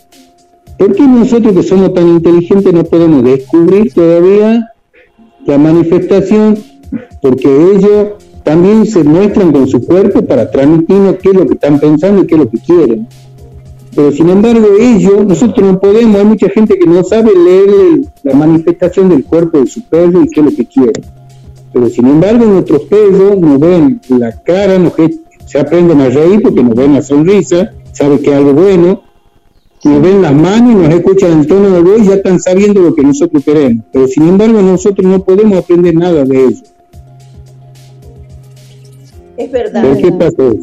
[0.78, 4.74] Porque nosotros que somos tan inteligentes no podemos descubrir todavía
[5.46, 6.58] la manifestación?
[7.22, 8.10] Porque ellos
[8.50, 12.26] también se muestran con su cuerpo para transmitirnos qué es lo que están pensando y
[12.26, 13.08] qué es lo que quieren.
[13.96, 18.34] Pero sin embargo ellos, nosotros no podemos, hay mucha gente que no sabe leer la
[18.34, 21.00] manifestación del cuerpo de su perro y qué es lo que quiere.
[21.72, 24.94] Pero sin embargo nuestros perros nos ven la cara, nos,
[25.46, 29.04] se aprenden a reír porque nos ven la sonrisa, sabe que es algo bueno,
[29.84, 32.82] nos ven las manos y nos escuchan el tono de voz y ya están sabiendo
[32.82, 33.86] lo que nosotros queremos.
[33.94, 36.64] Pero sin embargo nosotros no podemos aprender nada de ellos.
[39.40, 39.84] Es verdad.
[39.84, 40.56] ¿Por qué eso?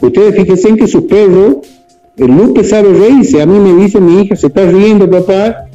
[0.00, 1.56] Ustedes fíjense en que sus perros,
[2.16, 3.40] el Lupe sabe reírse.
[3.42, 5.66] A mí me dice mi hija, se está riendo papá,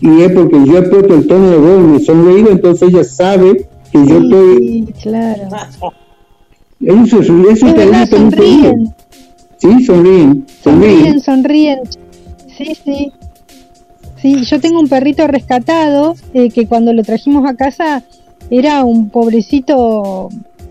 [0.00, 3.04] y es porque yo he puesto el tono de voz y me sonreído, entonces ella
[3.04, 4.58] sabe que yo estoy...
[4.58, 5.42] Sí, claro.
[6.80, 8.94] Eso, es- eso Es verdad, sonríen.
[9.58, 11.20] Sí, sonríen, Sonríen, sonríen.
[11.20, 11.78] sonríen.
[12.56, 13.12] Sí, sí.
[14.20, 18.02] Sí, yo tengo un perrito rescatado eh, que cuando lo trajimos a casa
[18.50, 20.28] era un pobrecito,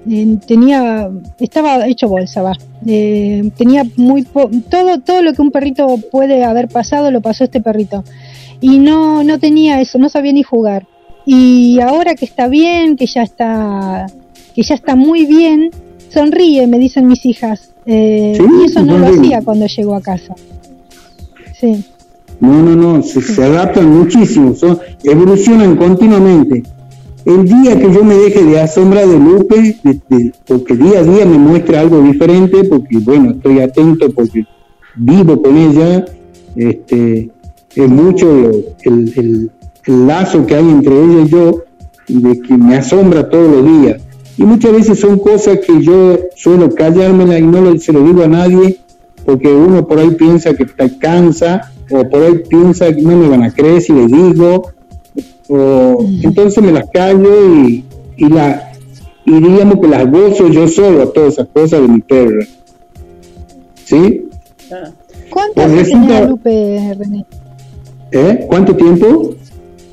[0.09, 1.09] eh, tenía,
[1.39, 2.53] estaba hecho bolsa, va.
[2.85, 7.43] Eh, tenía muy po- todo, todo lo que un perrito puede haber pasado lo pasó
[7.45, 8.03] este perrito
[8.59, 10.85] y no, no tenía eso, no sabía ni jugar.
[11.25, 14.07] Y ahora que está bien, que ya está,
[14.53, 15.69] que ya está muy bien,
[16.09, 17.71] sonríe, me dicen mis hijas.
[17.85, 20.35] Eh, Sí, y eso no lo hacía cuando llegó a casa.
[21.59, 21.83] Sí.
[22.39, 26.63] No, no, no, se, se adaptan muchísimo, son, evolucionan continuamente.
[27.25, 31.03] El día que yo me deje de asombrar de Lupe, de- de- porque día a
[31.03, 34.45] día me muestra algo diferente, porque bueno, estoy atento, porque
[34.95, 36.05] vivo con ella,
[36.55, 37.29] este,
[37.75, 38.51] es mucho
[38.83, 39.49] el,
[39.85, 41.63] lazo que hay entre ella y yo,
[42.07, 44.01] de que me asombra todos los días.
[44.37, 48.23] Y muchas veces son cosas que yo suelo callármela y no lo- se lo digo
[48.23, 48.79] a nadie,
[49.25, 53.29] porque uno por ahí piensa que te cansa, o por ahí piensa que no me
[53.29, 54.71] van a creer si le digo,
[55.49, 57.83] o entonces me las callo y,
[58.17, 58.71] y la
[59.25, 62.45] y digamos que las gozo yo solo a todas esas cosas de mi perra.
[63.85, 64.25] ¿Sí?
[65.29, 67.25] ¿Cuánto Pues resulta- tiene Lupe, René?
[68.11, 68.45] ¿Eh?
[68.47, 69.31] ¿Cuánto tiempo?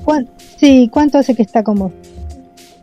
[0.04, 1.92] ¿Cuán- sí, ¿cuánto hace que está como?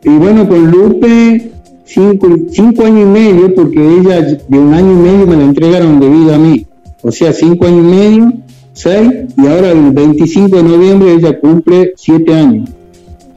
[0.04, 1.52] Y bueno, con Lupe,
[1.86, 6.00] cinco, cinco años y medio, porque ella de un año y medio me la entregaron
[6.00, 6.66] de vida a mí.
[7.02, 8.34] O sea, cinco años y medio,
[8.78, 12.70] seis, y ahora el 25 de noviembre ella cumple siete años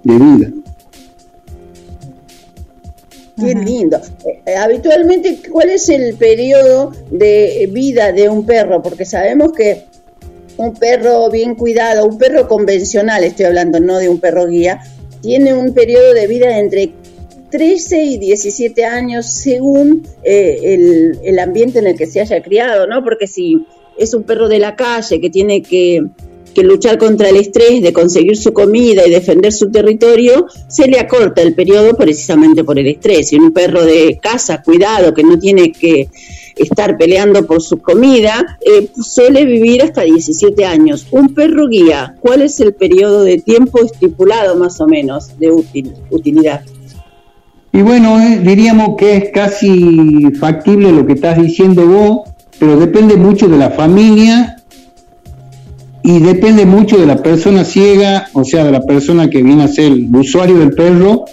[0.05, 0.51] de vida.
[3.39, 3.97] Qué lindo.
[4.27, 8.83] Eh, eh, habitualmente, ¿cuál es el periodo de vida de un perro?
[8.83, 9.85] Porque sabemos que
[10.59, 14.81] un perro bien cuidado, un perro convencional, estoy hablando, no de un perro guía,
[15.23, 16.93] tiene un periodo de vida entre
[17.51, 22.87] 13 y 17 años según eh, el, el ambiente en el que se haya criado,
[22.87, 23.03] ¿no?
[23.03, 23.67] Porque si
[24.01, 26.03] es un perro de la calle que tiene que,
[26.57, 31.41] luchar contra el estrés de conseguir su comida y defender su territorio, se le acorta
[31.41, 33.33] el periodo precisamente por el estrés.
[33.33, 36.11] Y un perro de casa, cuidado, que no tiene que
[36.57, 41.07] estar peleando por su comida, eh, suele vivir hasta 17 años.
[41.13, 45.51] Un perro guía, ¿cuál es el periodo de tiempo estipulado más o menos de
[46.11, 46.63] utilidad?
[47.73, 52.30] Y bueno, eh, diríamos que es casi factible lo que estás diciendo vos,
[52.61, 54.59] pero depende mucho de la familia
[56.03, 59.69] y depende mucho de la persona ciega, o sea, de la persona que viene a
[59.69, 61.25] ser el usuario del perro,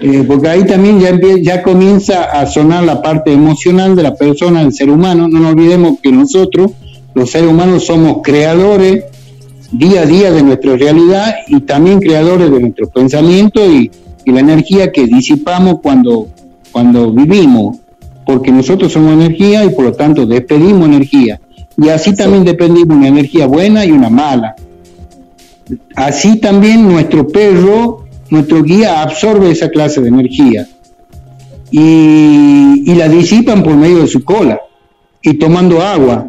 [0.00, 4.60] eh, porque ahí también ya, ya comienza a sonar la parte emocional de la persona,
[4.60, 5.28] del ser humano.
[5.28, 6.72] No nos olvidemos que nosotros,
[7.12, 9.04] los seres humanos, somos creadores
[9.70, 13.90] día a día de nuestra realidad y también creadores de nuestros pensamientos y,
[14.24, 16.28] y la energía que disipamos cuando,
[16.72, 17.83] cuando vivimos,
[18.24, 21.40] porque nosotros somos energía y por lo tanto despedimos energía.
[21.76, 24.54] Y así también dependimos una energía buena y una mala.
[25.96, 30.68] Así también nuestro perro, nuestro guía absorbe esa clase de energía
[31.70, 34.60] y, y la disipan por medio de su cola
[35.22, 36.28] y tomando agua.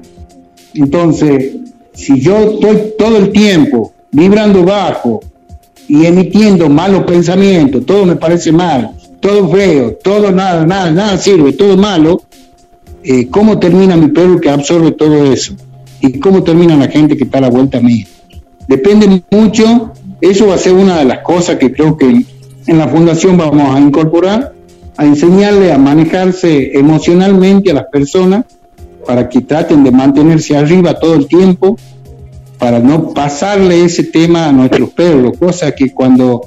[0.74, 1.56] Entonces,
[1.94, 5.22] si yo estoy todo el tiempo vibrando bajo
[5.88, 8.92] y emitiendo malos pensamientos, todo me parece mal,
[9.26, 12.22] todo feo, todo nada, nada, nada sirve, todo malo,
[13.04, 15.56] eh, ¿cómo termina mi perro que absorbe todo eso?
[16.00, 18.06] ¿Y cómo termina la gente que está a la vuelta mía?
[18.68, 22.06] Depende mucho, eso va a ser una de las cosas que creo que
[22.68, 24.54] en la fundación vamos a incorporar,
[24.96, 28.46] a enseñarle a manejarse emocionalmente a las personas
[29.08, 31.80] para que traten de mantenerse arriba todo el tiempo,
[32.60, 36.44] para no pasarle ese tema a nuestros perros, cosa que cuando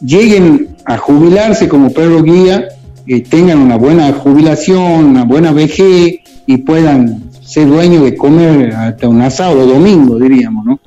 [0.00, 2.66] lleguen a jubilarse como perro guía,
[3.06, 9.06] eh, tengan una buena jubilación, una buena vejez y puedan ser dueños de comer hasta
[9.06, 10.80] un asado domingo, diríamos, ¿no?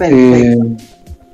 [0.00, 0.56] Eh,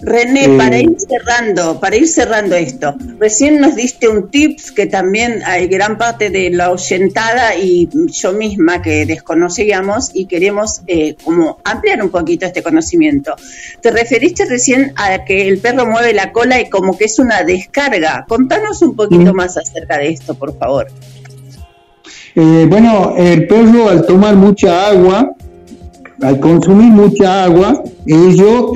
[0.03, 4.87] René, Eh, para ir cerrando, para ir cerrando esto, recién nos diste un tips que
[4.87, 11.17] también hay gran parte de la oyentada y yo misma que desconocíamos y queremos eh,
[11.23, 13.35] como ampliar un poquito este conocimiento.
[13.83, 17.43] Te referiste recién a que el perro mueve la cola y como que es una
[17.43, 18.25] descarga.
[18.27, 20.87] Contanos un poquito más acerca de esto, por favor.
[22.35, 25.33] Eh, bueno, el perro al tomar mucha agua,
[26.23, 28.73] al consumir mucha agua, ello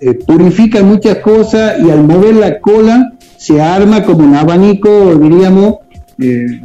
[0.00, 5.76] eh, purifica muchas cosas y al mover la cola se arma como un abanico, diríamos,
[6.18, 6.60] eh,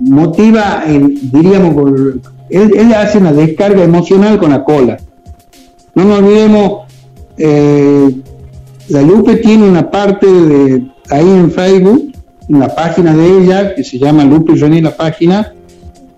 [0.00, 1.92] motiva, en- diríamos,
[2.48, 4.98] él, hace una descarga emocional con la cola.
[5.94, 6.82] No nos olvidemos,
[7.38, 8.10] eh,
[8.88, 12.12] la Lupe tiene una parte de ahí en Facebook,
[12.48, 15.52] en la página de ella, que se llama Lupe René la página,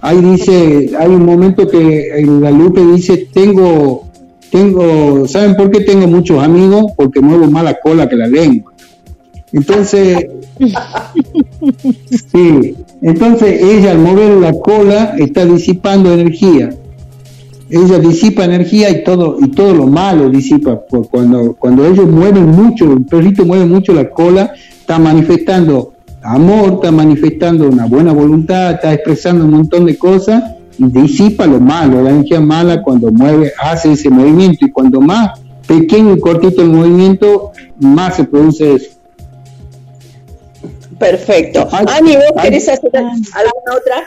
[0.00, 4.04] ahí dice, hay un momento que la Lupe dice, tengo,
[4.52, 6.92] tengo, ¿saben por qué tengo muchos amigos?
[6.94, 8.70] Porque muevo más la cola que la lengua.
[9.50, 10.26] Entonces,
[12.32, 16.68] sí, entonces ella al mover la cola está disipando energía.
[17.70, 20.78] Ella disipa energía y todo y todo lo malo disipa.
[20.82, 26.74] Por Cuando, cuando ellos mueven mucho, el perrito mueve mucho la cola, está manifestando amor,
[26.74, 30.42] está manifestando una buena voluntad, está expresando un montón de cosas
[30.90, 36.14] disipa lo malo, la energía mala cuando mueve, hace ese movimiento y cuando más pequeño
[36.14, 38.90] y cortito el movimiento, más se produce eso.
[40.98, 41.68] Perfecto.
[41.72, 44.04] Ani, ¿vos querés hacer alguna otra?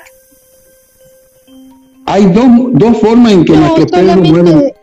[2.05, 4.73] Hay dos, dos formas en que No, nuestros perros solamente- mueven.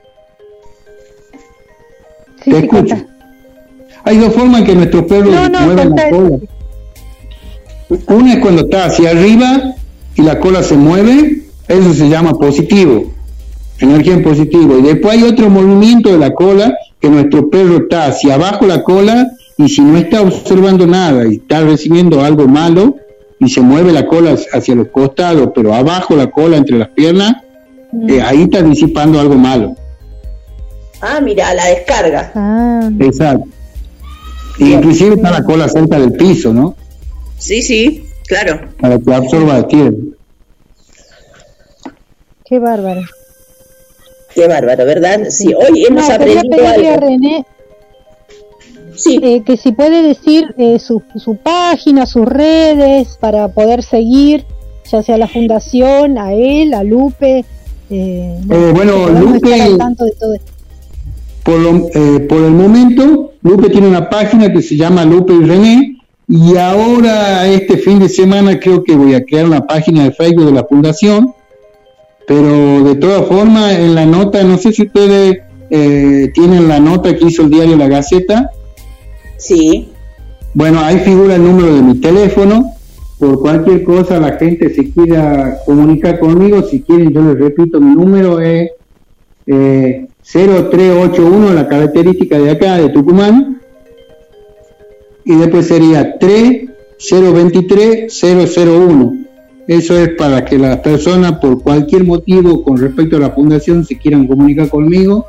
[2.44, 2.96] Te escucho.
[4.04, 6.38] Hay dos formas en que nuestros perros No, no, mueven la cola.
[8.08, 9.74] Una es cuando está hacia arriba
[10.16, 13.12] y la cola se mueve, eso se llama positivo,
[13.78, 14.78] energía en positivo.
[14.78, 18.82] Y después hay otro movimiento de la cola que nuestro perro está hacia abajo la
[18.82, 19.28] cola
[19.58, 22.96] y si no está observando nada y está recibiendo algo malo
[23.38, 27.36] y se mueve la cola hacia los costados, pero abajo la cola entre las piernas,
[28.08, 29.74] eh, ahí está disipando algo malo.
[31.00, 32.30] Ah, mira, la descarga.
[32.34, 33.48] Ah, Exacto.
[34.58, 36.76] Y inclusive está la cola cerca del piso, ¿no?
[37.38, 38.60] Sí, sí, claro.
[38.80, 39.96] Para que absorba la tierra.
[42.52, 43.00] Qué bárbaro.
[44.34, 45.20] Qué bárbaro, ¿verdad?
[45.30, 47.06] Sí, hoy hemos No, aprendido pedirle a algo.
[47.06, 47.46] René
[49.22, 54.44] eh, que si puede decir eh, su, su página, sus redes, para poder seguir,
[54.90, 57.38] ya sea a la fundación, a él, a Lupe.
[57.88, 60.52] Eh, Eh, bueno, Lupe- estar al tanto de todo esto.
[61.44, 65.42] Por, lo- eh, por el momento, Lupe tiene una página que se llama Lupe y
[65.42, 65.96] René.
[66.28, 70.44] Y ahora, este fin de semana, creo que voy a crear una página de Facebook
[70.44, 71.32] de la fundación.
[72.26, 75.38] Pero de todas formas, en la nota, no sé si ustedes
[75.70, 78.50] eh, tienen la nota que hizo el diario La Gaceta.
[79.38, 79.88] Sí.
[80.54, 82.72] Bueno, ahí figura el número de mi teléfono.
[83.18, 86.62] Por cualquier cosa, la gente se quiera comunicar conmigo.
[86.62, 88.70] Si quieren, yo les repito, mi número es
[89.46, 93.60] eh, 0381, la característica de acá, de Tucumán.
[95.24, 99.21] Y después sería 3023 001.
[99.68, 103.96] Eso es para que las personas, por cualquier motivo con respecto a la fundación, se
[103.96, 105.26] quieran comunicar conmigo.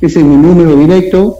[0.00, 1.36] Ese es mi número directo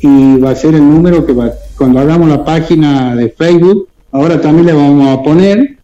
[0.00, 4.40] y va a ser el número que va, cuando hagamos la página de Facebook, ahora
[4.40, 5.76] también le vamos a poner.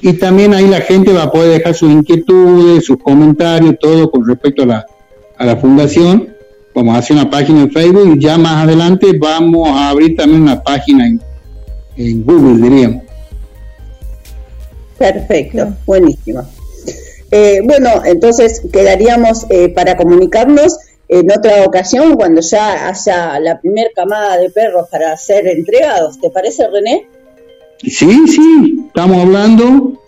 [0.00, 4.26] Y también ahí la gente va a poder dejar sus inquietudes, sus comentarios, todo con
[4.26, 4.86] respecto a la,
[5.38, 6.28] a la fundación.
[6.74, 10.42] Vamos a hacer una página en Facebook y ya más adelante vamos a abrir también
[10.42, 11.20] una página en,
[11.96, 13.02] en Google, diríamos.
[15.02, 16.44] Perfecto, buenísimo.
[17.32, 23.90] Eh, bueno, entonces quedaríamos eh, para comunicarnos en otra ocasión cuando ya haya la primer
[23.96, 26.20] camada de perros para ser entregados.
[26.20, 27.08] ¿Te parece, René?
[27.78, 30.00] Sí, sí, estamos hablando,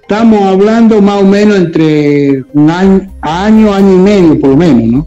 [0.00, 4.82] estamos hablando más o menos entre un año, año, año y medio por lo menos,
[4.84, 5.06] ¿no?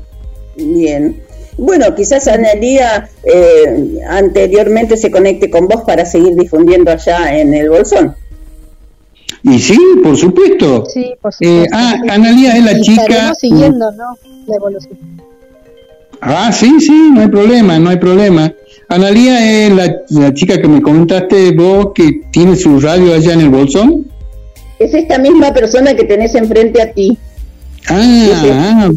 [0.57, 1.19] Bien.
[1.57, 7.71] Bueno, quizás Analía eh, anteriormente se conecte con vos para seguir difundiendo allá en el
[7.71, 8.15] Bolsón.
[9.43, 10.85] Y sí, por supuesto.
[10.93, 13.33] Sí, por Eh, ah, Analía es la Y chica.
[13.35, 14.17] siguiendo, ¿no?
[14.47, 14.97] La evolución.
[16.21, 18.53] Ah, sí, sí, no hay problema, no hay problema.
[18.87, 23.41] Analía es la, la chica que me comentaste vos que tiene su radio allá en
[23.41, 24.05] el Bolsón.
[24.79, 27.17] Es esta misma persona que tenés enfrente a ti.
[27.89, 28.91] Ah, ah,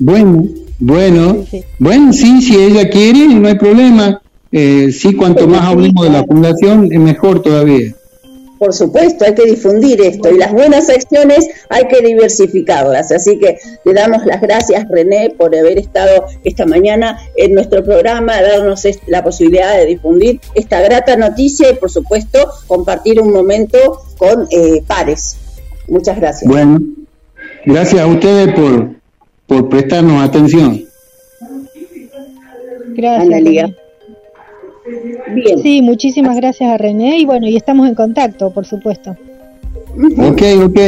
[0.00, 0.44] bueno,
[0.80, 1.44] bueno,
[1.78, 4.20] bueno, sí, si ella quiere, no hay problema.
[4.50, 7.94] Eh, sí, cuanto más hablemos de la fundación, es mejor todavía.
[8.58, 13.12] Por supuesto, hay que difundir esto y las buenas acciones hay que diversificarlas.
[13.12, 18.40] Así que le damos las gracias, René, por haber estado esta mañana en nuestro programa,
[18.40, 23.78] darnos la posibilidad de difundir esta grata noticia y, por supuesto, compartir un momento
[24.16, 25.36] con eh, pares.
[25.88, 26.50] Muchas gracias.
[26.50, 26.80] Bueno,
[27.64, 28.90] gracias a ustedes por,
[29.46, 30.86] por prestarnos atención.
[32.96, 33.85] Gracias.
[35.62, 39.16] Sí, muchísimas gracias a René y bueno, y estamos en contacto, por supuesto.
[40.18, 40.80] Ok, ok.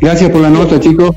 [0.00, 1.10] Gracias por la nota, chicos.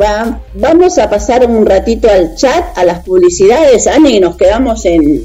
[0.00, 4.84] Va, vamos a pasar un ratito al chat, a las publicidades, Ani, y nos quedamos
[4.84, 5.24] en,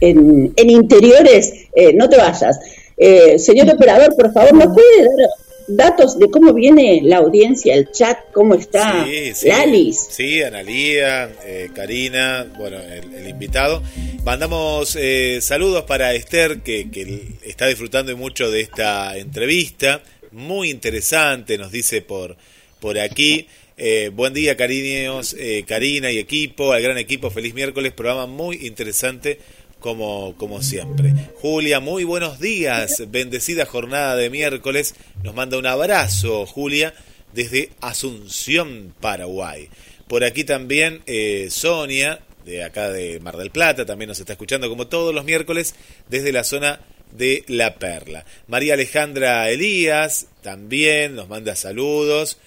[0.00, 1.52] en, interiores.
[1.74, 2.58] Eh, no te vayas.
[2.96, 5.28] Eh, señor operador, por favor, ¿nos puede dar
[5.76, 10.06] datos de cómo viene la audiencia, el chat, cómo está sí, sí, Lalis.
[10.10, 13.82] Sí, Analía, eh, Karina, bueno, el, invitado.
[14.24, 20.02] Mandamos eh, saludos para Esther, que, que, está disfrutando mucho de esta entrevista.
[20.32, 22.36] Muy interesante, nos dice por,
[22.80, 23.46] por aquí.
[23.76, 25.34] Eh, buen día, cariños,
[25.66, 29.38] Karina y equipo, al gran equipo, feliz miércoles, programa muy interesante
[29.80, 31.12] como, como siempre.
[31.40, 34.94] Julia, muy buenos días, bendecida jornada de miércoles.
[35.24, 36.94] Nos manda un abrazo, Julia,
[37.32, 39.68] desde Asunción, Paraguay.
[40.06, 44.68] Por aquí también eh, Sonia, de acá de Mar del Plata, también nos está escuchando
[44.68, 45.74] como todos los miércoles
[46.08, 46.80] desde la zona
[47.12, 48.24] de La Perla.
[48.46, 52.38] María Alejandra Elías también nos manda saludos.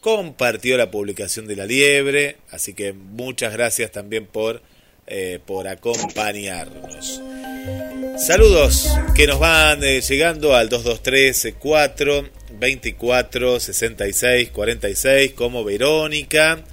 [0.00, 4.62] Compartió la publicación de la liebre, así que muchas gracias también por
[5.06, 7.22] eh, por acompañarnos.
[8.18, 12.28] Saludos que nos van eh, llegando al 223 4
[12.58, 16.64] 24 66 46 como Verónica.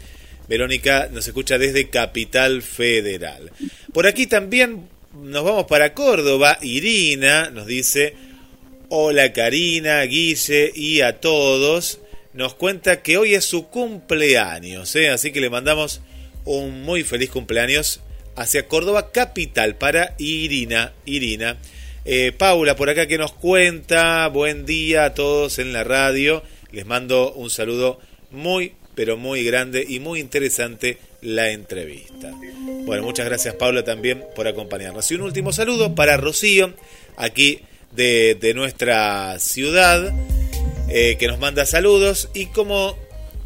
[0.47, 3.51] Verónica nos escucha desde Capital Federal.
[3.93, 6.57] Por aquí también nos vamos para Córdoba.
[6.61, 8.15] Irina nos dice,
[8.89, 11.99] hola Karina, Guille y a todos.
[12.33, 15.09] Nos cuenta que hoy es su cumpleaños, ¿eh?
[15.09, 16.01] así que le mandamos
[16.45, 18.01] un muy feliz cumpleaños
[18.35, 20.93] hacia Córdoba capital para Irina.
[21.05, 21.57] Irina.
[22.05, 26.43] Eh, Paula, por acá que nos cuenta, buen día a todos en la radio.
[26.71, 27.99] Les mando un saludo
[28.31, 32.31] muy, pero muy grande y muy interesante la entrevista.
[32.85, 35.09] Bueno, muchas gracias Paula también por acompañarnos.
[35.11, 36.73] Y un último saludo para Rocío,
[37.15, 37.61] aquí
[37.91, 40.13] de, de nuestra ciudad,
[40.89, 42.29] eh, que nos manda saludos.
[42.33, 42.97] Y como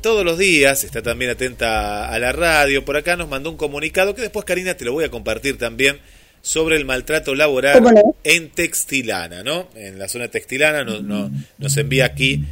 [0.02, 2.86] todos los días, está también atenta a la radio.
[2.86, 6.00] Por acá nos mandó un comunicado que después, Karina, te lo voy a compartir también
[6.42, 7.84] sobre el maltrato laboral
[8.24, 9.70] en Textilana, ¿no?
[9.76, 12.44] En la zona textilana nos, nos envía aquí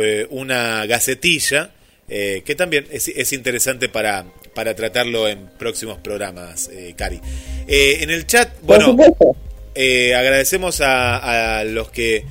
[0.00, 1.70] eh, una gacetilla
[2.08, 7.20] eh, que también es, interesante para, para tratarlo en próximos programas, eh, Cari.
[7.66, 8.96] en el chat, bueno,
[9.74, 12.24] agradecemos a, a los que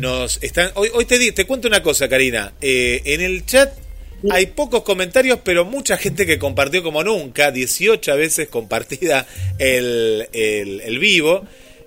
[0.00, 0.70] nos están.
[0.74, 2.54] Hoy, hoy te, te cuento una cosa, Karina.
[2.60, 3.72] Eh, en el chat
[4.30, 9.26] hay pocos comentarios, pero mucha gente que compartió como nunca, 18 veces compartida
[9.58, 11.46] el, el, vivo.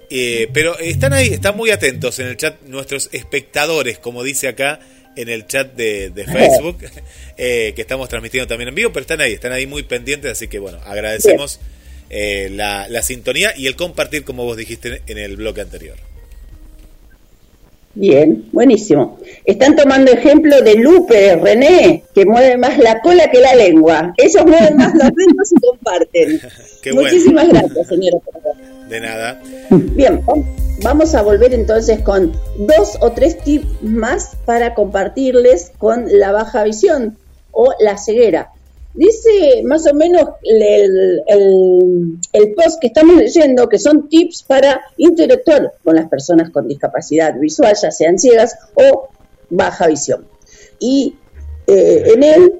[0.09, 4.79] Eh, pero están ahí, están muy atentos en el chat nuestros espectadores, como dice acá
[5.15, 6.77] en el chat de, Facebook,
[7.37, 10.47] eh, que estamos transmitiendo también en vivo, pero están ahí, están ahí muy pendientes, así
[10.47, 11.59] que bueno, agradecemos
[12.09, 16.12] la, la sintonía y el compartir, como vos dijiste en el bloque anterior.
[17.95, 19.19] Bien, buenísimo.
[19.45, 24.13] Están tomando ejemplo de Lupe, René, que mueve más la cola que la lengua.
[24.17, 26.41] Ellos mueven más los dedos y comparten.
[26.93, 28.17] Muchísimas gracias, señora.
[28.89, 29.39] De nada.
[29.69, 30.21] Bien,
[30.81, 36.63] vamos a volver entonces con dos o tres tips más para compartirles con la baja
[36.63, 37.15] visión
[37.51, 38.49] o la ceguera.
[38.93, 41.23] Dice más o menos el,
[42.55, 47.75] post que estamos leyendo que son tips para interactuar con las personas con discapacidad visual,
[47.81, 49.09] ya sean ciegas o
[49.49, 50.25] baja visión.
[50.79, 51.15] Y
[51.65, 52.53] eh, en él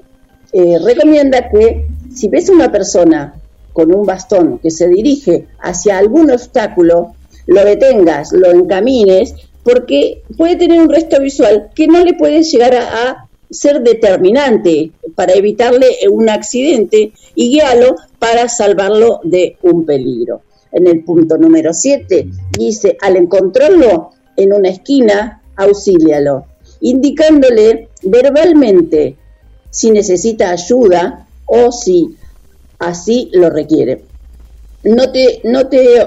[0.54, 3.36] eh, recomienda que si ves una persona
[3.72, 7.16] con un bastón que se dirige hacia algún obstáculo,
[7.46, 12.76] lo detengas, lo encamines, porque puede tener un resto visual que no le puede llegar
[12.76, 20.42] a ser determinante para evitarle un accidente y guiarlo para salvarlo de un peligro.
[20.72, 22.28] En el punto número 7
[22.58, 26.46] dice, al encontrarlo en una esquina, auxílialo,
[26.82, 29.16] indicándole verbalmente
[29.70, 32.16] si necesita ayuda o si
[32.80, 34.04] así lo requiere.
[34.84, 36.00] No te, no te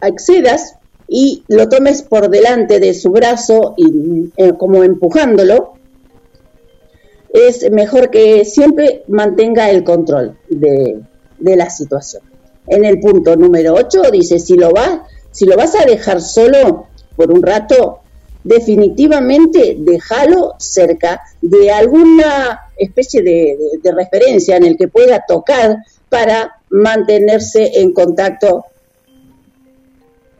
[0.00, 0.76] accedas
[1.08, 5.74] y lo tomes por delante de su brazo y eh, como empujándolo
[7.34, 11.02] es mejor que siempre mantenga el control de,
[11.40, 12.22] la situación.
[12.68, 15.00] En el punto número 8 dice, si lo, vas,
[15.32, 16.86] si lo vas a dejar solo
[17.16, 17.98] por un rato,
[18.44, 25.78] definitivamente déjalo cerca de alguna especie de, de referencia en el que pueda tocar
[26.08, 28.64] para mantenerse en contacto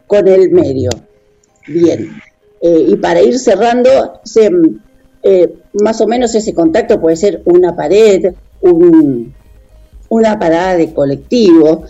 [0.07, 0.91] con el medio.
[1.67, 2.23] Bien,
[2.61, 4.49] eh, y para ir cerrando, se,
[5.25, 9.35] eh, más o menos ese contacto puede ser una pared, un,
[10.11, 11.85] una parada de colectivo,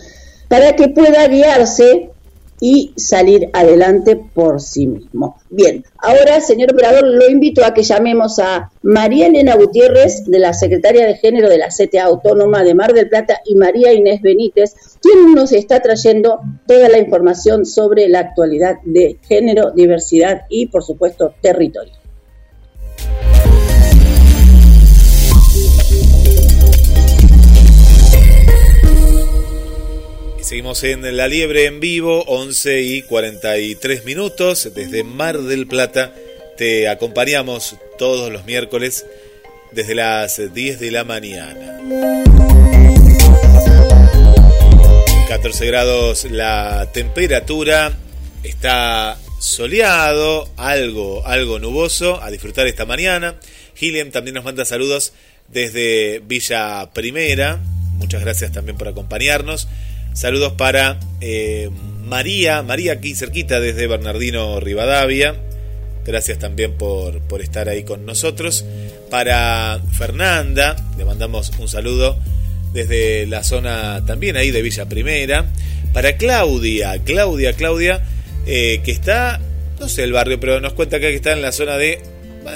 [0.47, 2.11] para que pueda guiarse
[2.61, 5.37] y salir adelante por sí mismo.
[5.49, 10.53] Bien, ahora, señor operador, lo invito a que llamemos a María Elena Gutiérrez, de la
[10.53, 14.75] Secretaria de Género de la CTA Autónoma de Mar del Plata, y María Inés Benítez,
[15.01, 20.83] quien nos está trayendo toda la información sobre la actualidad de género, diversidad y, por
[20.83, 22.04] supuesto, territorio.
[30.45, 34.69] Seguimos en La Liebre en vivo, 11 y 43 minutos.
[34.75, 36.13] Desde Mar del Plata
[36.55, 39.07] te acompañamos todos los miércoles
[39.71, 41.79] desde las 10 de la mañana.
[45.27, 47.97] 14 grados la temperatura,
[48.43, 53.39] está soleado, algo, algo nuboso, a disfrutar esta mañana.
[53.73, 55.11] Gilliam también nos manda saludos
[55.47, 57.59] desde Villa Primera,
[57.97, 59.67] muchas gracias también por acompañarnos.
[60.15, 61.69] Saludos para eh,
[62.05, 65.35] María, María aquí cerquita desde Bernardino Rivadavia.
[66.05, 68.63] Gracias también por, por estar ahí con nosotros.
[69.11, 72.17] Para Fernanda, le mandamos un saludo
[72.71, 75.47] desde la zona también ahí de Villa Primera.
[75.91, 78.01] Para Claudia, Claudia, Claudia,
[78.45, 79.41] eh, que está,
[79.81, 82.01] no sé el barrio, pero nos cuenta acá que está en la zona de,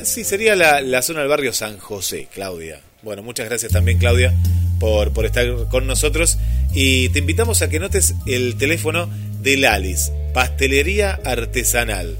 [0.04, 2.80] sí, sería la, la zona del barrio San José, Claudia.
[3.02, 4.34] Bueno, muchas gracias también, Claudia,
[4.78, 6.38] por, por estar con nosotros
[6.74, 9.10] y te invitamos a que notes el teléfono
[9.42, 12.18] de Lalis, Pastelería Artesanal.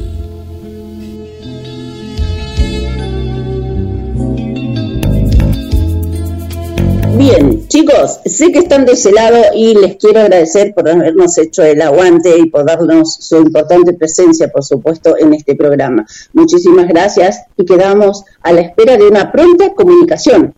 [7.17, 11.63] Bien, chicos, sé que están de ese lado y les quiero agradecer por habernos hecho
[11.63, 16.05] el aguante y por darnos su importante presencia, por supuesto, en este programa.
[16.33, 20.53] Muchísimas gracias y quedamos a la espera de una pronta comunicación.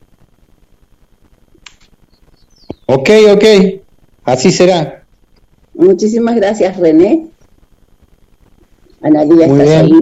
[2.93, 3.45] Ok, ok.
[4.25, 5.03] Así será.
[5.73, 7.27] Muchísimas gracias, René.
[9.01, 9.95] Analia, Muy ¿estás bien.
[9.95, 10.01] ahí?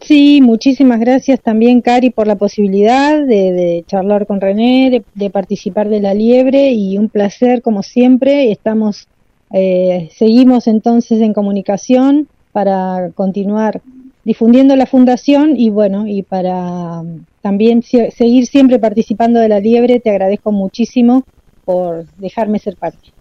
[0.00, 5.30] Sí, muchísimas gracias también, Cari, por la posibilidad de, de charlar con René, de, de
[5.30, 8.52] participar de la liebre y un placer, como siempre.
[8.52, 9.08] Estamos,
[9.52, 13.80] eh, seguimos entonces en comunicación para continuar
[14.26, 20.00] difundiendo la fundación y bueno, y para um, también seguir siempre participando de la liebre.
[20.00, 21.22] Te agradezco muchísimo
[21.64, 23.12] por dejarme ser parte.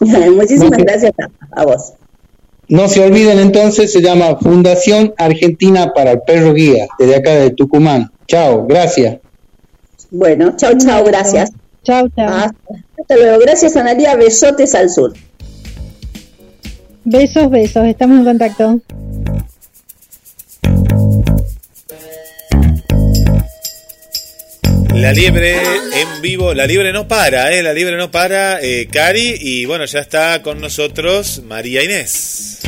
[0.00, 1.92] Muchísimas gracias a, a vos.
[2.66, 7.50] No se olviden entonces, se llama Fundación Argentina para el Perro Guía, desde acá de
[7.50, 8.10] Tucumán.
[8.26, 9.18] Chao, gracias.
[10.10, 11.52] Bueno, chao, chao, gracias.
[11.82, 12.50] Chao, chao.
[12.98, 13.38] Hasta luego.
[13.38, 14.16] Gracias, Analia.
[14.16, 15.12] Besotes al sur.
[17.04, 18.80] Besos, besos, estamos en contacto.
[24.94, 27.62] La liebre en vivo, la liebre no para, ¿eh?
[27.62, 32.60] La liebre no para, eh, Cari, y bueno, ya está con nosotros María Inés.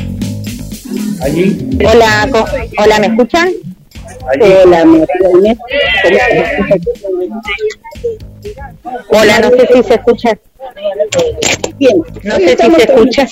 [1.20, 1.56] Allí.
[1.86, 2.28] Hola,
[2.78, 3.50] hola, ¿me escuchan?
[4.40, 5.06] Hola, María
[5.38, 5.58] Inés.
[9.08, 10.38] Hola, no sé si se escucha.
[11.78, 13.28] Bien, No sé si se escucha.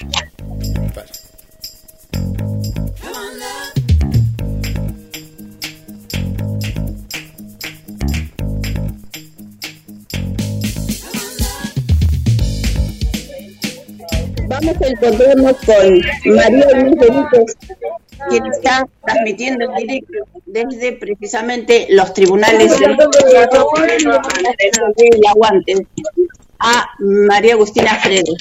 [14.62, 17.56] Vamos a encontrarnos con María Inés Benítez,
[18.30, 22.96] quien está transmitiendo en directo desde precisamente los tribunales del
[25.28, 25.74] aguante
[26.60, 28.34] a María Agustina Fredo.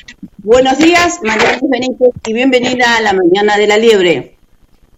[0.44, 4.36] Buenos días, María Luz Benítez, y bienvenida a la mañana de la liebre.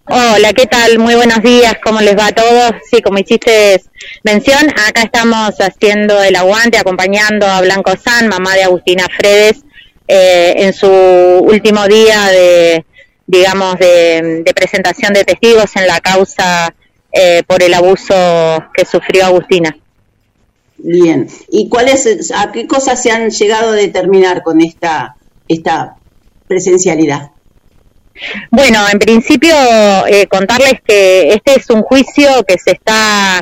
[0.06, 0.98] Hola, ¿qué tal?
[0.98, 2.72] Muy buenos días, ¿cómo les va a todos?
[2.90, 3.80] Sí, como hiciste
[4.24, 9.64] mención, acá estamos haciendo el aguante, acompañando a Blanco San, mamá de Agustina Fredes,
[10.08, 12.84] eh, en su último día de,
[13.26, 16.74] digamos, de, de presentación de testigos en la causa
[17.16, 18.14] eh, por el abuso
[18.74, 19.76] que sufrió Agustina.
[20.78, 25.14] Bien, ¿y cuáles, a qué cosas se han llegado a determinar con esta,
[25.46, 25.94] esta
[26.48, 27.30] presencialidad?
[28.50, 29.54] Bueno, en principio
[30.06, 33.40] eh, contarles que este es un juicio que se está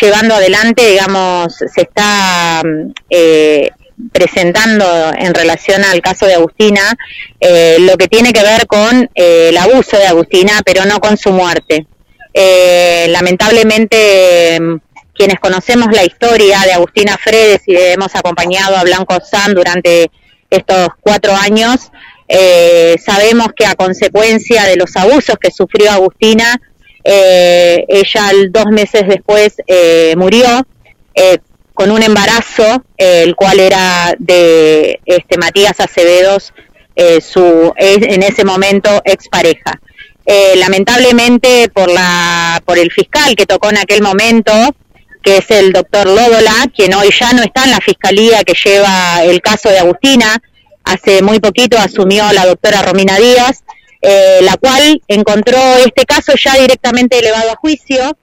[0.00, 3.70] llevando adelante, digamos, se está mm, eh,
[4.12, 6.96] presentando en relación al caso de Agustina,
[7.40, 11.16] eh, lo que tiene que ver con eh, el abuso de Agustina, pero no con
[11.16, 11.86] su muerte.
[12.32, 14.76] Eh, lamentablemente, mm,
[15.14, 20.10] quienes conocemos la historia de Agustina Fredes y hemos acompañado a Blanco San durante
[20.48, 21.90] estos cuatro años,
[22.28, 26.60] eh, sabemos que a consecuencia de los abusos que sufrió Agustina,
[27.02, 30.66] eh, ella dos meses después eh, murió
[31.78, 36.52] con un embarazo, eh, el cual era de este Matías Acevedos,
[36.96, 39.80] eh, su en ese momento expareja.
[40.26, 44.52] Eh, lamentablemente por la por el fiscal que tocó en aquel momento,
[45.22, 49.22] que es el doctor Lódola, quien hoy ya no está en la fiscalía que lleva
[49.22, 50.36] el caso de Agustina,
[50.82, 53.62] hace muy poquito asumió la doctora Romina Díaz,
[54.02, 58.18] eh, la cual encontró este caso ya directamente elevado a juicio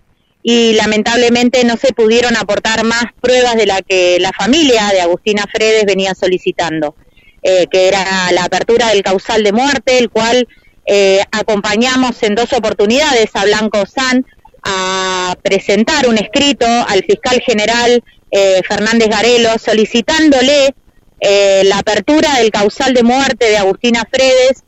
[0.47, 5.43] y lamentablemente no se pudieron aportar más pruebas de la que la familia de Agustina
[5.51, 6.95] Fredes venía solicitando,
[7.41, 10.47] eh, que era la apertura del causal de muerte, el cual
[10.85, 14.23] eh, acompañamos en dos oportunidades a Blanco San
[14.61, 20.75] a presentar un escrito al fiscal general eh, Fernández Garelo solicitándole
[21.21, 24.63] eh, la apertura del causal de muerte de Agustina Fredes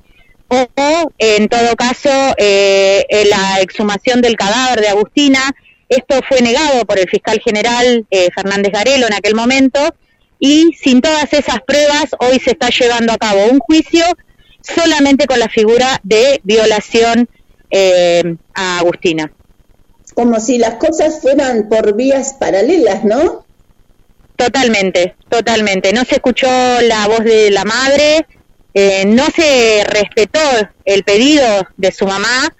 [0.47, 5.53] o, en todo caso, eh, la exhumación del cadáver de Agustina.
[5.89, 9.79] Esto fue negado por el fiscal general eh, Fernández Garelo en aquel momento
[10.39, 14.03] y sin todas esas pruebas hoy se está llevando a cabo un juicio
[14.61, 17.29] solamente con la figura de violación
[17.71, 19.31] eh, a Agustina.
[20.13, 23.45] Como si las cosas fueran por vías paralelas, ¿no?
[24.35, 25.93] Totalmente, totalmente.
[25.93, 26.47] No se escuchó
[26.81, 28.27] la voz de la madre,
[28.73, 30.39] eh, no se respetó
[30.85, 31.45] el pedido
[31.77, 32.55] de su mamá,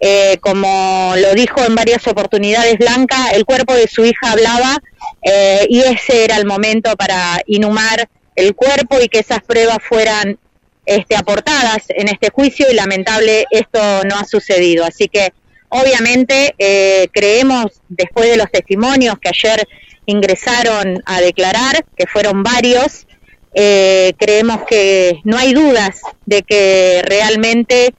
[0.00, 4.78] eh, como lo dijo en varias oportunidades Blanca, el cuerpo de su hija hablaba
[5.22, 10.38] eh, y ese era el momento para inhumar el cuerpo y que esas pruebas fueran
[10.86, 14.84] este, aportadas en este juicio y lamentable esto no ha sucedido.
[14.84, 15.32] Así que
[15.68, 19.68] obviamente eh, creemos, después de los testimonios que ayer
[20.06, 23.06] ingresaron a declarar, que fueron varios,
[23.54, 27.94] eh, creemos que no hay dudas de que realmente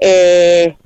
[0.00, 0.76] eh,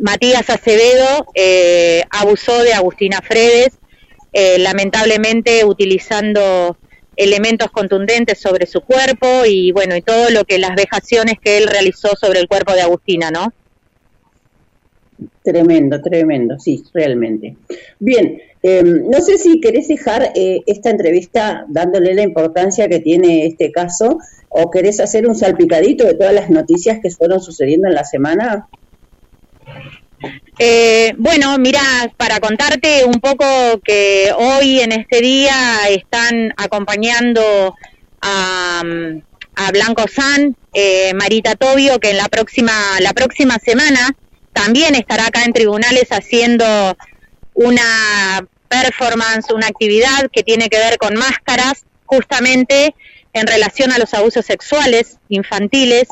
[0.00, 3.78] Matías Acevedo eh, abusó de Agustina Fredes,
[4.32, 6.76] eh, lamentablemente utilizando
[7.16, 11.66] elementos contundentes sobre su cuerpo y bueno, y todo lo que las vejaciones que él
[11.66, 13.52] realizó sobre el cuerpo de Agustina, ¿no?
[15.42, 17.56] Tremendo, tremendo, sí, realmente.
[17.98, 23.46] Bien, eh, no sé si querés dejar eh, esta entrevista dándole la importancia que tiene
[23.46, 24.18] este caso
[24.48, 28.68] o querés hacer un salpicadito de todas las noticias que fueron sucediendo en la semana.
[30.58, 31.80] Eh, bueno, mira,
[32.16, 37.74] para contarte un poco que hoy en este día están acompañando
[38.20, 38.82] a,
[39.56, 44.14] a Blanco San, eh, Marita Tobio, que en la próxima, la próxima semana
[44.52, 46.96] también estará acá en tribunales haciendo
[47.54, 52.94] una performance, una actividad que tiene que ver con máscaras, justamente
[53.32, 56.08] en relación a los abusos sexuales infantiles.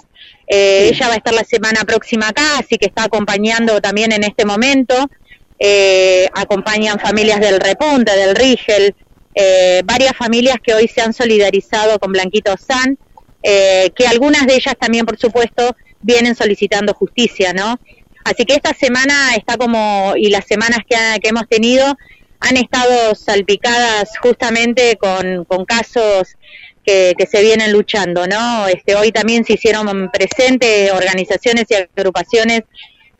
[0.49, 4.25] Eh, ella va a estar la semana próxima acá, así que está acompañando también en
[4.25, 4.95] este momento.
[5.59, 8.95] Eh, acompañan familias del Repunte, del Rigel,
[9.35, 12.97] eh, varias familias que hoy se han solidarizado con Blanquito San,
[13.43, 17.79] eh, que algunas de ellas también, por supuesto, vienen solicitando justicia, ¿no?
[18.25, 21.97] Así que esta semana está como, y las semanas que, ha- que hemos tenido,
[22.41, 26.37] han estado salpicadas justamente con, con casos
[27.17, 28.67] que, se vienen luchando, ¿no?
[28.67, 32.63] Este, hoy también se hicieron presentes organizaciones y agrupaciones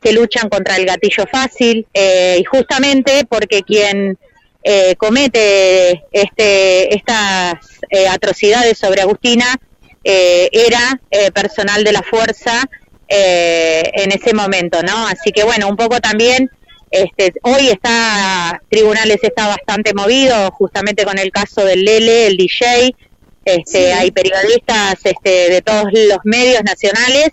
[0.01, 4.17] que luchan contra el gatillo fácil, eh, y justamente porque quien
[4.63, 7.53] eh, comete este, estas
[7.89, 9.57] eh, atrocidades sobre Agustina
[10.03, 10.99] eh, era
[11.33, 12.69] personal de la fuerza
[13.07, 15.07] en ese momento, ¿no?
[15.07, 16.49] Así que bueno, un poco también
[16.91, 22.95] Este, hoy está, Tribunales está bastante movido, justamente con el caso del Lele, el DJ,
[23.45, 27.29] este, hay periodistas este, de todos los medios nacionales,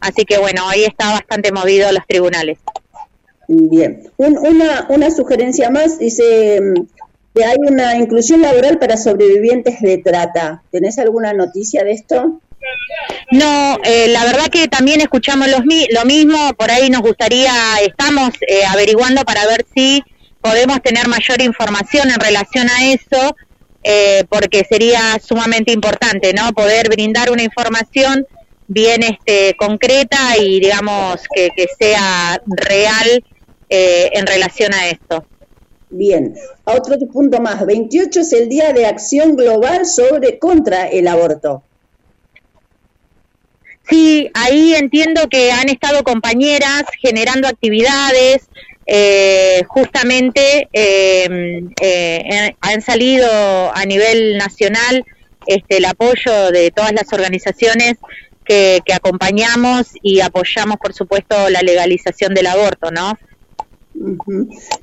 [0.00, 2.58] así que bueno, hoy está bastante movido los tribunales.
[3.48, 6.82] Bien, Un- una, una sugerencia más, dice mm,
[7.34, 10.62] que hay una inclusión laboral para sobrevivientes de trata.
[10.70, 12.40] ¿Tenés alguna noticia de esto?
[13.30, 15.60] No, eh, la verdad que también escuchamos los
[15.90, 17.52] lo mismo, por ahí nos gustaría,
[17.86, 20.02] estamos eh, averiguando para ver si
[20.40, 23.36] podemos tener mayor información en relación a eso,
[23.82, 26.52] eh, porque sería sumamente importante, ¿no?
[26.52, 28.26] Poder brindar una información
[28.66, 33.24] bien este, concreta y digamos que, que sea real
[33.70, 35.24] eh, en relación a esto.
[35.90, 36.34] Bien,
[36.66, 37.64] a otro punto más.
[37.64, 41.62] 28 es el Día de Acción Global sobre contra el aborto.
[43.88, 48.48] Sí, ahí entiendo que han estado compañeras generando actividades,
[48.90, 53.28] eh, justamente eh, eh, han salido
[53.74, 55.04] a nivel nacional
[55.46, 57.96] este, el apoyo de todas las organizaciones
[58.46, 63.18] que, que acompañamos y apoyamos, por supuesto, la legalización del aborto, ¿no?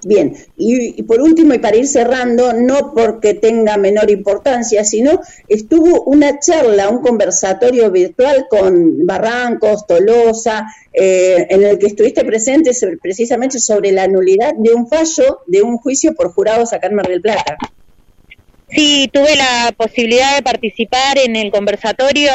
[0.03, 6.03] Bien, y, por último, y para ir cerrando, no porque tenga menor importancia, sino estuvo
[6.03, 12.71] una charla, un conversatorio virtual con Barrancos, Tolosa, eh, en el que estuviste presente
[13.01, 17.07] precisamente sobre la nulidad de un fallo de un juicio por jurados acá en Mar
[17.07, 17.57] del Plata.
[18.67, 22.31] Sí, tuve la posibilidad de participar en el conversatorio.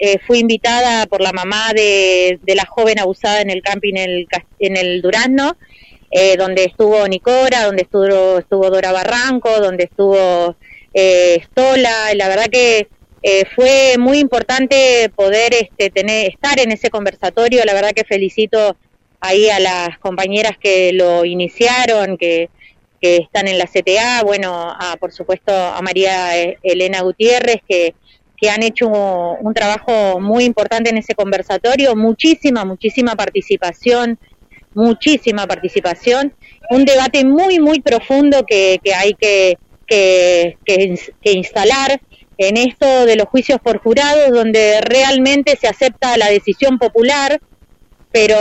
[0.00, 4.28] eh, fui invitada por la mamá de, la joven abusada en el camping en el,
[4.58, 5.56] en el Durazno,
[6.10, 10.56] eh, donde estuvo Nicora, donde estuvo, estuvo Dora Barranco, donde estuvo
[10.94, 12.14] eh, Stola.
[12.14, 12.88] La verdad que
[13.22, 17.64] eh, fue muy importante poder este, tener, estar en ese conversatorio.
[17.64, 18.76] La verdad que felicito
[19.20, 22.50] ahí a las compañeras que lo iniciaron, que,
[23.00, 27.94] que están en la CTA, bueno, a, por supuesto a María eh, Elena Gutiérrez, que,
[28.36, 34.18] que han hecho un, un trabajo muy importante en ese conversatorio, muchísima, muchísima participación,
[34.78, 36.34] muchísima participación,
[36.70, 42.00] un debate muy, muy profundo que, que hay que, que, que ins- que instalar
[42.36, 47.40] en esto de los juicios por jurados, donde realmente se acepta la decisión popular,
[48.12, 48.36] pero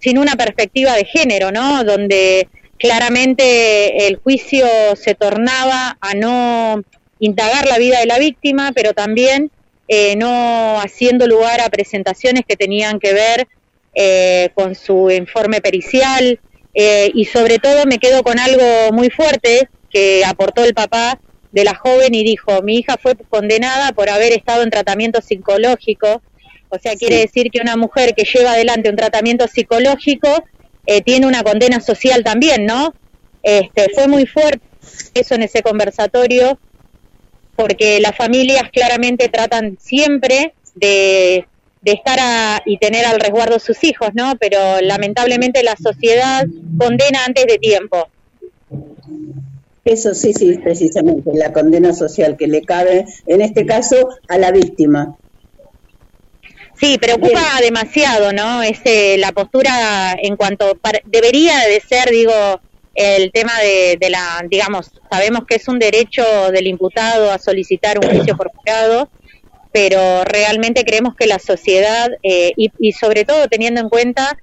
[0.00, 1.84] sin una perspectiva de género, ¿no?
[1.84, 2.48] Donde
[2.78, 4.66] claramente el juicio
[4.96, 6.82] se tornaba a no
[7.20, 9.50] indagar la vida de la víctima, pero también
[9.86, 13.46] eh, no haciendo lugar a presentaciones que tenían que ver
[13.94, 16.40] eh, con su informe pericial
[16.74, 21.64] eh, y sobre todo me quedo con algo muy fuerte que aportó el papá de
[21.64, 26.22] la joven y dijo, mi hija fue condenada por haber estado en tratamiento psicológico,
[26.68, 30.28] o sea, quiere decir que una mujer que lleva adelante un tratamiento psicológico
[30.86, 32.94] eh, tiene una condena social también, ¿no?
[33.42, 34.64] Este, fue muy fuerte
[35.14, 36.58] eso en ese conversatorio,
[37.56, 41.46] porque las familias claramente tratan siempre de,
[41.80, 44.34] de estar a- y tener al resguardo sus hijos, ¿no?
[44.38, 46.44] Pero lamentablemente la sociedad
[46.78, 48.08] condena antes de tiempo.
[49.84, 54.52] Eso sí, sí, precisamente, la condena social que le cabe, en este caso, a la
[54.52, 55.16] víctima.
[56.78, 58.62] Sí, preocupa demasiado, ¿no?
[58.62, 62.32] Ese, la postura en cuanto par- debería de ser, digo,
[62.94, 67.98] el tema de, de la, digamos, sabemos que es un derecho del imputado a solicitar
[67.98, 69.10] un juicio por jurado,
[69.72, 74.36] pero realmente creemos que la sociedad eh, y, y sobre todo teniendo en cuenta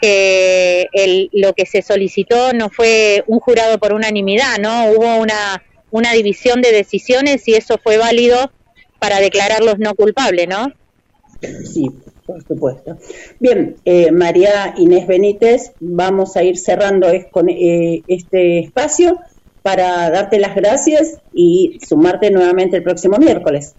[0.00, 4.90] que el, lo que se solicitó no fue un jurado por unanimidad, ¿no?
[4.90, 8.50] Hubo una, una división de decisiones y eso fue válido
[8.98, 10.72] para declararlos no culpables, ¿no?
[11.64, 11.86] Sí,
[12.26, 12.98] por supuesto.
[13.38, 19.18] Bien, eh, María Inés Benítez, vamos a ir cerrando es- con eh, este espacio
[19.62, 23.76] para darte las gracias y sumarte nuevamente el próximo miércoles.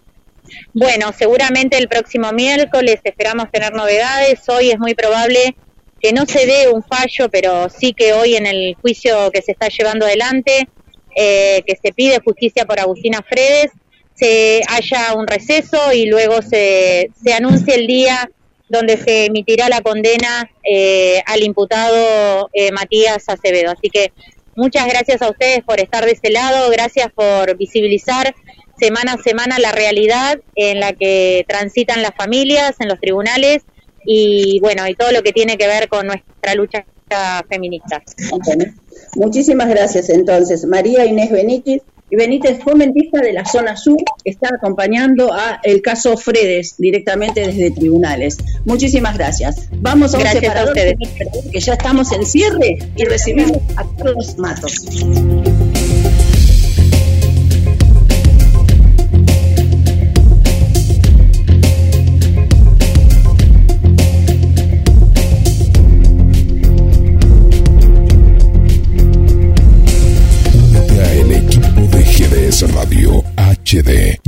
[0.73, 4.47] Bueno, seguramente el próximo miércoles esperamos tener novedades.
[4.47, 5.55] Hoy es muy probable
[5.99, 9.53] que no se dé un fallo, pero sí que hoy en el juicio que se
[9.53, 10.67] está llevando adelante,
[11.15, 13.71] eh, que se pide justicia por Agustina Fredes,
[14.13, 18.29] se haya un receso y luego se, se anuncie el día
[18.69, 23.71] donde se emitirá la condena eh, al imputado eh, Matías Acevedo.
[23.71, 24.11] Así que
[24.55, 28.33] muchas gracias a ustedes por estar de ese lado, gracias por visibilizar
[28.77, 33.63] semana a semana la realidad en la que transitan las familias en los tribunales
[34.05, 36.85] y bueno, y todo lo que tiene que ver con nuestra lucha
[37.49, 38.01] feminista.
[39.15, 40.65] Muchísimas gracias entonces.
[40.65, 45.81] María Inés Benítez, y Benítez Fomentista de la zona sur, que está acompañando a el
[45.81, 48.37] caso Fredes directamente desde tribunales.
[48.65, 49.67] Muchísimas gracias.
[49.71, 50.95] Vamos a un Gracias a ustedes.
[51.51, 54.85] que ya estamos en cierre y recibimos a Carlos Matos.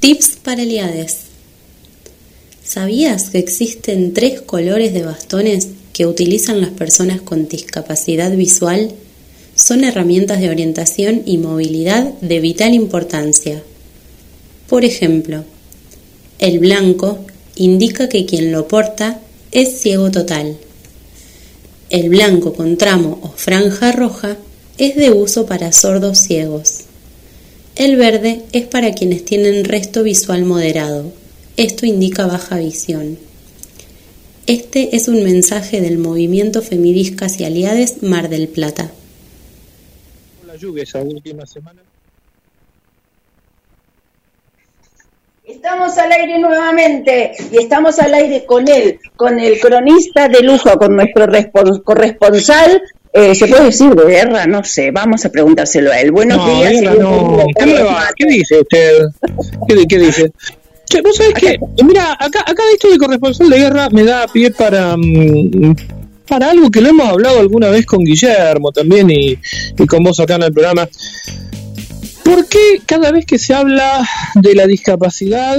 [0.00, 1.20] Tips para Eliades.
[2.62, 8.92] ¿Sabías que existen tres colores de bastones que utilizan las personas con discapacidad visual?
[9.54, 13.62] Son herramientas de orientación y movilidad de vital importancia.
[14.68, 15.44] Por ejemplo,
[16.38, 17.18] el blanco
[17.56, 19.20] indica que quien lo porta
[19.52, 20.56] es ciego total.
[21.90, 24.36] El blanco con tramo o franja roja
[24.78, 26.84] es de uso para sordos ciegos.
[27.74, 31.12] El verde es para quienes tienen resto visual moderado.
[31.56, 33.18] Esto indica baja visión.
[34.46, 38.92] Este es un mensaje del movimiento Femidiscas y Aliades Mar del Plata.
[45.50, 50.70] Estamos al aire nuevamente y estamos al aire con él, con el cronista de lujo,
[50.78, 52.82] con nuestro respon- corresponsal.
[53.12, 54.46] eh, ¿Se puede decir de guerra?
[54.46, 56.12] No sé, vamos a preguntárselo a él.
[56.12, 56.82] Buenos no, días.
[56.98, 57.46] No.
[57.58, 57.80] Carlos
[58.16, 59.02] ¿Qué, dice usted?
[59.68, 60.30] ¿Qué, qué dice?
[60.84, 64.50] Che, vos sabés que, mira, acá, acá esto de corresponsal de guerra me da pie
[64.50, 65.74] para, mm,
[66.28, 69.36] para algo que lo hemos hablado alguna vez con Guillermo también y,
[69.78, 70.88] y con vos acá en el programa.
[72.30, 75.58] ¿Por qué cada vez que se habla de la discapacidad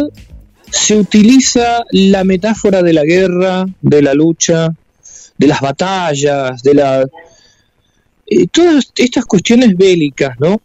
[0.71, 4.69] se utiliza la metáfora de la guerra, de la lucha,
[5.37, 7.05] de las batallas, de la
[8.25, 10.61] eh, todas estas cuestiones bélicas, ¿no?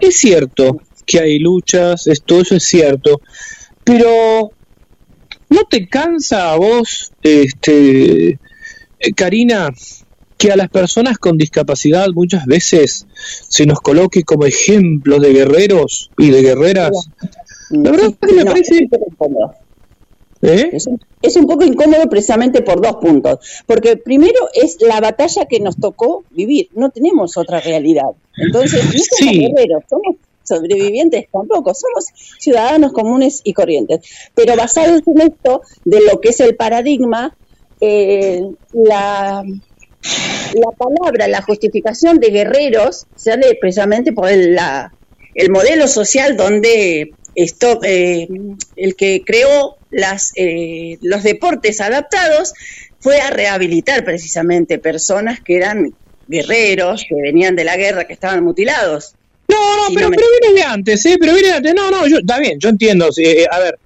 [0.00, 3.20] Es cierto que hay luchas, es, todo eso es cierto,
[3.84, 4.52] pero
[5.50, 9.68] ¿no te cansa a vos, este, eh, Karina,
[10.38, 13.06] que a las personas con discapacidad muchas veces
[13.48, 16.90] se nos coloque como ejemplos de guerreros y de guerreras?
[17.70, 18.88] La verdad es que me No, parece...
[20.42, 20.70] ¿Eh?
[20.72, 23.38] Es un- Es un poco incómodo precisamente por dos puntos.
[23.66, 26.68] Porque primero es la batalla que nos tocó vivir.
[26.74, 28.04] No tenemos otra realidad.
[28.36, 29.38] Entonces, no somos Sí.
[29.40, 32.04] guerreros, somos sobrevivientes tampoco, somos
[32.38, 34.00] ciudadanos comunes y corrientes.
[34.34, 37.36] Pero basados en esto, de lo que es el paradigma,
[37.80, 38.42] eh,
[38.72, 39.42] la,
[40.54, 44.92] la palabra, la justificación de guerreros sale precisamente por el, la-
[45.34, 48.26] el modelo social donde esto, eh,
[48.76, 52.54] el que creó las, eh, los deportes adaptados
[53.00, 55.92] fue a rehabilitar precisamente personas que eran
[56.28, 59.14] guerreros, que venían de la guerra, que estaban mutilados.
[59.48, 61.16] No, no, Si pero, no me- pero viene de antes, ¿eh?
[61.20, 61.74] Pero viene de antes.
[61.74, 63.08] No, no, yo, está bien, yo entiendo.
[63.18, 63.78] eh, a ver,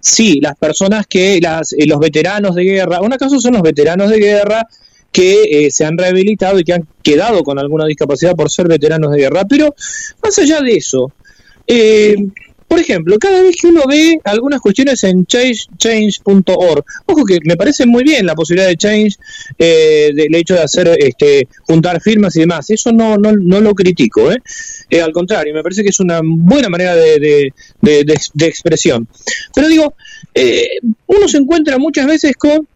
[0.00, 4.10] sí, las personas que, las, eh, los veteranos de guerra, un caso son los veteranos
[4.10, 4.66] de guerra
[5.14, 9.12] que eh, se han rehabilitado y que han quedado con alguna discapacidad por ser veteranos
[9.12, 9.44] de guerra.
[9.48, 9.72] Pero
[10.20, 11.12] más allá de eso,
[11.68, 12.16] eh,
[12.66, 17.56] por ejemplo, cada vez que uno ve algunas cuestiones en change- change.org, ojo que me
[17.56, 19.14] parece muy bien la posibilidad de change,
[19.56, 23.72] eh, del hecho de hacer, este, juntar firmas y demás, eso no, no, no lo
[23.72, 24.38] critico, ¿eh?
[24.90, 28.04] Eh, al contrario, me parece que es una buena manera de, de- de-
[28.34, 29.06] de- expresión.
[29.54, 29.94] Pero digo,
[31.06, 32.66] uno se encuentra muchas veces con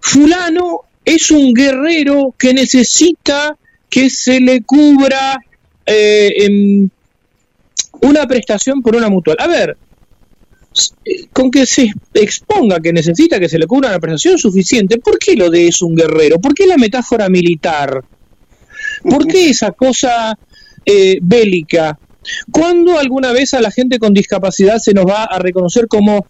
[0.00, 3.56] fulano es un guerrero que necesita
[3.88, 5.38] que se le cubra
[5.86, 6.88] eh,
[8.02, 9.36] una prestación por una mutual.
[9.38, 9.76] A ver,
[11.32, 15.36] con que se exponga que necesita que se le cubra una prestación suficiente, ¿por qué
[15.36, 16.40] lo de es un guerrero?
[16.40, 18.02] ¿Por qué la metáfora militar?
[19.02, 20.36] ¿Por qué esa cosa
[20.84, 21.98] eh, bélica?
[22.50, 26.26] ¿Cuándo alguna vez a la gente con discapacidad se nos va a reconocer como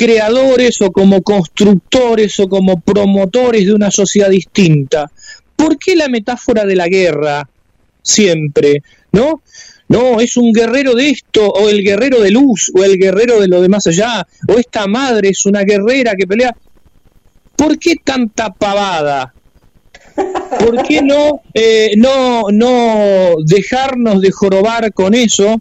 [0.00, 5.12] creadores o como constructores o como promotores de una sociedad distinta?
[5.54, 7.46] ¿Por qué la metáfora de la guerra
[8.02, 8.82] siempre?
[9.12, 9.42] ¿No?
[9.88, 13.48] No, es un guerrero de esto, o el guerrero de luz, o el guerrero de
[13.48, 16.56] lo de más allá, o esta madre es una guerrera que pelea.
[17.54, 19.34] ¿Por qué tanta pavada?
[20.60, 25.60] ¿Por qué no, eh, no, no dejarnos de jorobar con eso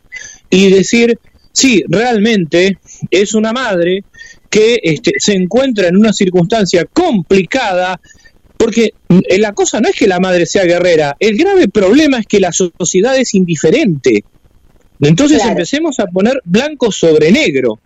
[0.49, 1.19] y decir,
[1.51, 2.77] sí, realmente
[3.09, 4.03] es una madre
[4.49, 7.99] que este, se encuentra en una circunstancia complicada,
[8.57, 12.27] porque eh, la cosa no es que la madre sea guerrera, el grave problema es
[12.27, 14.23] que la sociedad es indiferente.
[14.99, 15.51] Entonces Claro.
[15.51, 17.79] empecemos a poner blanco sobre negro.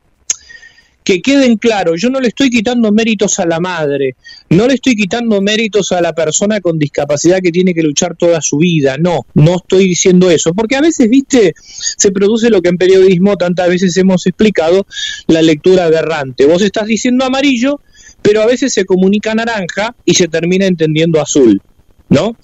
[1.03, 4.15] Que queden claros, yo no le estoy quitando méritos a la madre,
[4.49, 8.41] no le estoy quitando méritos a la persona con discapacidad que tiene que luchar toda
[8.41, 12.69] su vida, no, no estoy diciendo eso, porque a veces, viste, se produce lo que
[12.69, 14.85] en periodismo tantas veces hemos explicado,
[15.27, 16.45] la lectura aberrante.
[16.45, 17.80] Vos estás diciendo amarillo,
[18.21, 21.61] pero a veces se comunica naranja y se termina entendiendo azul,
[22.09, 22.38] ¿no?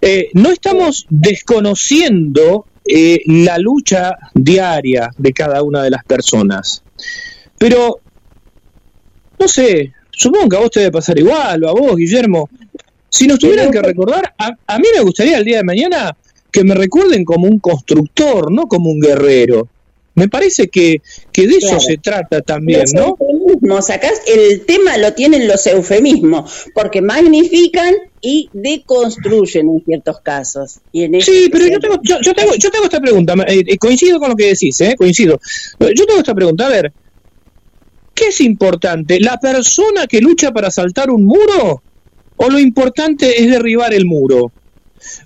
[0.00, 6.82] Eh, no estamos desconociendo eh, la lucha diaria de cada una de las personas.
[7.60, 8.00] Pero,
[9.38, 12.48] no sé, supongo que a vos te debe pasar igual, o a vos, Guillermo.
[13.10, 16.16] Si nos tuvieran que recordar, a, a mí me gustaría el día de mañana
[16.50, 19.68] que me recuerden como un constructor, no como un guerrero.
[20.14, 23.16] Me parece que, que de eso se trata también, Los ¿no?
[23.20, 30.78] eufemismos, acá el tema lo tienen los eufemismos, porque magnifican y deconstruyen en ciertos casos.
[30.92, 33.76] Y en Sí, este pero yo tengo, yo, yo tengo, yo tengo esta pregunta, eh,
[33.78, 35.38] coincido con lo que decís, eh, coincido.
[35.78, 36.92] Yo tengo esta pregunta, a ver,
[38.14, 39.20] ¿qué es importante?
[39.20, 41.82] ¿La persona que lucha para saltar un muro?
[42.36, 44.52] ¿O lo importante es derribar el muro?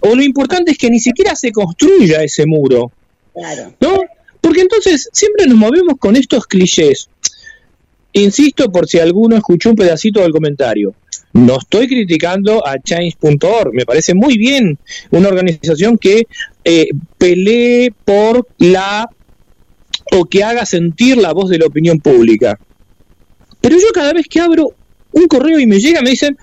[0.00, 2.92] ¿O lo importante es que ni siquiera se construya ese muro?
[3.32, 3.74] Claro.
[3.80, 4.00] ¿No?
[4.40, 7.08] Porque entonces siempre nos movemos con estos clichés.
[8.12, 10.94] Insisto por si alguno escuchó un pedacito del comentario.
[11.32, 14.78] No estoy criticando a Change.org, me parece muy bien
[15.10, 16.28] una organización que
[16.64, 16.88] eh,
[17.18, 19.10] pelee por la
[20.12, 22.58] o que haga sentir la voz de la opinión pública.
[23.64, 24.74] Pero yo cada vez que abro
[25.12, 26.36] un correo y me llega me dicen,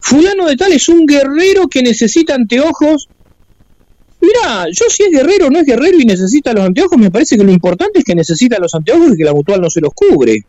[0.00, 3.10] fulano de tal es un guerrero que necesita anteojos
[4.22, 7.36] Mira, yo si es guerrero o no es guerrero y necesita los anteojos, me parece
[7.36, 9.92] que lo importante es que necesita los anteojos y que la mutual no se los
[9.92, 10.46] cubre.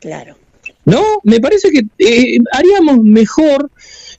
[0.00, 0.36] Claro.
[0.84, 1.04] ¿No?
[1.22, 3.70] Me parece que eh, haríamos mejor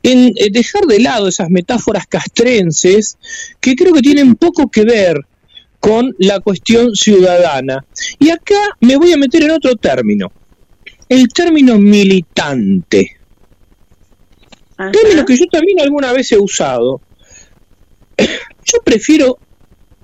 [0.02, 3.18] en eh, dejar de lado esas metáforas castrenses
[3.60, 5.20] que creo que tienen poco que ver
[5.82, 7.86] con la cuestión ciudadana.
[8.18, 10.32] Y acá me voy a meter en otro término,
[11.10, 13.18] el término militante.
[14.92, 17.02] Término que yo también alguna vez he usado.
[18.66, 19.38] Yo prefiero,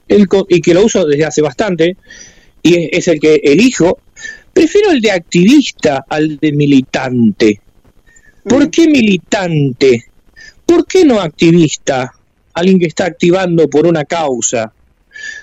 [0.08, 1.98] el, y que lo uso desde hace bastante,
[2.62, 4.00] y es, es el que elijo,
[4.54, 7.60] prefiero el de activista al de militante.
[8.44, 10.06] ¿Por qué militante?
[10.66, 12.12] ¿Por qué no activista?
[12.54, 14.72] Alguien que está activando por una causa.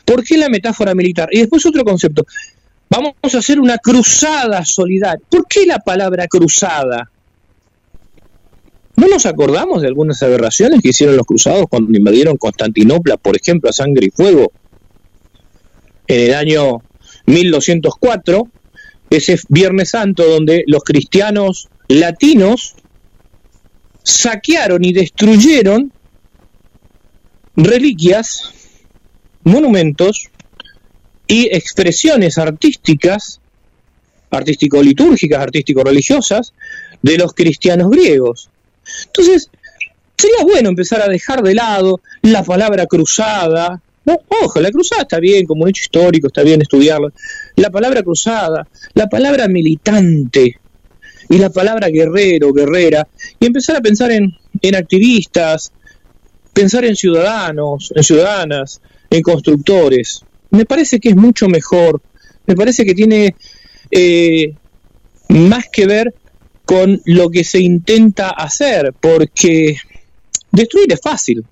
[0.04, 1.28] ¿Por qué la metáfora militar?
[1.32, 2.26] Y después otro concepto.
[2.90, 5.22] Vamos a hacer una cruzada solidaria.
[5.28, 7.10] ¿Por qué la palabra cruzada?
[8.96, 13.70] ¿No nos acordamos de algunas aberraciones que hicieron los cruzados cuando invadieron Constantinopla, por ejemplo,
[13.70, 14.50] a sangre y fuego?
[16.06, 16.82] En el año
[17.26, 18.48] 1204,
[19.10, 22.74] ese Viernes Santo, donde los cristianos latinos
[24.02, 25.92] saquearon y destruyeron
[27.54, 28.52] reliquias,
[29.44, 30.30] monumentos
[31.28, 33.40] y expresiones artísticas,
[34.30, 36.54] artístico-litúrgicas, artístico-religiosas,
[37.02, 38.50] de los cristianos griegos.
[39.06, 39.50] Entonces,
[40.16, 43.80] sería bueno empezar a dejar de lado la palabra cruzada.
[44.04, 47.12] No, ojo, la cruzada está bien, como un hecho histórico, está bien estudiarlo.
[47.56, 50.58] La palabra cruzada, la palabra militante
[51.28, 53.06] y la palabra guerrero, guerrera,
[53.38, 55.72] y empezar a pensar en, en activistas,
[56.54, 58.80] pensar en ciudadanos, en ciudadanas,
[59.10, 60.24] en constructores.
[60.50, 62.00] Me parece que es mucho mejor,
[62.46, 63.36] me parece que tiene
[63.90, 64.54] eh,
[65.28, 66.14] más que ver
[66.64, 69.76] con lo que se intenta hacer, porque
[70.52, 71.44] destruir es fácil.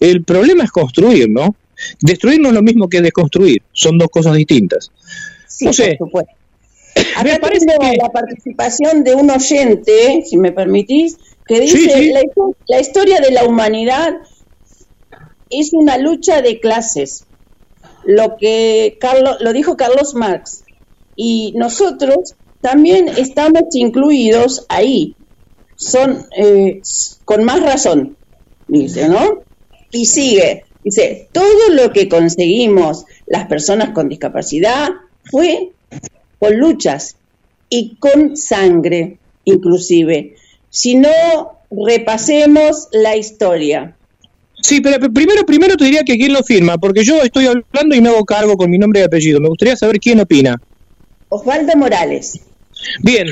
[0.00, 1.56] El problema es construir, ¿no?
[2.00, 4.90] Destruir no es lo mismo que desconstruir, son dos cosas distintas.
[5.48, 5.96] Sí, no sé.
[5.98, 6.32] por supuesto.
[7.16, 11.16] Acá tengo la participación de un oyente, si me permitís,
[11.46, 12.12] que dice, Sí, sí.
[12.12, 14.14] La, histo- la historia de la humanidad
[15.50, 17.26] es una lucha de clases.
[18.06, 20.64] Lo que Carlos, lo dijo Carlos Marx.
[21.16, 25.14] Y nosotros también estamos incluidos ahí.
[25.76, 26.80] Son eh,
[27.24, 28.16] con más razón,
[28.68, 29.42] dice, ¿no?
[29.90, 34.88] Y sigue, dice, todo lo que conseguimos las personas con discapacidad
[35.30, 35.72] fue
[36.38, 37.16] con luchas
[37.68, 40.36] y con sangre, inclusive.
[40.70, 43.96] Si no, repasemos la historia.
[44.64, 48.00] Sí, pero primero, primero te diría que quién lo firma, porque yo estoy hablando y
[48.00, 49.38] me hago cargo con mi nombre y apellido.
[49.38, 50.58] Me gustaría saber quién opina.
[51.28, 52.40] Osvaldo Morales.
[53.02, 53.26] Bien,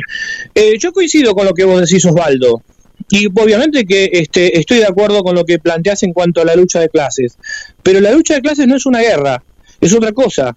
[0.55, 2.63] eh, yo coincido con lo que vos decís, Osvaldo.
[3.09, 6.55] Y obviamente que este, estoy de acuerdo con lo que planteas en cuanto a la
[6.55, 7.39] lucha de clases.
[7.83, 9.43] Pero la lucha de clases no es una guerra,
[9.81, 10.55] es otra cosa.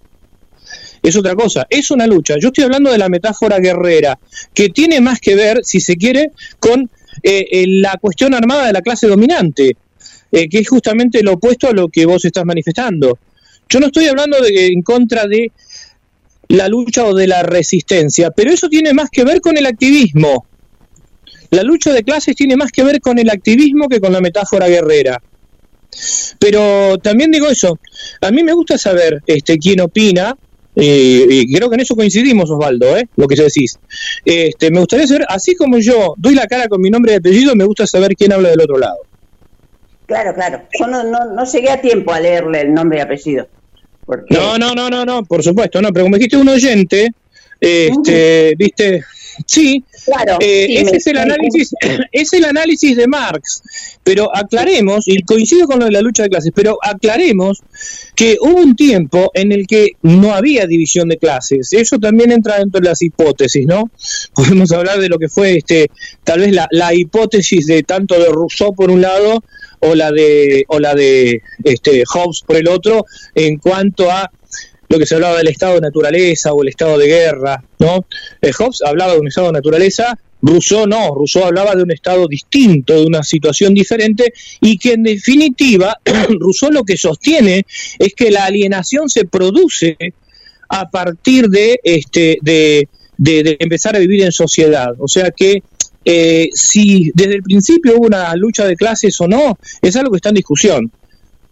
[1.02, 2.34] Es otra cosa, es una lucha.
[2.38, 4.18] Yo estoy hablando de la metáfora guerrera,
[4.52, 6.90] que tiene más que ver, si se quiere, con
[7.22, 9.76] eh, eh, la cuestión armada de la clase dominante,
[10.36, 13.18] eh, que es justamente lo opuesto a lo que vos estás manifestando.
[13.70, 15.50] Yo no estoy hablando de, en contra de
[16.48, 20.44] la lucha o de la resistencia, pero eso tiene más que ver con el activismo.
[21.52, 24.68] La lucha de clases tiene más que ver con el activismo que con la metáfora
[24.68, 25.22] guerrera.
[26.38, 27.78] Pero también digo eso,
[28.20, 30.36] a mí me gusta saber este, quién opina,
[30.74, 33.08] eh, y creo que en eso coincidimos, Osvaldo, ¿eh?
[33.16, 33.78] lo que decís.
[34.22, 37.56] Este, me gustaría saber, así como yo doy la cara con mi nombre y apellido,
[37.56, 38.98] me gusta saber quién habla del otro lado.
[40.06, 40.62] Claro, claro.
[40.78, 43.48] Yo no, no, no llegué a tiempo a leerle el nombre y apellido.
[44.04, 44.34] Porque...
[44.34, 47.12] No, no, no, no, no, por supuesto, no, pero como dijiste un oyente,
[47.60, 49.04] este, viste,
[49.46, 51.74] sí, Claro, eh, sí, ese me- es el análisis,
[52.12, 53.62] es el análisis de Marx,
[54.04, 57.60] pero aclaremos, y coincido con lo de la lucha de clases, pero aclaremos
[58.14, 62.58] que hubo un tiempo en el que no había división de clases, eso también entra
[62.58, 63.90] dentro de las hipótesis, ¿no?
[64.34, 65.90] Podemos hablar de lo que fue este,
[66.24, 69.42] tal vez la, la hipótesis de tanto de Rousseau por un lado,
[69.80, 73.04] o la de, o la de este, Hobbes por el otro,
[73.34, 74.30] en cuanto a
[74.88, 78.06] lo que se hablaba del estado de naturaleza o el estado de guerra, ¿no?
[78.40, 82.28] Eh, Hobbes hablaba de un estado de naturaleza, Rousseau no, Rousseau hablaba de un estado
[82.28, 85.98] distinto, de una situación diferente, y que en definitiva
[86.38, 87.64] Rousseau lo que sostiene
[87.98, 89.96] es que la alienación se produce
[90.68, 94.88] a partir de, este, de, de- de empezar a vivir en sociedad.
[94.98, 95.62] O sea que
[96.04, 100.16] eh, si desde el principio hubo una lucha de clases o no, es algo que
[100.18, 100.92] está en discusión.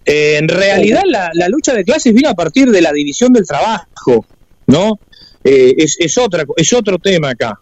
[0.05, 3.47] Eh, en realidad la, la lucha de clases vino a partir de la división del
[3.47, 4.26] trabajo,
[4.66, 4.98] ¿no?
[5.43, 7.59] Eh, es, es, otra, es otro tema acá.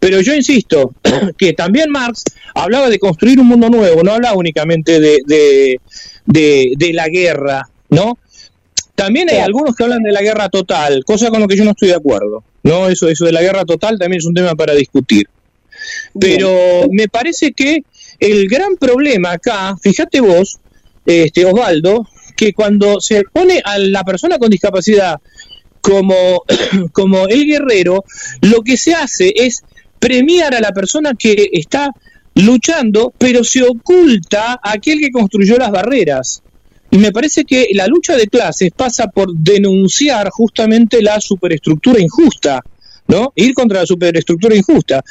[0.00, 0.94] Pero yo insisto
[1.38, 2.22] que también Marx
[2.54, 5.80] hablaba de construir un mundo nuevo, no hablaba únicamente de, de,
[6.26, 8.18] de- de la guerra, ¿no?
[8.94, 11.70] También hay algunos que hablan de la guerra total, cosa con lo que yo no
[11.70, 12.88] estoy de acuerdo, ¿no?
[12.88, 15.26] Eso, eso de la guerra total también es un tema para discutir.
[16.18, 17.82] Pero me parece que
[18.18, 20.58] el gran problema acá, fíjate vos,
[21.08, 22.06] este Osvaldo,
[22.36, 25.16] que cuando se pone a la persona con discapacidad
[25.80, 26.44] como,
[26.92, 28.04] como el guerrero,
[28.42, 29.62] lo que se hace es
[29.98, 31.90] premiar a la persona que está
[32.34, 36.42] luchando, pero se oculta a aquel que construyó las barreras.
[36.90, 42.62] Me parece que la lucha de clases pasa por denunciar justamente la superestructura injusta,
[43.08, 43.32] ¿no?
[43.34, 45.04] Ir contra la superestructura injusta.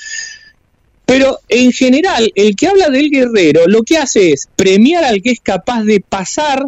[1.08, 5.32] Pero en general, el que habla del guerrero lo que hace es premiar al que
[5.32, 6.64] es capaz de pasar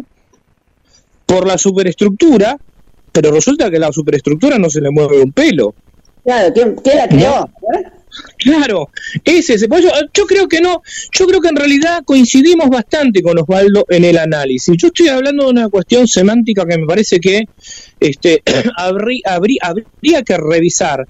[1.26, 2.56] por la superestructura,
[3.12, 5.74] pero resulta que la superestructura no se le mueve un pelo.
[6.24, 7.50] Claro, ¿quién, quién la creó?
[8.38, 8.88] Claro,
[9.24, 9.68] ese, ese.
[9.68, 10.82] Por eso, yo creo que no,
[11.16, 14.74] yo creo que en realidad coincidimos bastante con Osvaldo en el análisis.
[14.76, 17.42] Yo estoy hablando de una cuestión semántica que me parece que
[18.00, 18.42] este,
[18.78, 21.06] habrí- habrí- habría que revisar,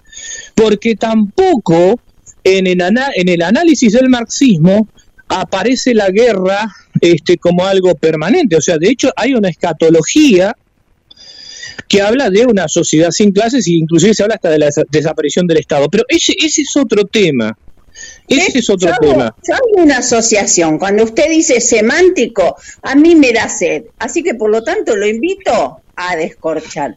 [0.54, 1.98] porque tampoco
[2.44, 4.88] en el, ana- en el análisis del marxismo
[5.28, 8.56] aparece la guerra este, como algo permanente.
[8.56, 10.56] O sea, de hecho hay una escatología
[11.88, 14.86] que habla de una sociedad sin clases e inclusive se habla hasta de la desa-
[14.90, 15.88] desaparición del Estado.
[15.88, 17.56] Pero ese, ese es otro tema.
[18.28, 19.34] Ese es otro yo tema.
[19.46, 20.78] yo hago una asociación.
[20.78, 23.84] Cuando usted dice semántico, a mí me da sed.
[23.98, 26.96] Así que por lo tanto lo invito a descorchar.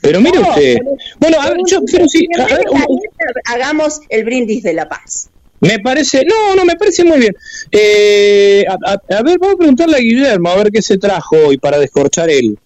[0.00, 0.76] Pero mire No, usted.
[0.78, 3.00] pero- Bueno, a ver, yo, pero sí, a ver, un- un-
[3.44, 5.28] Hagamos el brindis de la paz.
[5.60, 7.34] me parece, no, no, me parece muy bien.
[7.72, 11.36] Eh, a, a- a ver, vamos a preguntarle a Guillermo a ver qué se trajo
[11.36, 12.56] hoy para descorchar él.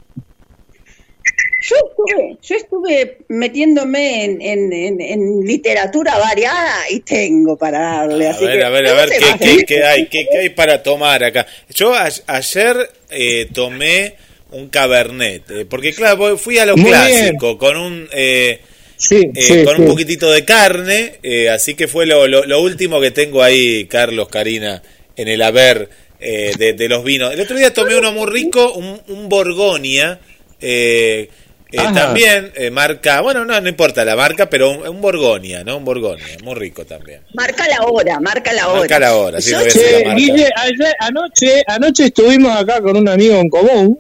[1.64, 8.26] Yo estuve, yo estuve metiéndome en, en- en- en literatura variada y tengo para darle.
[8.26, 10.06] A así ver, que a ver, a ver, ¿qué, qué- qué hay?
[10.08, 11.46] ¿Qué, qué hay para tomar acá?
[11.72, 12.76] Yo a- ayer
[13.10, 14.16] eh, tomé
[14.52, 18.08] un cabernet, eh, porque claro, fui a lo Muy clásico, con un...
[18.12, 18.60] eh,
[18.96, 19.82] Sí, eh, sí, con sí.
[19.82, 23.86] un poquitito de carne, eh, así que fue lo, lo- lo último que tengo ahí,
[23.86, 24.80] Carlos, Karina,
[25.16, 25.88] en el haber
[26.20, 27.32] eh, de, de los vinos.
[27.32, 30.20] El otro día tomé uno muy rico, un, un Borgonia,
[30.60, 31.28] eh,
[31.72, 31.92] eh, Ajá.
[31.94, 35.78] también eh, marca, bueno, no, no importa la marca, pero un, un Borgonia, ¿no?
[35.78, 37.22] Un Borgonia, muy rico también.
[37.34, 38.80] Marca la hora, marca la hora.
[38.80, 40.14] Marca la hora, sí, Che, la marca.
[40.14, 43.98] Guille, ayer- anoche, anoche estuvimos acá con un amigo en común,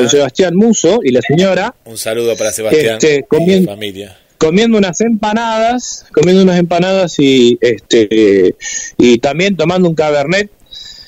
[0.00, 0.10] con.
[0.10, 4.18] Sebastián Muso y la señora, Un saludo para Sebastián Este, y comien- familia.
[4.38, 8.54] comiendo unas empanadas, comiendo unas empanadas y este
[8.98, 10.50] y también tomando un cabernet.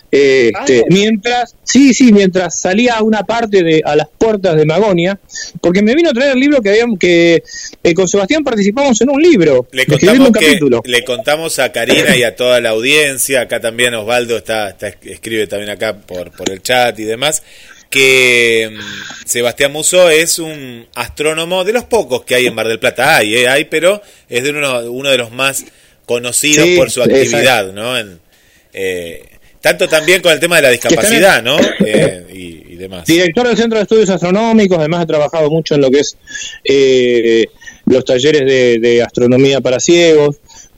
[0.09, 0.85] Este, Ah.
[0.89, 5.19] mientras, sí, sí, mientras salía a una parte de a las puertas de Magonia,
[5.61, 7.43] porque me vino a traer el libro que habíamos que
[7.83, 10.83] eh, con Sebastián participamos en un libro, Le contamos, un que, capítulo.
[10.87, 15.49] le contamos a Karina y a toda la audiencia, acá también Osvaldo está, está escribe
[15.49, 17.43] también acá por, por el chat y demás,
[17.91, 22.79] que mm, Sebastián Muso es un astrónomo de los pocos que hay en Mar del
[22.79, 23.17] Plata.
[23.17, 25.65] Hay, eh, hay, pero es de uno, uno de los más
[26.05, 27.17] conocidos Sí, por su exacto.
[27.21, 27.99] actividad, ¿no?
[27.99, 28.21] En,
[28.73, 29.25] eh,
[29.61, 31.59] tanto también con el tema de la discapacidad, ¿no?
[31.85, 33.07] Eh, y, y demás.
[33.07, 36.17] Director del Centro de Estudios Astronómicos, además ha trabajado mucho en lo que es
[36.65, 37.47] eh,
[37.87, 40.37] los talleres de, de astronomía para ciegos.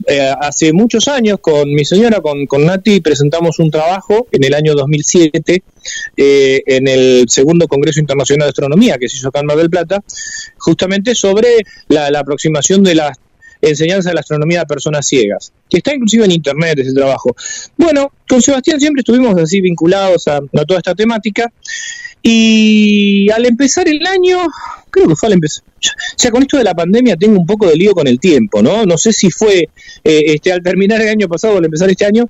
[0.09, 4.55] Eh, hace muchos años con mi señora, con, con Nati, presentamos un trabajo en el
[4.55, 5.61] año 2007
[6.17, 9.69] eh, en el segundo Congreso Internacional de Astronomía que se hizo acá en Mar del
[9.69, 10.01] Plata,
[10.57, 11.57] justamente sobre
[11.89, 13.13] la, aproximación de la
[13.61, 17.35] enseñanza de la astronomía a personas ciegas, que está inclusive en internet ese trabajo.
[17.77, 21.51] Bueno, con Sebastián siempre estuvimos así vinculados a, toda esta temática
[22.21, 24.39] y al empezar el año,
[24.89, 27.67] creo que fue al empezar, o sea, con esto de la pandemia tengo un poco
[27.67, 28.85] de lío con el tiempo, ¿no?
[28.85, 29.69] No sé si fue
[30.03, 32.29] eh, este al terminar el año pasado o al empezar este año,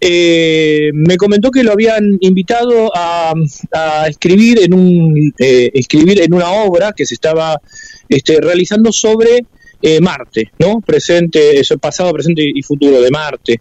[0.00, 3.32] eh, me comentó que lo habían invitado a,
[3.72, 7.60] a escribir en un eh, escribir en una obra que se estaba
[8.08, 9.46] este, realizando sobre
[9.82, 10.80] eh, Marte, ¿no?
[10.80, 13.60] Presente, eso, pasado, presente y futuro de Marte.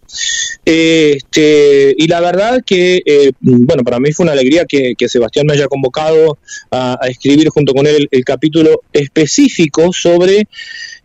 [0.66, 5.10] Eh, este, y la verdad que, eh, bueno, para mí fue una alegría que, que
[5.10, 6.38] Sebastián me haya convocado
[6.72, 10.48] a, a escribir junto con él el, capítulo específico sobre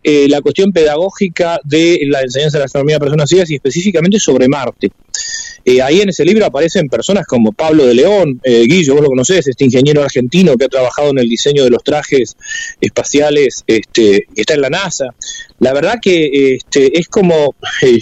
[0.03, 4.19] eh, la cuestión pedagógica de la enseñanza de la astronomía a personas ciegas y específicamente
[4.19, 4.91] sobre Marte.
[5.63, 9.09] Eh, ahí en ese libro aparecen personas como Pablo de León, eh, Guillo, vos lo
[9.09, 12.35] conocés, este ingeniero argentino que ha trabajado en el diseño de los trajes
[12.79, 15.13] espaciales, este, está en la NASA.
[15.59, 17.99] La verdad que este, es como, eh,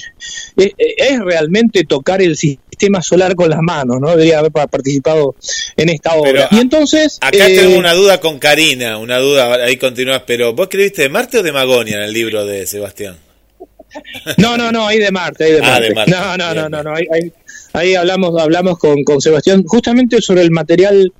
[0.55, 2.68] es, es realmente tocar el sistema
[3.01, 4.09] solar con las manos, ¿no?
[4.11, 5.35] Debería haber pa- participado
[5.77, 6.47] en esta obra.
[6.51, 7.17] y entonces...
[7.21, 11.09] Acá eh, tengo una duda con Karina, una duda, ahí continúas, pero ¿vos escribiste de
[11.09, 13.17] Marte o de Magonia en el libro de Sebastián?
[14.37, 15.87] No, no, no, ahí de Marte, ahí de Ah, Marte.
[15.89, 16.11] de Marte.
[16.11, 17.31] No, no, no, no, no, ahí, ahí-
[17.73, 21.11] ahí hablamos, hablamos con, con Sebastián justamente sobre el material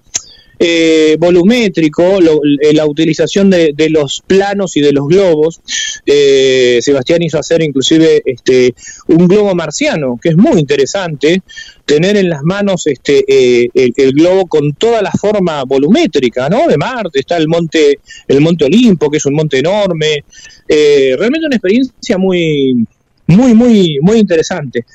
[0.59, 5.61] eh, volumétrico, lo- eh, la utilización de, de los planos y de los globos.
[6.05, 8.73] Eh, Sebastián hizo hacer inclusive este
[9.07, 11.41] un globo marciano, que es muy interesante
[11.85, 16.67] tener en las manos este eh, el, el globo con toda la forma volumétrica, ¿no?
[16.67, 20.23] De Marte está el monte el monte Olimpo, que es un monte enorme.
[20.67, 22.85] Eh, realmente una experiencia muy
[23.27, 24.85] muy muy muy interesante.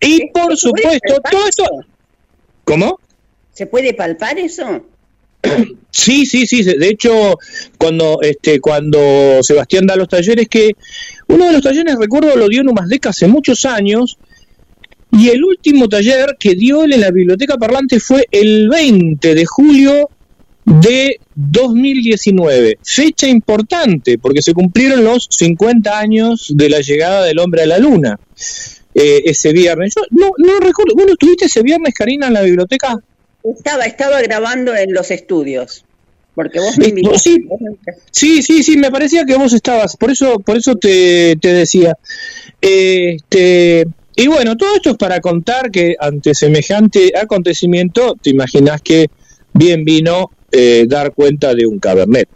[0.00, 1.64] Y por supuesto todo esto
[2.64, 2.98] ¿Cómo?
[3.52, 4.86] ¿Se puede palpar eso?
[5.90, 6.62] Sí, sí, sí.
[6.62, 7.38] De hecho,
[7.76, 10.72] cuando este, cuando Sebastián da los talleres, que
[11.28, 14.16] uno de los talleres, recuerdo, lo dio en Humasdeca hace muchos años,
[15.10, 19.44] y el último taller que dio él en la biblioteca parlante fue el 20 de
[19.44, 20.08] julio
[20.64, 22.78] de 2019.
[22.82, 27.78] Fecha importante, porque se cumplieron los 50 años de la llegada del hombre a la
[27.78, 28.18] luna.
[28.94, 29.94] eh, ese viernes.
[29.96, 30.94] Yo no, no recuerdo.
[30.94, 32.98] Bueno, ¿estuviste ese viernes, Karina, en la biblioteca?
[33.44, 35.84] Estaba, estaba grabando en los estudios.
[36.34, 37.30] Porque vos me invitaste.
[38.10, 41.52] Sí, sí, sí, sí, me parecía que vos estabas, por eso, por eso te, te
[41.52, 41.98] decía.
[42.60, 43.84] Este,
[44.16, 49.08] y bueno, todo esto es para contar que ante semejante acontecimiento, te imaginas que
[49.52, 52.28] bien vino eh, dar cuenta de un cabernet.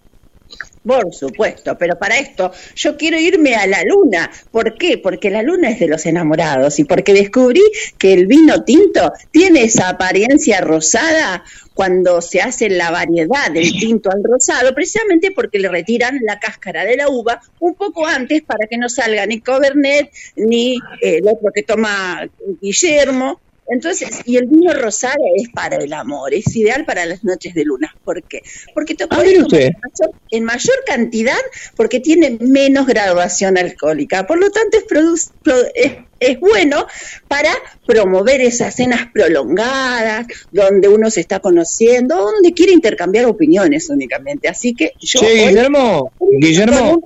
[0.86, 4.30] Por supuesto, pero para esto yo quiero irme a la luna.
[4.52, 4.98] ¿Por qué?
[4.98, 7.62] Porque la luna es de los enamorados y porque descubrí
[7.98, 11.42] que el vino tinto tiene esa apariencia rosada
[11.74, 16.84] cuando se hace la variedad del tinto al rosado, precisamente porque le retiran la cáscara
[16.84, 21.50] de la uva un poco antes para que no salga ni Cabernet ni el otro
[21.52, 22.28] que toma
[22.62, 23.40] Guillermo.
[23.68, 27.64] Entonces, y el vino rosado es para el amor, es ideal para las noches de
[27.64, 27.92] luna.
[28.04, 28.42] ¿Por qué?
[28.74, 31.38] Porque te Ah, en mayor, en mayor cantidad
[31.76, 34.26] porque tiene menos graduación alcohólica.
[34.26, 36.86] Por lo tanto, es, produ- pro- es, es bueno
[37.28, 37.52] para
[37.86, 44.48] promover esas cenas prolongadas, donde uno se está conociendo, donde quiere intercambiar opiniones únicamente.
[44.48, 45.20] Así que yo...
[45.20, 47.02] Che, hoy- Guillermo, Guillermo.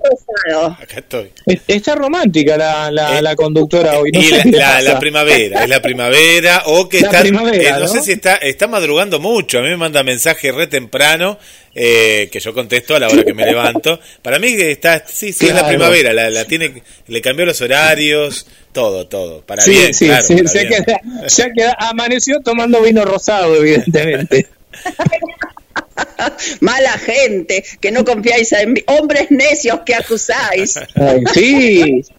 [0.79, 1.31] Acá estoy.
[1.45, 4.11] es- está romántica la, la, la conductora hoy.
[4.11, 7.71] No y la, la- la primavera, es la primavera, o que La está, primavera, eh,
[7.73, 7.87] no, ¿no?
[7.87, 11.37] sé si está, está madrugando mucho, a mí me manda mensaje re temprano,
[11.75, 15.31] eh, que yo contesto a la hora que me levanto, para mí que está, sí,
[15.33, 19.71] sí, es la primavera, la, la tiene, le cambió los horarios, todo, todo, para Sí,
[19.71, 20.83] bien, sí, claro, sí, para se, bien.
[20.85, 20.99] queda,
[21.55, 24.47] queda- amaneció tomando vino rosado, evidentemente.
[26.59, 28.83] Mala gente, que no confiáis en mí.
[28.87, 30.77] Hombres necios que acusáis.
[30.95, 32.01] Ay, sí.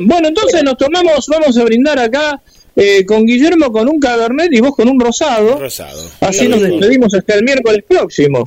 [0.00, 2.40] Bueno, entonces nos tomamos, vamos a brindar acá
[2.80, 5.58] eh, con Guillermo con un cabernet y vos con un rosado.
[5.58, 6.00] Rosado.
[6.20, 8.44] Así nos despedimos hasta el miércoles próximo.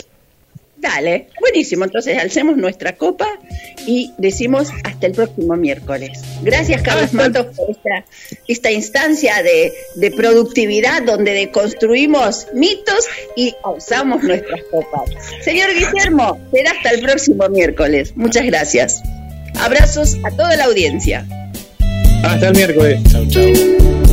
[0.78, 1.84] Dale, buenísimo.
[1.84, 3.28] Entonces alcemos nuestra copa
[3.86, 6.22] y decimos hasta el próximo miércoles.
[6.42, 8.06] Gracias, Carlos Matos, por esta,
[8.48, 15.12] esta instancia de, de productividad donde deconstruimos mitos y usamos nuestras copas.
[15.44, 18.14] Señor Guillermo, será hasta el próximo miércoles.
[18.16, 19.04] Muchas gracias.
[19.60, 21.28] Abrazos a toda la audiencia.
[22.24, 23.02] Hasta el miércoles.
[23.12, 24.11] Chau, chau.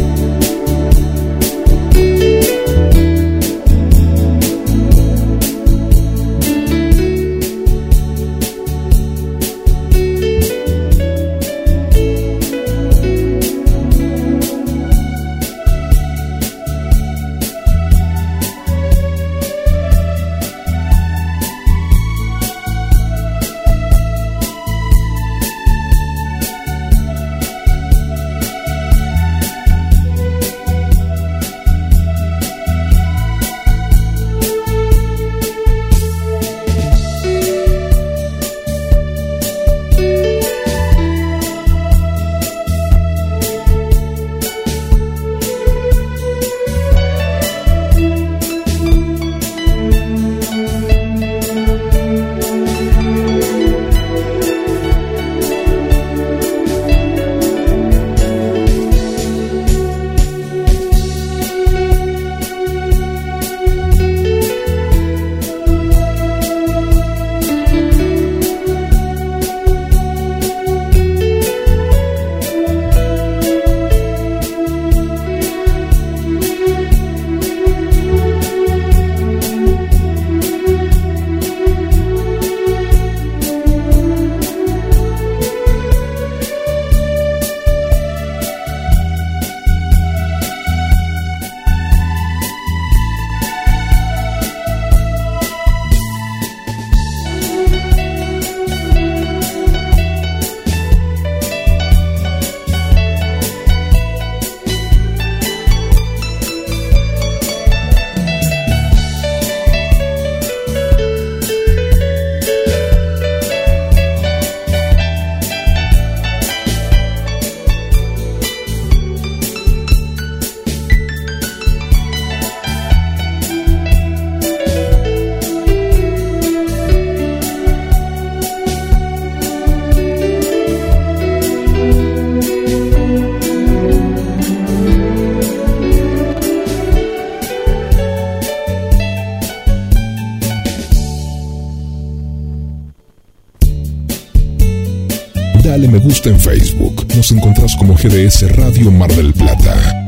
[146.28, 147.06] En Facebook.
[147.16, 150.06] Nos encontrás como GDS Radio Mar del Plata.